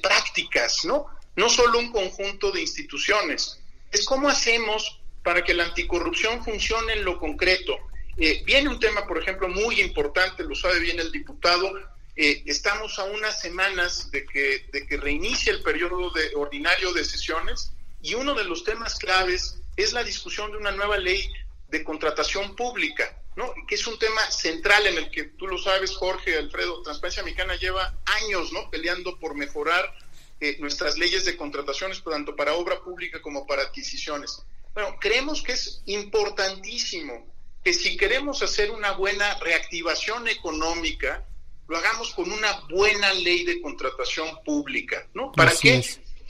prácticas, 0.00 0.84
¿no? 0.84 1.06
No 1.34 1.48
solo 1.48 1.80
un 1.80 1.90
conjunto 1.90 2.52
de 2.52 2.60
instituciones. 2.60 3.58
Es 3.90 4.04
cómo 4.04 4.28
hacemos 4.28 5.00
para 5.24 5.42
que 5.42 5.54
la 5.54 5.64
anticorrupción 5.64 6.44
funcione 6.44 6.92
en 6.92 7.04
lo 7.04 7.18
concreto. 7.18 7.78
Eh, 8.16 8.44
viene 8.46 8.68
un 8.68 8.78
tema, 8.78 9.08
por 9.08 9.18
ejemplo, 9.18 9.48
muy 9.48 9.80
importante, 9.80 10.44
lo 10.44 10.54
sabe 10.54 10.78
bien 10.78 11.00
el 11.00 11.10
diputado, 11.10 11.72
eh, 12.14 12.44
estamos 12.46 12.96
a 13.00 13.04
unas 13.06 13.40
semanas 13.40 14.08
de 14.12 14.24
que, 14.24 14.66
de 14.72 14.86
que 14.86 14.98
reinicie 14.98 15.52
el 15.52 15.64
periodo 15.64 16.10
de, 16.10 16.30
ordinario 16.36 16.92
de 16.92 17.04
sesiones 17.04 17.72
y 18.00 18.14
uno 18.14 18.34
de 18.34 18.44
los 18.44 18.62
temas 18.62 18.94
claves 19.00 19.56
es 19.76 19.92
la 19.92 20.04
discusión 20.04 20.52
de 20.52 20.58
una 20.58 20.70
nueva 20.70 20.96
ley 20.96 21.28
de 21.70 21.82
contratación 21.82 22.54
pública. 22.54 23.16
¿No? 23.36 23.52
que 23.66 23.74
es 23.74 23.86
un 23.86 23.98
tema 23.98 24.30
central 24.30 24.86
en 24.86 24.98
el 24.98 25.10
que 25.10 25.24
tú 25.24 25.46
lo 25.46 25.58
sabes, 25.58 25.96
Jorge, 25.96 26.36
Alfredo, 26.36 26.82
Transparencia 26.82 27.22
Mexicana 27.22 27.56
lleva 27.56 27.98
años 28.22 28.52
¿no? 28.52 28.70
peleando 28.70 29.18
por 29.18 29.34
mejorar 29.34 29.94
eh, 30.40 30.56
nuestras 30.58 30.96
leyes 30.98 31.24
de 31.24 31.36
contrataciones, 31.36 32.02
tanto 32.02 32.34
para 32.34 32.54
obra 32.54 32.80
pública 32.80 33.20
como 33.20 33.46
para 33.46 33.62
adquisiciones. 33.62 34.42
Bueno, 34.74 34.96
creemos 35.00 35.42
que 35.42 35.52
es 35.52 35.82
importantísimo 35.86 37.26
que 37.62 37.74
si 37.74 37.96
queremos 37.96 38.42
hacer 38.42 38.70
una 38.70 38.92
buena 38.92 39.34
reactivación 39.40 40.28
económica, 40.28 41.26
lo 41.68 41.76
hagamos 41.76 42.14
con 42.14 42.32
una 42.32 42.60
buena 42.70 43.12
ley 43.14 43.44
de 43.44 43.60
contratación 43.60 44.42
pública, 44.44 45.06
¿no? 45.14 45.30
¿Para 45.32 45.52
qué? 45.52 45.84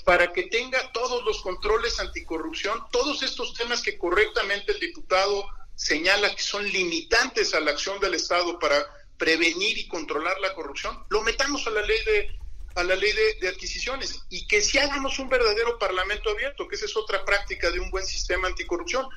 Para 0.05 0.33
que 0.33 0.45
tenga 0.45 0.91
todos 0.93 1.25
los 1.25 1.41
controles 1.41 2.01
anticorrupción, 2.01 2.83
todos 2.91 3.23
estos 3.23 3.55
temas 3.55 3.81
que 3.83 3.97
correctamente 3.97 4.73
el 4.73 4.81
diputado 4.81 5.47
señala 5.81 6.35
que 6.35 6.43
son 6.43 6.63
limitantes 6.71 7.55
a 7.55 7.61
la 7.61 7.71
acción 7.71 7.99
del 8.01 8.13
Estado 8.13 8.59
para 8.59 8.85
prevenir 9.17 9.79
y 9.79 9.89
controlar 9.89 10.39
la 10.39 10.53
corrupción, 10.55 11.07
lo 11.09 11.23
metamos 11.23 11.67
a 11.67 11.71
la 11.71 11.81
ley 11.81 11.99
de 12.05 12.39
a 12.75 12.85
la 12.85 12.95
ley 12.95 13.13
de, 13.41 13.49
adquisiciones 13.49 14.23
y 14.29 14.47
que 14.47 14.61
si 14.61 14.79
hagamos 14.79 15.19
un 15.19 15.29
verdadero 15.29 15.77
parlamento 15.79 16.31
abierto, 16.31 16.69
que 16.69 16.77
esa 16.77 16.85
es 16.85 16.97
otra 16.97 17.25
práctica 17.25 17.71
de 17.71 17.81
un 17.81 17.91
buen 17.91 18.07
sistema 18.07 18.47
anticorrupción. 18.47 19.09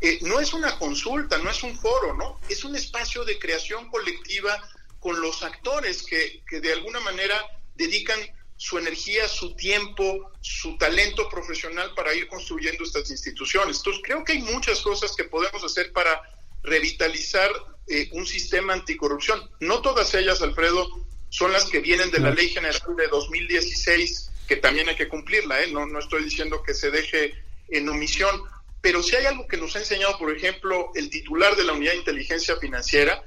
Eh, 0.00 0.18
no 0.22 0.40
es 0.40 0.54
una 0.54 0.78
consulta, 0.78 1.36
no 1.38 1.50
es 1.50 1.62
un 1.62 1.76
foro, 1.78 2.14
¿no? 2.14 2.40
Es 2.48 2.64
un 2.64 2.74
espacio 2.74 3.24
de 3.24 3.38
creación 3.38 3.90
colectiva 3.90 4.58
con 4.98 5.20
los 5.20 5.42
actores 5.42 6.04
que, 6.04 6.42
que 6.48 6.60
de 6.60 6.72
alguna 6.72 7.00
manera 7.00 7.36
dedican 7.74 8.18
su 8.62 8.78
energía, 8.78 9.26
su 9.26 9.56
tiempo, 9.56 10.30
su 10.40 10.78
talento 10.78 11.28
profesional 11.28 11.92
para 11.96 12.14
ir 12.14 12.28
construyendo 12.28 12.84
estas 12.84 13.10
instituciones. 13.10 13.78
Entonces, 13.78 14.02
creo 14.04 14.22
que 14.22 14.34
hay 14.34 14.42
muchas 14.42 14.80
cosas 14.82 15.16
que 15.16 15.24
podemos 15.24 15.64
hacer 15.64 15.92
para 15.92 16.22
revitalizar 16.62 17.50
eh, 17.88 18.08
un 18.12 18.24
sistema 18.24 18.72
anticorrupción. 18.72 19.50
No 19.58 19.82
todas 19.82 20.14
ellas, 20.14 20.42
Alfredo, 20.42 20.88
son 21.28 21.52
las 21.52 21.64
que 21.64 21.80
vienen 21.80 22.12
de 22.12 22.20
la 22.20 22.30
Ley 22.30 22.50
General 22.50 22.80
de 22.96 23.08
2016, 23.08 24.30
que 24.46 24.54
también 24.54 24.88
hay 24.88 24.94
que 24.94 25.08
cumplirla, 25.08 25.60
¿eh? 25.60 25.66
no, 25.72 25.84
no 25.88 25.98
estoy 25.98 26.22
diciendo 26.22 26.62
que 26.62 26.72
se 26.72 26.92
deje 26.92 27.34
en 27.68 27.88
omisión, 27.88 28.44
pero 28.80 29.02
si 29.02 29.16
hay 29.16 29.26
algo 29.26 29.48
que 29.48 29.56
nos 29.56 29.74
ha 29.74 29.80
enseñado, 29.80 30.16
por 30.18 30.32
ejemplo, 30.32 30.92
el 30.94 31.10
titular 31.10 31.56
de 31.56 31.64
la 31.64 31.72
Unidad 31.72 31.92
de 31.92 31.98
Inteligencia 31.98 32.56
Financiera, 32.58 33.24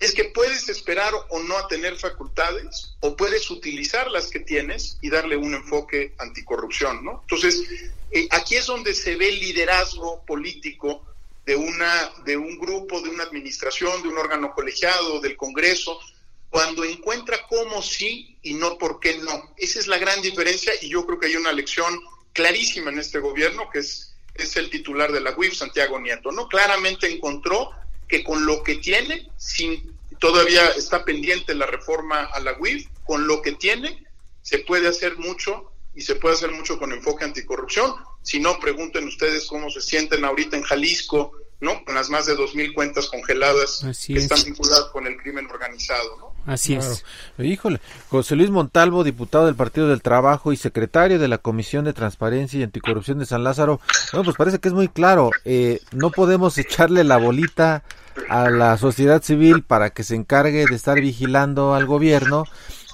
es 0.00 0.14
que 0.14 0.24
puedes 0.24 0.68
esperar 0.68 1.12
o 1.28 1.38
no 1.40 1.56
a 1.58 1.68
tener 1.68 1.96
facultades 1.96 2.96
o 3.00 3.16
puedes 3.16 3.50
utilizar 3.50 4.10
las 4.10 4.28
que 4.28 4.40
tienes 4.40 4.98
y 5.02 5.10
darle 5.10 5.36
un 5.36 5.54
enfoque 5.54 6.14
anticorrupción, 6.18 7.04
¿no? 7.04 7.20
Entonces, 7.22 7.62
eh, 8.10 8.26
aquí 8.30 8.56
es 8.56 8.66
donde 8.66 8.94
se 8.94 9.16
ve 9.16 9.28
el 9.28 9.38
liderazgo 9.38 10.24
político 10.24 11.04
de 11.44 11.54
una 11.54 12.12
de 12.24 12.36
un 12.36 12.58
grupo, 12.58 13.00
de 13.02 13.10
una 13.10 13.24
administración, 13.24 14.02
de 14.02 14.08
un 14.08 14.18
órgano 14.18 14.52
colegiado, 14.54 15.20
del 15.20 15.36
Congreso, 15.36 16.00
cuando 16.48 16.82
encuentra 16.84 17.46
cómo 17.46 17.82
sí 17.82 18.38
y 18.42 18.54
no 18.54 18.78
por 18.78 19.00
qué 19.00 19.18
no. 19.18 19.52
Esa 19.56 19.78
es 19.78 19.86
la 19.86 19.98
gran 19.98 20.22
diferencia 20.22 20.72
y 20.80 20.88
yo 20.88 21.04
creo 21.06 21.20
que 21.20 21.26
hay 21.26 21.36
una 21.36 21.52
lección 21.52 22.00
clarísima 22.32 22.90
en 22.90 22.98
este 22.98 23.18
gobierno 23.18 23.68
que 23.70 23.80
es 23.80 24.10
es 24.34 24.56
el 24.56 24.70
titular 24.70 25.12
de 25.12 25.20
la 25.20 25.34
UIF, 25.36 25.54
Santiago 25.54 26.00
Nieto, 26.00 26.32
¿no? 26.32 26.48
Claramente 26.48 27.10
encontró 27.10 27.70
que 28.10 28.24
con 28.24 28.44
lo 28.44 28.62
que 28.62 28.76
tiene, 28.76 29.28
sin, 29.36 29.96
todavía 30.18 30.68
está 30.70 31.04
pendiente 31.04 31.54
la 31.54 31.66
reforma 31.66 32.24
a 32.24 32.40
la 32.40 32.58
UIF, 32.58 32.86
con 33.04 33.26
lo 33.26 33.40
que 33.40 33.52
tiene 33.52 34.04
se 34.42 34.58
puede 34.58 34.88
hacer 34.88 35.16
mucho 35.18 35.72
y 35.94 36.02
se 36.02 36.16
puede 36.16 36.34
hacer 36.34 36.50
mucho 36.50 36.78
con 36.78 36.92
enfoque 36.92 37.24
anticorrupción. 37.24 37.94
Si 38.22 38.40
no, 38.40 38.58
pregunten 38.58 39.06
ustedes 39.06 39.46
cómo 39.46 39.70
se 39.70 39.80
sienten 39.80 40.24
ahorita 40.24 40.56
en 40.56 40.62
Jalisco 40.62 41.32
¿no? 41.60 41.84
Con 41.84 41.94
las 41.94 42.08
más 42.08 42.26
de 42.26 42.36
2.000 42.36 42.74
cuentas 42.74 43.06
congeladas 43.08 43.84
que 44.06 44.18
están 44.18 44.42
vinculadas 44.44 44.86
con 44.86 45.06
el 45.06 45.16
crimen 45.18 45.46
organizado, 45.46 46.16
¿no? 46.16 46.29
Así 46.46 46.74
es. 46.74 47.04
Híjole, 47.38 47.80
José 48.08 48.36
Luis 48.36 48.50
Montalvo, 48.50 49.04
diputado 49.04 49.46
del 49.46 49.54
Partido 49.54 49.88
del 49.88 50.02
Trabajo 50.02 50.52
y 50.52 50.56
secretario 50.56 51.18
de 51.18 51.28
la 51.28 51.38
Comisión 51.38 51.84
de 51.84 51.92
Transparencia 51.92 52.58
y 52.58 52.62
Anticorrupción 52.62 53.18
de 53.18 53.26
San 53.26 53.44
Lázaro. 53.44 53.80
Bueno, 54.12 54.24
pues 54.24 54.36
parece 54.36 54.58
que 54.58 54.68
es 54.68 54.74
muy 54.74 54.88
claro. 54.88 55.30
Eh, 55.44 55.80
no 55.92 56.10
podemos 56.10 56.56
echarle 56.58 57.04
la 57.04 57.18
bolita 57.18 57.82
a 58.28 58.50
la 58.50 58.76
sociedad 58.76 59.22
civil 59.22 59.62
para 59.62 59.90
que 59.90 60.02
se 60.02 60.14
encargue 60.14 60.66
de 60.66 60.74
estar 60.74 61.00
vigilando 61.00 61.74
al 61.74 61.86
gobierno. 61.86 62.44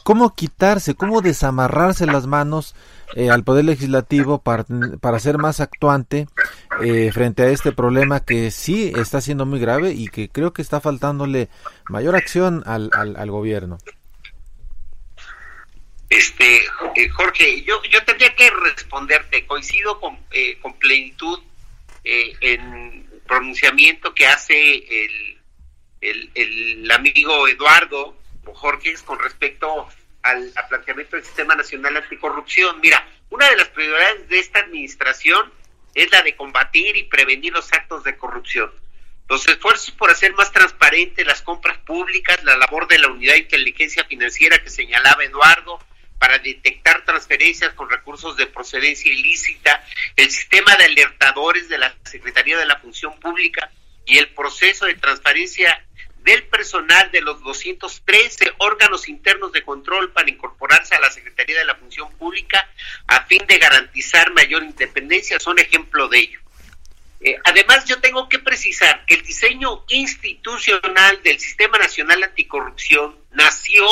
¿Cómo 0.07 0.37
quitarse, 0.37 0.95
cómo 0.95 1.21
desamarrarse 1.21 2.07
las 2.07 2.29
manos 2.29 2.77
eh, 3.17 3.29
al 3.29 3.43
Poder 3.43 3.65
Legislativo 3.65 4.41
para, 4.41 4.65
para 5.01 5.19
ser 5.19 5.37
más 5.37 5.59
actuante 5.59 6.29
eh, 6.81 7.11
frente 7.13 7.43
a 7.43 7.49
este 7.49 7.73
problema 7.73 8.21
que 8.21 8.53
sí 8.53 8.93
está 8.97 9.21
siendo 9.21 9.47
muy 9.47 9.59
grave 9.59 9.95
y 9.95 10.07
que 10.07 10.29
creo 10.29 10.53
que 10.53 10.63
está 10.63 10.81
faltándole 10.81 11.49
mayor 11.89 12.15
acción 12.15 12.63
al, 12.67 12.89
al, 12.95 13.31
gobierno. 13.33 13.79
Este, 16.09 16.59
eh, 16.95 17.09
Jorge, 17.09 17.65
yo, 17.65 17.83
yo 17.91 18.05
tendría 18.05 18.33
que 18.37 18.49
responderte, 18.49 19.45
coincido 19.45 19.99
con, 19.99 20.17
con 20.63 20.73
plenitud 20.75 21.41
en 22.05 23.11
pronunciamiento 23.27 24.15
que 24.15 24.29
hace 24.29 24.77
el, 24.77 25.41
el, 26.01 26.31
el 26.37 26.91
amigo 26.93 27.49
Eduardo 27.49 28.15
Jorge 28.55 28.94
con 29.05 29.18
respecto 29.18 29.88
al, 30.22 30.53
planteamiento 30.68 31.16
del 31.16 31.24
Sistema 31.24 31.55
Nacional 31.55 31.97
Anticorrupción. 31.97 32.80
Mira, 32.80 33.07
una 33.30 33.49
de 33.49 33.57
las 33.57 33.68
prioridades 33.68 34.28
de 34.28 34.38
esta 34.38 34.61
administración 34.61 35.53
es 35.94 36.11
la 36.11 36.22
de 36.22 36.36
combatir 36.36 36.97
y 36.97 37.05
prevenir 37.05 37.53
los 37.53 37.72
actos 37.72 38.05
de 38.05 38.16
corrupción. 38.16 38.70
Los 39.28 39.47
esfuerzos 39.49 39.90
por 39.92 40.11
hacer 40.11 40.34
más 40.34 40.53
transparentes 40.53 41.26
las 41.26 41.42
compras 41.42 41.78
públicas, 41.78 42.42
la 42.44 42.57
labor 42.57 42.86
de 42.86 42.99
la 42.99 43.09
unidad 43.09 43.32
de 43.32 43.40
inteligencia 43.40 44.05
financiera 44.05 44.59
que 44.59 44.70
señalaba 44.70 45.24
Eduardo, 45.24 45.80
para 46.18 46.38
detectar 46.38 47.05
transferencias 47.05 47.74
con 47.74 47.90
recursos 47.90 48.36
de 48.36 48.47
procedencia 48.47 49.12
ilícita, 49.12 49.84
el 50.16 50.30
sistema 50.30 50.74
de 50.76 50.84
alertadores 50.84 51.68
de 51.68 51.78
la 51.78 51.94
Secretaría 52.05 52.59
de 52.59 52.66
la 52.66 52.78
Función 52.78 53.18
Pública 53.20 53.70
y 54.07 54.18
el 54.18 54.28
proceso 54.28 54.86
de 54.86 54.94
transparencia 54.94 55.86
del 56.27 56.43
personal 56.49 57.09
de 57.12 57.20
los 57.20 57.41
213 57.45 58.55
órganos 58.59 59.09
internos 59.09 59.53
de 59.53 59.62
control 59.62 60.11
para 60.11 60.29
incorporarse 60.29 60.97
a 60.97 61.01
la 61.01 61.09
Secretaría 61.09 61.57
de 61.57 61.64
la 61.64 61.77
Función 61.77 62.11
Pública 62.16 62.68
a 63.07 63.24
fin 63.27 63.47
de 63.47 63.59
garantizar 63.59 64.33
mayor 64.35 64.64
independencia 64.64 65.39
son 65.39 65.61
ejemplo 65.61 66.09
de 66.09 66.18
ello. 66.18 66.41
Eh, 67.20 67.39
además, 67.45 67.85
yo 67.85 68.01
tengo 68.01 68.29
que 68.29 68.41
precisar 68.41 69.07
que 69.07 69.14
el 69.14 69.22
diseño 69.22 69.85
institucional 69.89 71.22
del 71.22 71.39
Sistema 71.39 71.79
Nacional 71.79 72.24
Anticorrupción 72.24 73.16
nació 73.31 73.87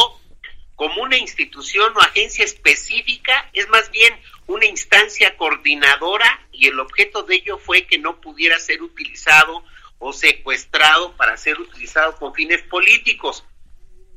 como 0.74 1.02
una 1.02 1.16
institución 1.16 1.92
o 1.96 2.00
agencia 2.00 2.44
específica, 2.44 3.48
es 3.52 3.68
más 3.68 3.92
bien 3.92 4.12
una 4.48 4.66
instancia 4.66 5.36
coordinadora 5.36 6.48
y 6.50 6.66
el 6.66 6.80
objeto 6.80 7.22
de 7.22 7.36
ello 7.36 7.58
fue 7.58 7.86
que 7.86 7.98
no 7.98 8.20
pudiera 8.20 8.58
ser 8.58 8.82
utilizado 8.82 9.64
o 9.98 10.12
secuestrado 10.12 11.16
para 11.16 11.36
ser 11.36 11.58
utilizado 11.58 12.16
con 12.16 12.34
fines 12.34 12.62
políticos. 12.62 13.44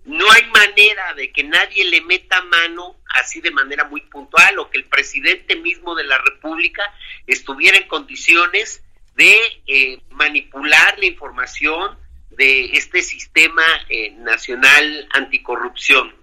No 0.05 0.29
hay 0.31 0.45
manera 0.45 1.13
de 1.15 1.31
que 1.31 1.43
nadie 1.43 1.83
le 1.85 2.01
meta 2.01 2.41
mano 2.41 2.95
así 3.13 3.41
de 3.41 3.51
manera 3.51 3.83
muy 3.83 4.01
puntual 4.01 4.59
o 4.59 4.69
que 4.69 4.77
el 4.77 4.85
presidente 4.85 5.55
mismo 5.55 5.95
de 5.95 6.05
la 6.05 6.17
República 6.17 6.93
estuviera 7.25 7.77
en 7.77 7.87
condiciones 7.87 8.83
de 9.15 9.37
eh, 9.65 9.99
manipular 10.11 10.97
la 10.99 11.07
información 11.07 11.97
de 12.29 12.77
este 12.77 13.01
sistema 13.01 13.63
eh, 13.89 14.11
nacional 14.11 15.09
anticorrupción. 15.11 16.15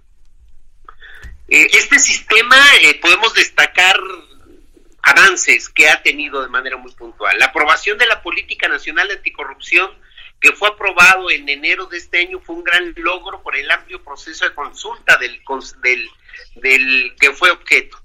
Eh, 1.47 1.67
este 1.73 1.99
sistema 1.99 2.57
podemos 3.01 3.33
destacar 3.35 3.99
avances 5.05 5.69
que 5.69 5.87
ha 5.87 6.01
tenido 6.01 6.41
de 6.41 6.49
manera 6.49 6.77
muy 6.77 6.91
puntual. 6.93 7.37
La 7.37 7.45
aprobación 7.45 7.97
de 7.99 8.07
la 8.07 8.23
Política 8.23 8.67
Nacional 8.67 9.07
de 9.07 9.13
Anticorrupción, 9.13 9.91
que 10.41 10.51
fue 10.51 10.67
aprobado 10.67 11.29
en 11.29 11.47
enero 11.47 11.85
de 11.85 11.97
este 11.97 12.19
año, 12.19 12.39
fue 12.39 12.55
un 12.55 12.63
gran 12.63 12.91
logro 12.97 13.43
por 13.43 13.55
el 13.55 13.69
amplio 13.69 14.03
proceso 14.03 14.45
de 14.45 14.55
consulta 14.55 15.17
del, 15.17 15.39
del, 15.83 16.09
del 16.55 17.15
que 17.19 17.31
fue 17.33 17.51
objeto. 17.51 18.01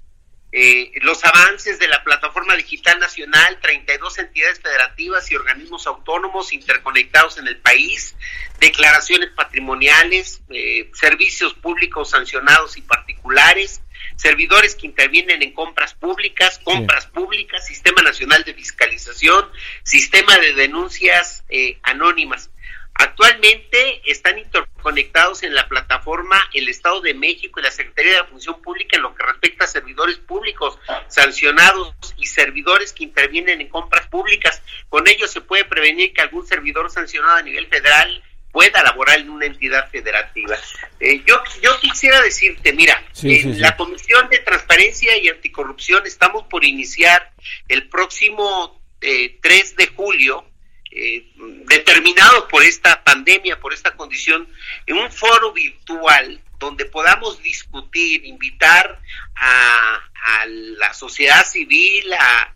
Eh, 0.53 0.91
los 1.01 1.23
avances 1.25 1.79
de 1.79 1.87
la 1.87 2.03
Plataforma 2.03 2.55
Digital 2.55 2.99
Nacional, 2.99 3.59
32 3.61 4.19
entidades 4.19 4.59
federativas 4.59 5.31
y 5.31 5.35
organismos 5.35 5.87
autónomos 5.87 6.53
interconectados 6.53 7.39
en 7.39 7.47
el 7.47 7.57
país, 7.57 8.15
declaraciones 8.59 9.31
patrimoniales, 9.31 10.41
eh, 10.49 10.91
servicios 10.93 11.55
públicos 11.55 12.11
sancionados 12.11 12.77
y 12.77 12.81
particulares, 12.81 13.81
servidores 14.15 14.75
que 14.75 14.87
intervienen 14.87 15.41
en 15.41 15.53
compras 15.53 15.93
públicas, 15.93 16.59
compras 16.63 17.07
públicas, 17.07 17.65
Sistema 17.65 18.01
Nacional 18.01 18.43
de 18.43 18.53
Fiscalización, 18.53 19.49
Sistema 19.83 20.37
de 20.37 20.53
Denuncias 20.53 21.43
eh, 21.49 21.77
Anónimas. 21.83 22.49
Actualmente 22.93 24.01
están 24.05 24.37
interconectados 24.37 25.43
en 25.43 25.55
la 25.55 25.67
plataforma 25.67 26.37
el 26.53 26.67
Estado 26.67 27.01
de 27.01 27.13
México 27.13 27.59
y 27.59 27.63
la 27.63 27.71
Secretaría 27.71 28.11
de 28.11 28.17
la 28.17 28.25
Función 28.25 28.61
Pública 28.61 28.97
en 28.97 29.03
lo 29.03 29.15
que 29.15 29.23
respecta 29.23 29.63
a 29.63 29.67
servidores 29.67 30.17
públicos 30.17 30.77
sancionados 31.07 31.95
y 32.17 32.25
servidores 32.25 32.91
que 32.91 33.05
intervienen 33.05 33.61
en 33.61 33.69
compras 33.69 34.07
públicas. 34.07 34.61
Con 34.89 35.07
ello 35.07 35.27
se 35.27 35.41
puede 35.41 35.65
prevenir 35.65 36.13
que 36.13 36.21
algún 36.21 36.45
servidor 36.45 36.91
sancionado 36.91 37.37
a 37.37 37.41
nivel 37.41 37.67
federal 37.67 38.21
pueda 38.51 38.83
laborar 38.83 39.19
en 39.19 39.29
una 39.29 39.45
entidad 39.45 39.89
federativa. 39.89 40.57
Eh, 40.99 41.23
yo, 41.25 41.41
yo 41.61 41.79
quisiera 41.79 42.21
decirte, 42.21 42.73
mira, 42.73 43.03
en 43.23 43.61
la 43.61 43.75
Comisión 43.75 44.29
de 44.29 44.39
Transparencia 44.39 45.17
y 45.17 45.29
Anticorrupción 45.29 46.05
estamos 46.05 46.43
por 46.43 46.65
iniciar 46.65 47.31
el 47.67 47.87
próximo 47.87 48.81
eh, 48.99 49.39
3 49.41 49.75
de 49.77 49.87
julio, 49.87 50.45
eh, 50.91 51.31
determinado 51.67 52.47
por 52.49 52.63
esta 52.63 53.03
pandemia, 53.03 53.59
por 53.59 53.73
esta 53.73 53.95
condición, 53.95 54.47
en 54.85 54.97
un 54.97 55.11
foro 55.11 55.53
virtual 55.53 56.41
donde 56.59 56.85
podamos 56.85 57.41
discutir, 57.41 58.25
invitar 58.25 58.99
a, 59.35 59.95
a 59.95 60.45
la 60.45 60.93
sociedad 60.93 61.45
civil, 61.45 62.13
a, 62.13 62.53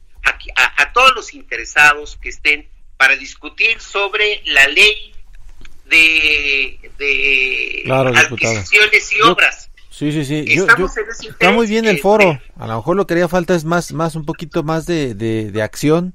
a 0.78 0.94
todos 0.94 1.16
los 1.16 1.34
interesados 1.34 2.18
que 2.22 2.30
estén 2.30 2.70
para 2.98 3.16
discutir 3.16 3.80
sobre 3.80 4.42
la 4.46 4.68
ley 4.68 5.15
de, 5.90 6.80
de 6.98 7.84
adquisiciones 7.92 9.12
y 9.12 9.22
obras. 9.22 9.70
Sí, 9.90 10.12
sí, 10.12 10.26
sí. 10.26 10.46
está 11.30 11.52
muy 11.52 11.68
bien 11.68 11.86
el 11.86 12.00
foro. 12.00 12.38
A 12.58 12.68
lo 12.68 12.76
mejor 12.76 12.98
lo 12.98 13.08
que 13.08 13.14
haría 13.14 13.30
falta 13.30 13.56
es 13.56 13.64
más, 13.64 13.94
más 13.94 14.16
un 14.18 14.26
poquito 14.26 14.62
más 14.62 14.86
de, 14.86 15.16
de, 15.16 15.64
acción 15.64 16.14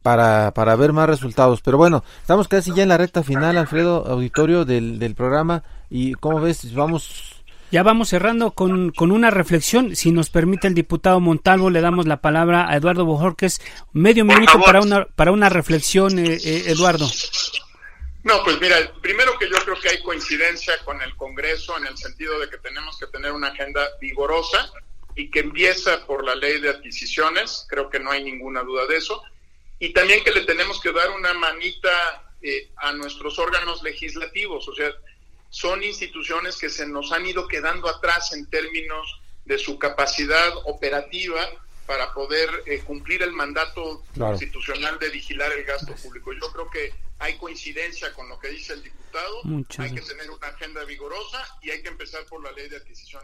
para, 0.00 0.54
para 0.54 0.76
ver 0.76 0.94
más 0.94 1.10
resultados. 1.10 1.60
Pero 1.60 1.76
bueno, 1.76 2.02
estamos 2.22 2.48
casi 2.48 2.72
ya 2.74 2.84
en 2.84 2.88
la 2.88 2.96
recta 2.96 3.22
final, 3.22 3.58
Alfredo, 3.58 4.06
auditorio 4.06 4.64
del, 4.64 4.98
del 4.98 5.14
programa. 5.14 5.62
Y 5.90 6.14
como 6.14 6.40
ves, 6.40 6.72
vamos 6.72 7.38
ya 7.70 7.82
vamos 7.82 8.08
cerrando 8.08 8.52
con, 8.52 8.92
con, 8.92 9.12
una 9.12 9.30
reflexión. 9.30 9.94
Si 9.94 10.10
nos 10.10 10.30
permite 10.30 10.68
el 10.68 10.74
diputado 10.74 11.20
Montalvo, 11.20 11.68
le 11.68 11.82
damos 11.82 12.06
la 12.06 12.22
palabra 12.22 12.70
a 12.70 12.76
Eduardo 12.76 13.04
Bojorques. 13.04 13.60
Medio 13.92 14.24
minuto 14.24 14.58
para 14.64 14.80
una, 14.80 15.04
para 15.04 15.32
una 15.32 15.50
reflexión, 15.50 16.18
eh, 16.18 16.38
eh, 16.42 16.62
Eduardo. 16.68 17.06
No, 18.28 18.44
pues 18.44 18.60
mira, 18.60 18.92
primero 19.00 19.38
que 19.38 19.48
yo 19.48 19.56
creo 19.64 19.80
que 19.80 19.88
hay 19.88 20.02
coincidencia 20.02 20.76
con 20.84 21.00
el 21.00 21.16
Congreso 21.16 21.78
en 21.78 21.86
el 21.86 21.96
sentido 21.96 22.38
de 22.38 22.50
que 22.50 22.58
tenemos 22.58 22.98
que 22.98 23.06
tener 23.06 23.32
una 23.32 23.48
agenda 23.48 23.88
vigorosa 24.02 24.70
y 25.16 25.30
que 25.30 25.40
empieza 25.40 26.04
por 26.04 26.22
la 26.22 26.34
ley 26.34 26.60
de 26.60 26.68
adquisiciones, 26.68 27.64
creo 27.70 27.88
que 27.88 27.98
no 27.98 28.10
hay 28.10 28.22
ninguna 28.22 28.62
duda 28.64 28.84
de 28.84 28.98
eso, 28.98 29.22
y 29.78 29.94
también 29.94 30.22
que 30.24 30.32
le 30.32 30.42
tenemos 30.42 30.78
que 30.78 30.92
dar 30.92 31.08
una 31.08 31.32
manita 31.32 32.34
eh, 32.42 32.70
a 32.76 32.92
nuestros 32.92 33.38
órganos 33.38 33.82
legislativos, 33.82 34.68
o 34.68 34.74
sea, 34.74 34.92
son 35.48 35.82
instituciones 35.82 36.58
que 36.58 36.68
se 36.68 36.86
nos 36.86 37.12
han 37.12 37.24
ido 37.24 37.48
quedando 37.48 37.88
atrás 37.88 38.34
en 38.34 38.44
términos 38.50 39.22
de 39.46 39.56
su 39.56 39.78
capacidad 39.78 40.54
operativa 40.66 41.48
para 41.88 42.12
poder 42.12 42.50
eh, 42.66 42.80
cumplir 42.80 43.22
el 43.22 43.32
mandato 43.32 44.04
constitucional 44.18 44.98
de 44.98 45.08
vigilar 45.08 45.50
el 45.52 45.64
gasto 45.64 45.94
público. 45.94 46.34
Yo 46.34 46.52
creo 46.52 46.68
que 46.68 46.92
hay 47.18 47.38
coincidencia 47.38 48.12
con 48.12 48.28
lo 48.28 48.38
que 48.38 48.48
dice 48.48 48.74
el 48.74 48.82
diputado, 48.82 49.40
hay 49.78 49.94
que 49.94 50.02
tener 50.02 50.30
una 50.30 50.48
agenda 50.48 50.84
vigorosa 50.84 51.42
y 51.62 51.70
hay 51.70 51.82
que 51.82 51.88
empezar 51.88 52.26
por 52.26 52.44
la 52.44 52.52
ley 52.52 52.68
de 52.68 52.76
adquisición. 52.76 53.22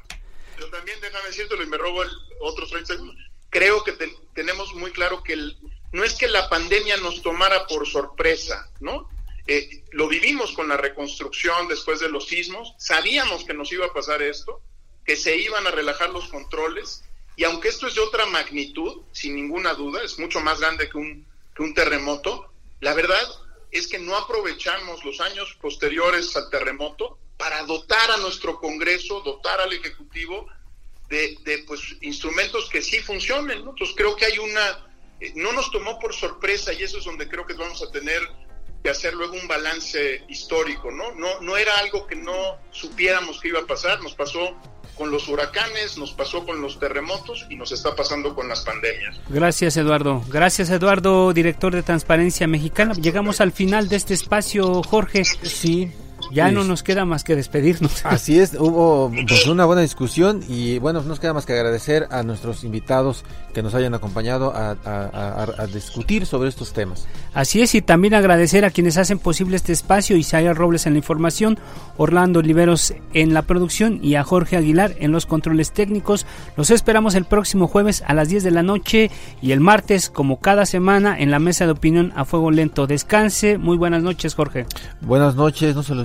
Pero 0.56 0.70
también 0.70 0.98
déjame 1.02 1.26
decirte, 1.26 1.54
y 1.62 1.66
me 1.66 1.76
robo 1.76 2.04
el, 2.04 2.10
otros 2.40 2.70
30 2.70 2.94
segundos, 2.94 3.16
creo 3.50 3.84
que 3.84 3.92
tenemos 4.32 4.74
muy 4.74 4.92
claro 4.92 5.22
que 5.22 5.36
no 5.92 6.02
es 6.02 6.14
que 6.14 6.26
la 6.26 6.48
pandemia 6.48 6.96
nos 6.96 7.20
tomara 7.20 7.66
por 7.66 7.86
sorpresa, 7.86 8.70
¿no? 8.80 9.10
Eh, 9.46 9.84
lo 9.92 10.08
vivimos 10.08 10.52
con 10.52 10.68
la 10.68 10.78
reconstrucción 10.78 11.68
después 11.68 12.00
de 12.00 12.08
los 12.08 12.28
sismos, 12.28 12.74
sabíamos 12.78 13.44
que 13.44 13.52
nos 13.52 13.70
iba 13.72 13.84
a 13.84 13.92
pasar 13.92 14.22
esto, 14.22 14.62
que 15.04 15.16
se 15.16 15.36
iban 15.36 15.66
a 15.66 15.70
relajar 15.70 16.08
los 16.08 16.28
controles, 16.28 17.04
y 17.36 17.44
aunque 17.44 17.68
esto 17.68 17.86
es 17.86 17.94
de 17.94 18.00
otra 18.00 18.26
magnitud, 18.26 19.02
sin 19.12 19.34
ninguna 19.34 19.74
duda, 19.74 20.02
es 20.02 20.18
mucho 20.18 20.40
más 20.40 20.60
grande 20.60 20.88
que 20.88 20.98
un, 20.98 21.26
que 21.54 21.62
un 21.62 21.74
terremoto, 21.74 22.50
la 22.80 22.94
verdad 22.94 23.22
es 23.70 23.88
que 23.88 23.98
no 23.98 24.16
aprovechamos 24.16 25.04
los 25.04 25.20
años 25.20 25.56
posteriores 25.60 26.36
al 26.36 26.48
terremoto 26.48 27.18
para 27.36 27.64
dotar 27.64 28.10
a 28.12 28.16
nuestro 28.18 28.60
Congreso, 28.60 29.20
dotar 29.22 29.60
al 29.60 29.72
Ejecutivo 29.72 30.46
de, 31.08 31.64
pues, 31.66 31.80
instrumentos 32.00 32.68
que 32.68 32.82
sí 32.82 33.00
funcionen. 33.00 33.58
Entonces 33.58 33.94
creo 33.96 34.16
que 34.16 34.26
hay 34.26 34.38
una, 34.38 34.88
eh, 35.20 35.32
no 35.34 35.52
nos 35.52 35.70
tomó 35.70 35.98
por 35.98 36.14
sorpresa 36.14 36.72
y 36.72 36.82
eso 36.82 36.98
es 36.98 37.04
donde 37.04 37.28
creo 37.28 37.46
que 37.46 37.54
vamos 37.54 37.82
a 37.82 37.90
tener 37.90 38.22
que 38.82 38.90
hacer 38.90 39.14
luego 39.14 39.34
un 39.34 39.48
balance 39.48 40.24
histórico, 40.28 40.90
¿no? 40.90 41.12
No, 41.12 41.40
no 41.40 41.56
era 41.56 41.76
algo 41.78 42.06
que 42.06 42.16
no 42.16 42.58
supiéramos 42.70 43.40
que 43.40 43.48
iba 43.48 43.60
a 43.60 43.66
pasar, 43.66 44.00
nos 44.02 44.14
pasó 44.14 44.56
con 44.96 45.10
los 45.10 45.28
huracanes, 45.28 45.98
nos 45.98 46.12
pasó 46.12 46.44
con 46.44 46.60
los 46.60 46.78
terremotos 46.78 47.46
y 47.50 47.56
nos 47.56 47.72
está 47.72 47.94
pasando 47.94 48.34
con 48.34 48.48
las 48.48 48.62
pandemias. 48.62 49.20
Gracias 49.28 49.76
Eduardo. 49.76 50.22
Gracias 50.28 50.70
Eduardo, 50.70 51.32
director 51.32 51.74
de 51.74 51.82
Transparencia 51.82 52.46
Mexicana. 52.46 52.94
Llegamos 52.94 53.40
al 53.40 53.52
final 53.52 53.88
de 53.88 53.96
este 53.96 54.14
espacio, 54.14 54.82
Jorge. 54.82 55.24
Sí, 55.24 55.92
ya 56.30 56.50
no 56.50 56.64
nos 56.64 56.82
queda 56.82 57.04
más 57.04 57.24
que 57.24 57.36
despedirnos. 57.36 58.04
Así 58.04 58.38
es, 58.38 58.54
hubo 58.54 59.10
pues, 59.10 59.46
una 59.46 59.64
buena 59.64 59.82
discusión 59.82 60.42
y 60.48 60.78
bueno, 60.78 61.02
nos 61.02 61.20
queda 61.20 61.32
más 61.32 61.46
que 61.46 61.52
agradecer 61.52 62.08
a 62.10 62.22
nuestros 62.22 62.64
invitados 62.64 63.24
que 63.52 63.62
nos 63.62 63.74
hayan 63.74 63.94
acompañado 63.94 64.52
a, 64.54 64.74
discutir 65.72 66.26
sobre 66.26 66.48
estos 66.48 66.72
temas. 66.72 67.06
Así 67.32 67.62
es, 67.62 67.74
y 67.74 67.82
también 67.82 68.14
agradecer 68.14 68.64
a 68.64 68.70
quienes 68.70 68.96
hacen 68.98 69.18
posible 69.18 69.56
este 69.56 69.72
espacio, 69.72 70.16
Isaiah 70.16 70.52
Robles 70.52 70.86
en 70.86 70.94
la 70.94 70.98
información, 70.98 71.58
Orlando 71.96 72.40
Oliveros 72.40 72.94
en 73.12 73.34
la 73.34 73.42
producción 73.42 74.00
y 74.02 74.16
a 74.16 74.24
Jorge 74.24 74.56
Aguilar 74.56 74.94
en 74.98 75.12
los 75.12 75.26
controles 75.26 75.72
técnicos. 75.72 76.26
Los 76.56 76.70
esperamos 76.70 77.14
el 77.14 77.24
próximo 77.24 77.66
jueves 77.66 78.02
a 78.06 78.14
las 78.14 78.28
10 78.28 78.42
de 78.44 78.50
la 78.50 78.62
noche 78.62 79.10
y 79.40 79.52
el 79.52 79.60
martes, 79.60 80.10
como 80.10 80.40
cada 80.40 80.66
semana, 80.66 81.18
en 81.18 81.30
la 81.30 81.38
mesa 81.38 81.66
de 81.66 81.72
opinión 81.72 82.12
a 82.16 82.24
fuego 82.24 82.50
lento. 82.50 82.86
Descanse, 82.86 83.58
muy 83.58 83.76
buenas 83.76 84.02
noches, 84.02 84.34
Jorge. 84.34 84.66
Buenas 85.00 85.34
noches, 85.36 85.74
no 85.74 85.82
se 85.82 85.94